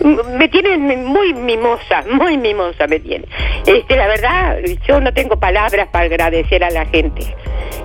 [0.36, 3.28] me tienen muy mimosa, muy mimosa me tienen.
[3.64, 7.22] Este, la verdad, yo no tengo palabras para agradecer a la gente.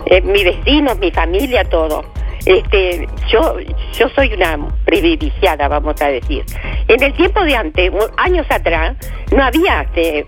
[0.08, 2.06] Eh, mis vecinos, mi familia, todo.
[2.46, 3.58] Este, yo,
[3.94, 6.44] yo soy una privilegiada, vamos a decir.
[6.88, 8.96] En el tiempo de antes, años atrás,
[9.32, 10.20] no había este,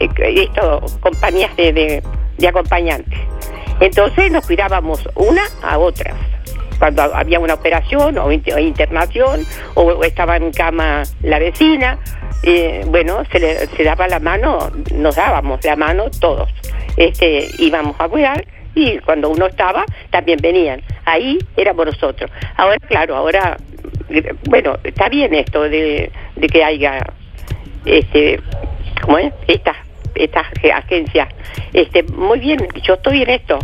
[0.00, 0.08] eh,
[0.44, 2.02] esto, compañías de, de,
[2.38, 3.16] de acompañante.
[3.80, 6.14] Entonces nos cuidábamos una a otra.
[6.78, 11.98] Cuando había una operación o inter- o internación o estaba en cama la vecina,
[12.42, 16.50] eh, bueno, se, le, se daba la mano, nos dábamos la mano todos.
[16.96, 18.44] Este, íbamos a cuidar
[18.74, 20.80] y cuando uno estaba también venían.
[21.04, 22.30] Ahí éramos nosotros.
[22.56, 23.56] Ahora, claro, ahora,
[24.10, 26.98] eh, bueno, está bien esto de, de que haya
[27.84, 28.40] este
[29.02, 29.32] ¿cómo es?
[29.48, 29.76] Estas
[30.14, 31.28] estas ag- agencias.
[31.72, 33.58] Este, muy bien, yo estoy en esto,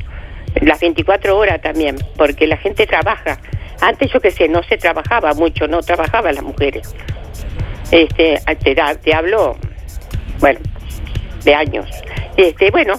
[0.62, 3.38] las 24 horas también, porque la gente trabaja.
[3.80, 6.94] Antes yo que sé, no se trabajaba mucho, no trabajaban las mujeres.
[7.90, 9.56] Este, te, te hablo,
[10.40, 10.58] bueno,
[11.44, 11.86] de años.
[12.36, 12.94] Este, bueno,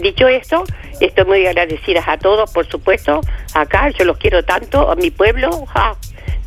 [0.00, 0.64] dicho esto,
[1.00, 3.20] estoy muy agradecida a todos, por supuesto.
[3.54, 5.96] Acá yo los quiero tanto, a mi pueblo, ja,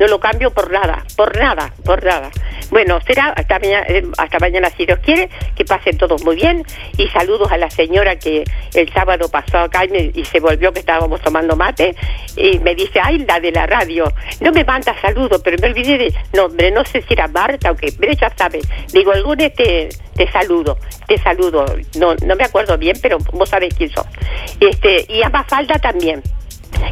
[0.00, 2.30] no lo cambio por nada, por nada, por nada.
[2.70, 6.64] Bueno, será hasta mañana, eh, hasta mañana si Dios quiere, que pasen todos muy bien
[6.96, 8.44] y saludos a la señora que
[8.74, 11.94] el sábado pasó acá y, me- y se volvió que estábamos tomando mate
[12.36, 14.04] y me dice, ay, la de la radio,
[14.40, 17.76] no me manda saludos, pero me olvidé de nombre, no sé si era Marta o
[17.76, 18.60] qué, pero ella sabe.
[18.92, 21.64] Digo, el lunes te, te saludo, te saludo,
[21.98, 24.06] no, no me acuerdo bien, pero vos sabés quién sos.
[24.60, 26.22] Este, y a Mafalda también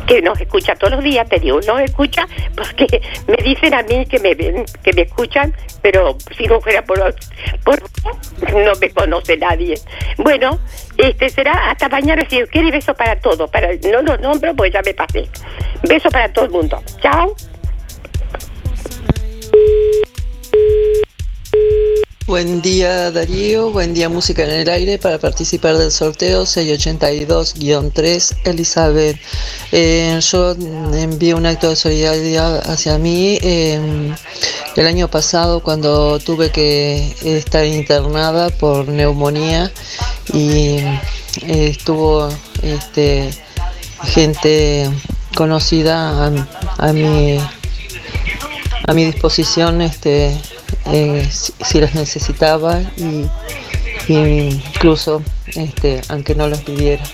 [0.06, 2.26] que nos escucha todos los días, te digo, nos escucha
[2.56, 2.86] porque
[3.26, 7.14] me dicen a mí que me ven, que me escuchan, pero si no fuera por,
[7.64, 7.82] por
[8.52, 9.74] no me conoce nadie.
[10.16, 10.58] Bueno,
[10.96, 14.72] este será hasta mañana si Dios quiere beso para todos, para no los nombro porque
[14.72, 15.28] ya me pasé.
[15.82, 16.82] Beso para todo el mundo.
[17.00, 17.34] Chao.
[22.28, 29.16] Buen día Darío, buen día Música en el Aire para participar del sorteo 682-3 Elizabeth.
[29.72, 34.14] Eh, yo envío un acto de solidaridad hacia mí eh,
[34.76, 39.72] el año pasado cuando tuve que estar internada por neumonía
[40.34, 41.00] y eh,
[41.46, 42.28] estuvo
[42.62, 43.30] este,
[44.04, 44.90] gente
[45.34, 46.30] conocida a,
[46.76, 47.38] a mi
[48.86, 50.38] a mi disposición este
[50.86, 53.26] eh, si, si las necesitaba y,
[54.08, 55.22] incluso
[55.54, 57.04] este aunque no las pidiera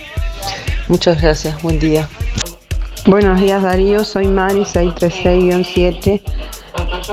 [0.87, 2.07] muchas gracias buen día.
[3.05, 6.21] Buenos días Darío, soy Mari 636-7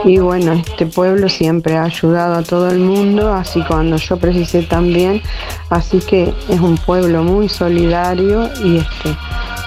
[0.04, 4.62] y bueno, este pueblo siempre ha ayudado a todo el mundo, así cuando yo precisé
[4.62, 5.22] también,
[5.70, 9.16] así que es un pueblo muy solidario y este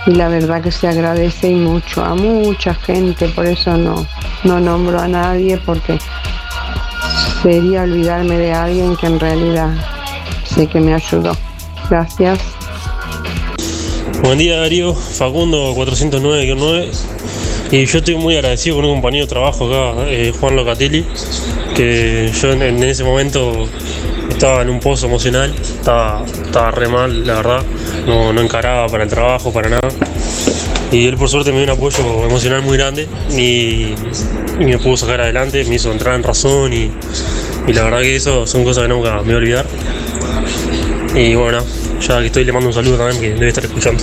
[0.08, 4.06] y la verdad que se agradece y mucho a mucha gente, por eso no,
[4.44, 5.98] no nombro a nadie porque
[7.46, 9.70] sería olvidarme de alguien que en realidad
[10.46, 11.38] sé que me ayudó.
[11.92, 12.40] Gracias.
[14.24, 16.90] Buen día Darío, Facundo 409-9
[17.70, 21.06] y yo estoy muy agradecido con un compañero de trabajo acá, eh, Juan Locatelli,
[21.76, 23.68] que yo en, en ese momento
[24.28, 27.64] estaba en un pozo emocional, estaba, estaba re mal, la verdad,
[28.08, 29.90] no, no encaraba para el trabajo, para nada.
[30.96, 33.94] Y él por suerte me dio un apoyo emocional muy grande y,
[34.58, 36.90] me pudo sacar adelante, me hizo entrar en razón y,
[37.68, 39.66] y la verdad que eso son cosas que nunca me voy a olvidar.
[41.14, 41.62] Y bueno,
[42.00, 44.02] ya que estoy le mando un saludo también que debe estar escuchando.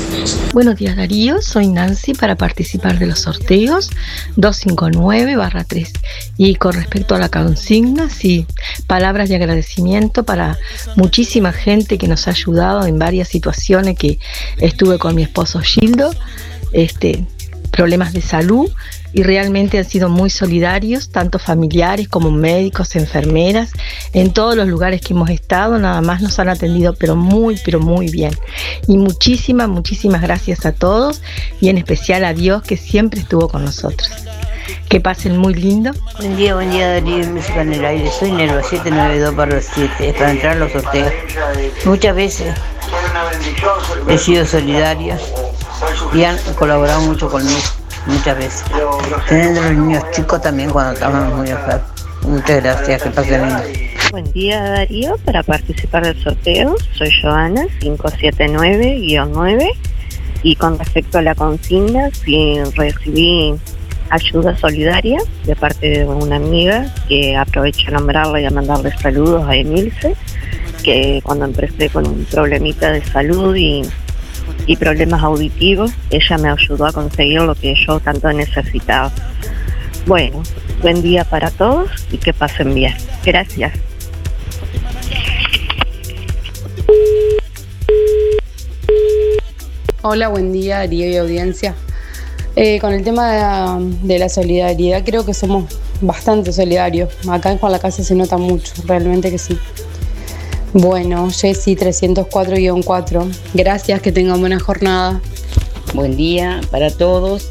[0.52, 3.88] Buenos días Darío, soy Nancy para participar de los sorteos
[4.36, 5.90] 259-3.
[6.36, 8.46] Y con respecto a la consigna, sí,
[8.86, 10.58] palabras de agradecimiento para
[10.96, 14.18] muchísima gente que nos ha ayudado en varias situaciones que
[14.58, 16.12] estuve con mi esposo Gildo,
[16.72, 17.26] este,
[17.72, 18.70] problemas de salud
[19.12, 23.72] y realmente han sido muy solidarios, tanto familiares como médicos, enfermeras,
[24.12, 27.80] en todos los lugares que hemos estado, nada más nos han atendido, pero muy, pero
[27.80, 28.32] muy bien.
[28.86, 31.22] Y muchísimas, muchísimas gracias a todos
[31.60, 34.10] y en especial a Dios que siempre estuvo con nosotros.
[34.88, 35.90] Que pasen muy lindo.
[36.18, 38.10] Buen día, buen día Darío, Música en el Aire.
[38.18, 41.12] Soy Nerva 792 barra 7, es para entrar los sorteos.
[41.84, 42.54] Muchas veces
[44.08, 45.18] he sido solidaria
[46.12, 47.60] y han colaborado mucho conmigo,
[48.06, 48.64] muchas veces.
[49.28, 51.90] Teniendo los niños chicos también cuando estábamos muy enfermos.
[52.22, 53.62] Muchas gracias, que pasen lindo.
[54.10, 59.72] Buen día Darío, para participar del sorteo soy Joana 579-9
[60.42, 63.54] y con respecto a la consigna, si recibí
[64.10, 69.48] ayuda solidaria de parte de una amiga que aprovecho a nombrarla y a mandarle saludos
[69.48, 70.14] a Emilce,
[70.82, 73.82] que cuando empecé con un problemita de salud y,
[74.66, 79.12] y problemas auditivos, ella me ayudó a conseguir lo que yo tanto necesitaba.
[80.06, 80.42] Bueno,
[80.80, 82.94] buen día para todos y que pasen bien.
[83.24, 83.72] Gracias.
[90.02, 91.74] Hola, buen día, Darío y audiencia.
[92.56, 97.14] Eh, con el tema de la, de la solidaridad, creo que somos bastante solidarios.
[97.28, 99.56] Acá en Juan la Casa se nota mucho, realmente que sí.
[100.72, 103.30] Bueno, Jessy 304-4.
[103.52, 105.20] Gracias, que tengan buena jornada.
[105.92, 107.50] Buen día para todos.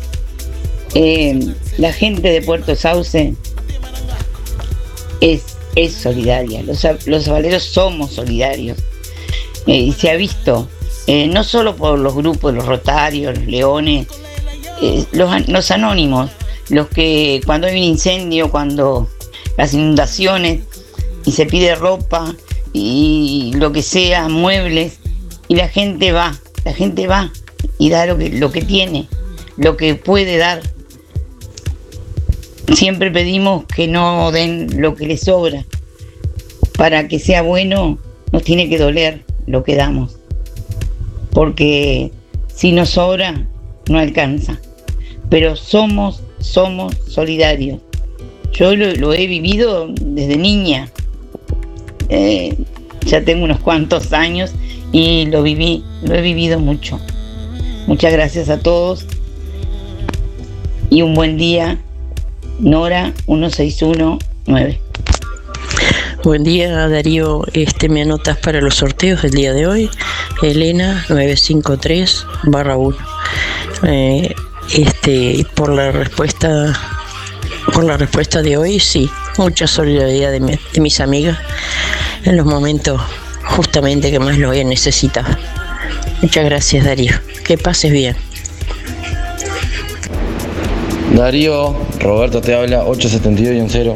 [0.96, 3.36] Eh, la gente de Puerto Sauce
[5.22, 5.44] es,
[5.94, 6.64] solidaria.
[6.64, 8.80] Los, los sabaleros somos solidarios.
[9.68, 10.68] Eh, y se ha visto,
[11.06, 14.08] eh, no solo por los grupos, los rotarios, los leones,
[15.12, 16.32] los, los anónimos,
[16.70, 19.08] los que cuando hay un incendio, cuando
[19.58, 20.62] las inundaciones,
[21.24, 22.36] y se pide ropa
[22.74, 25.00] y lo que sea, muebles,
[25.48, 27.32] y la gente va, la gente va
[27.78, 29.08] y da lo que, lo que tiene,
[29.58, 30.62] lo que puede dar.
[32.74, 35.66] Siempre pedimos que no den lo que les sobra.
[36.78, 38.00] Para que sea bueno,
[38.32, 40.16] nos tiene que doler lo que damos.
[41.32, 42.12] Porque
[42.48, 43.46] si nos sobra,
[43.90, 44.60] no alcanza.
[45.30, 47.80] Pero somos, somos solidarios.
[48.54, 50.90] Yo lo, lo he vivido desde niña.
[52.12, 52.58] Eh,
[53.06, 54.52] ya tengo unos cuantos años
[54.92, 57.00] y lo viví, lo he vivido mucho.
[57.88, 59.06] Muchas gracias a todos
[60.90, 61.80] y un buen día.
[62.60, 64.80] Nora 1619.
[66.24, 69.90] Buen día Darío, este me anotas para los sorteos del día de hoy.
[70.44, 72.96] Elena 953 barra 1.
[73.88, 74.36] Eh,
[74.76, 76.80] este, por la respuesta,
[77.74, 79.10] por la respuesta de hoy, sí,
[79.40, 81.38] mucha solidaridad de, mi- de mis amigas
[82.26, 83.02] en los momentos
[83.56, 85.36] justamente que más lo he necesitado.
[86.22, 88.16] Muchas gracias Darío, que pases bien.
[91.16, 93.94] Darío, Roberto te habla, 872-0.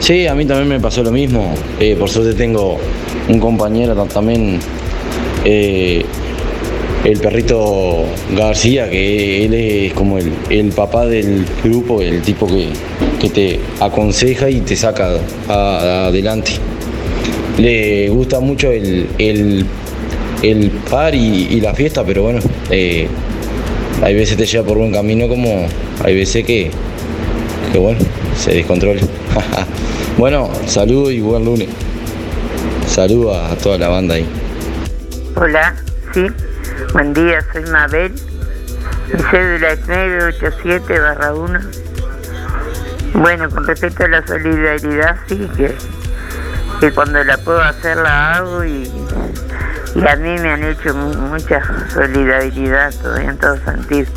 [0.00, 1.54] Sí, a mí también me pasó lo mismo.
[1.80, 2.78] Eh, por suerte tengo
[3.28, 4.60] un compañero ta- también,
[5.44, 6.04] eh,
[7.04, 8.04] el perrito
[8.36, 12.68] García, que él es como el, el papá del grupo, el tipo que,
[13.20, 15.12] que te aconseja y te saca
[15.48, 16.52] adelante.
[17.58, 19.66] Le gusta mucho el, el,
[20.42, 22.38] el par y, la fiesta, pero bueno,
[22.70, 23.08] eh,
[24.02, 25.66] hay veces te lleva por buen camino como
[26.04, 26.70] hay veces que,
[27.72, 27.98] que bueno,
[28.36, 29.00] se descontrola.
[30.18, 31.68] bueno, saludos y buen lunes.
[32.86, 34.26] Saludos a toda la banda ahí.
[35.34, 35.74] Hola,
[36.14, 36.26] sí,
[36.92, 38.12] buen día, soy Mabel.
[39.12, 41.60] Mi cédula es 987 barra 1.
[43.14, 45.72] Bueno, con respecto a la solidaridad, sí, que,
[46.80, 48.90] que cuando la puedo hacer la hago y,
[49.94, 51.60] y a mí me han hecho mu- mucha
[51.92, 54.10] solidaridad en todo sentido.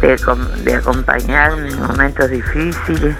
[0.00, 0.16] De,
[0.64, 3.14] de acompañarme en momentos difíciles.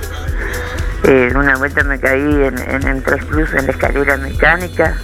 [1.04, 4.94] Eh, una vuelta me caí en, en, en Tres Cruz en la escalera mecánica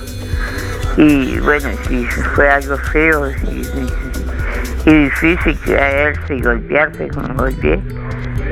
[0.97, 3.93] y bueno, sí, fue algo feo y, y-
[4.87, 7.83] y difícil caerse y golpearse como golpeé,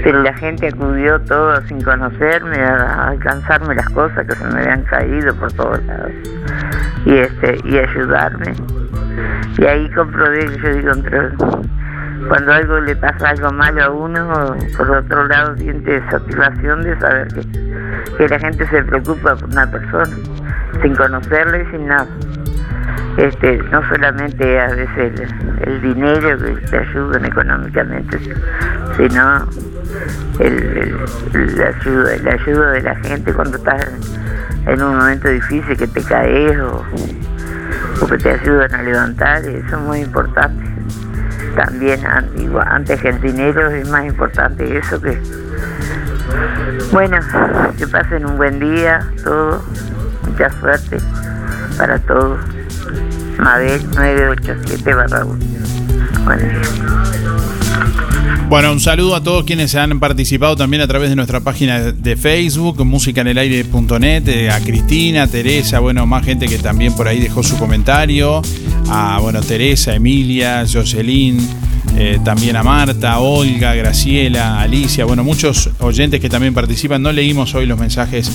[0.05, 4.82] pero la gente acudió todo sin conocerme a, alcanzarme las cosas que se me habían
[4.82, 6.12] caído por todos lados
[7.06, 8.55] y este y ayudarme.
[9.56, 10.93] Y ahí comprobé que yo digo
[12.28, 17.28] cuando algo le pasa algo malo a uno por otro lado siente satisfacción de saber
[17.28, 20.16] que, que la gente se preocupa por una persona
[20.82, 22.06] sin conocerla y sin nada.
[23.16, 28.18] Este, no solamente a veces el, el dinero que te ayudan económicamente,
[28.97, 29.47] sino
[30.41, 30.53] el,
[31.33, 33.87] el- la, ayuda, la ayuda de la gente cuando estás
[34.66, 36.85] en un momento difícil que te caes o,
[38.01, 40.65] o que te ayudan a levantar, eso es muy importante.
[41.57, 45.21] También antes que el dinero es más importante eso que...
[46.93, 47.19] Bueno,
[47.79, 49.62] que pasen un buen día, todo,
[50.27, 50.99] mucha suerte
[51.79, 52.39] para todos.
[53.39, 55.39] Mabel 987 barra 1.
[56.25, 56.61] Buen día.
[58.55, 62.16] Bueno, un saludo a todos quienes han participado también a través de nuestra página de
[62.16, 67.59] Facebook, musicanelaire.net, eh, a Cristina, Teresa, bueno, más gente que también por ahí dejó su
[67.59, 68.43] comentario,
[68.89, 71.36] a bueno, Teresa, Emilia, Jocelyn,
[71.97, 77.01] eh, también a Marta, Olga, Graciela, Alicia, bueno, muchos oyentes que también participan.
[77.01, 78.31] No leímos hoy los mensajes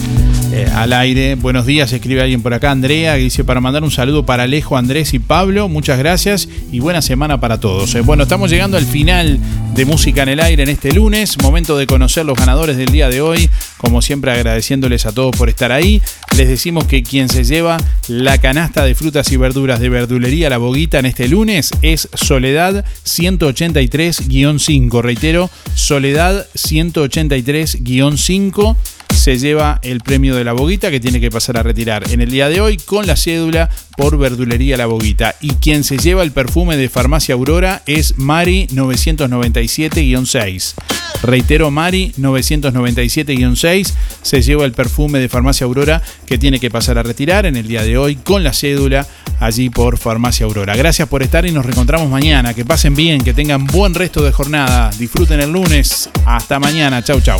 [0.54, 1.36] eh, al aire.
[1.36, 4.78] Buenos días, escribe alguien por acá, Andrea, que dice para mandar un saludo para Alejo,
[4.78, 5.68] Andrés y Pablo.
[5.68, 7.94] Muchas gracias y buena semana para todos.
[7.96, 9.38] Eh, bueno, estamos llegando al final
[9.76, 11.38] de Música en el Aire en este lunes.
[11.42, 13.50] Momento de conocer los ganadores del día de hoy.
[13.80, 16.02] Como siempre, agradeciéndoles a todos por estar ahí.
[16.38, 17.78] Les decimos que quien se lleva
[18.10, 22.84] la canasta de frutas y verduras de verdulería La Boguita en este lunes es Soledad
[23.06, 25.02] 183-5.
[25.02, 28.76] Reitero, Soledad 183-5
[29.16, 32.32] se lleva el premio de la boguita que tiene que pasar a retirar en el
[32.32, 35.36] día de hoy con la cédula por verdulería la boguita.
[35.42, 40.74] Y quien se lleva el perfume de farmacia Aurora es Mari 997-6.
[41.22, 47.04] Reitero, Mari 997-6 se lleva el perfume de Farmacia Aurora que tiene que pasar a
[47.04, 49.06] retirar en el día de hoy con la cédula
[49.40, 50.76] allí por Farmacia Aurora.
[50.76, 52.54] Gracias por estar y nos reencontramos mañana.
[52.54, 54.92] Que pasen bien, que tengan buen resto de jornada.
[54.98, 56.10] Disfruten el lunes.
[56.26, 57.04] Hasta mañana.
[57.04, 57.40] Chau, chau.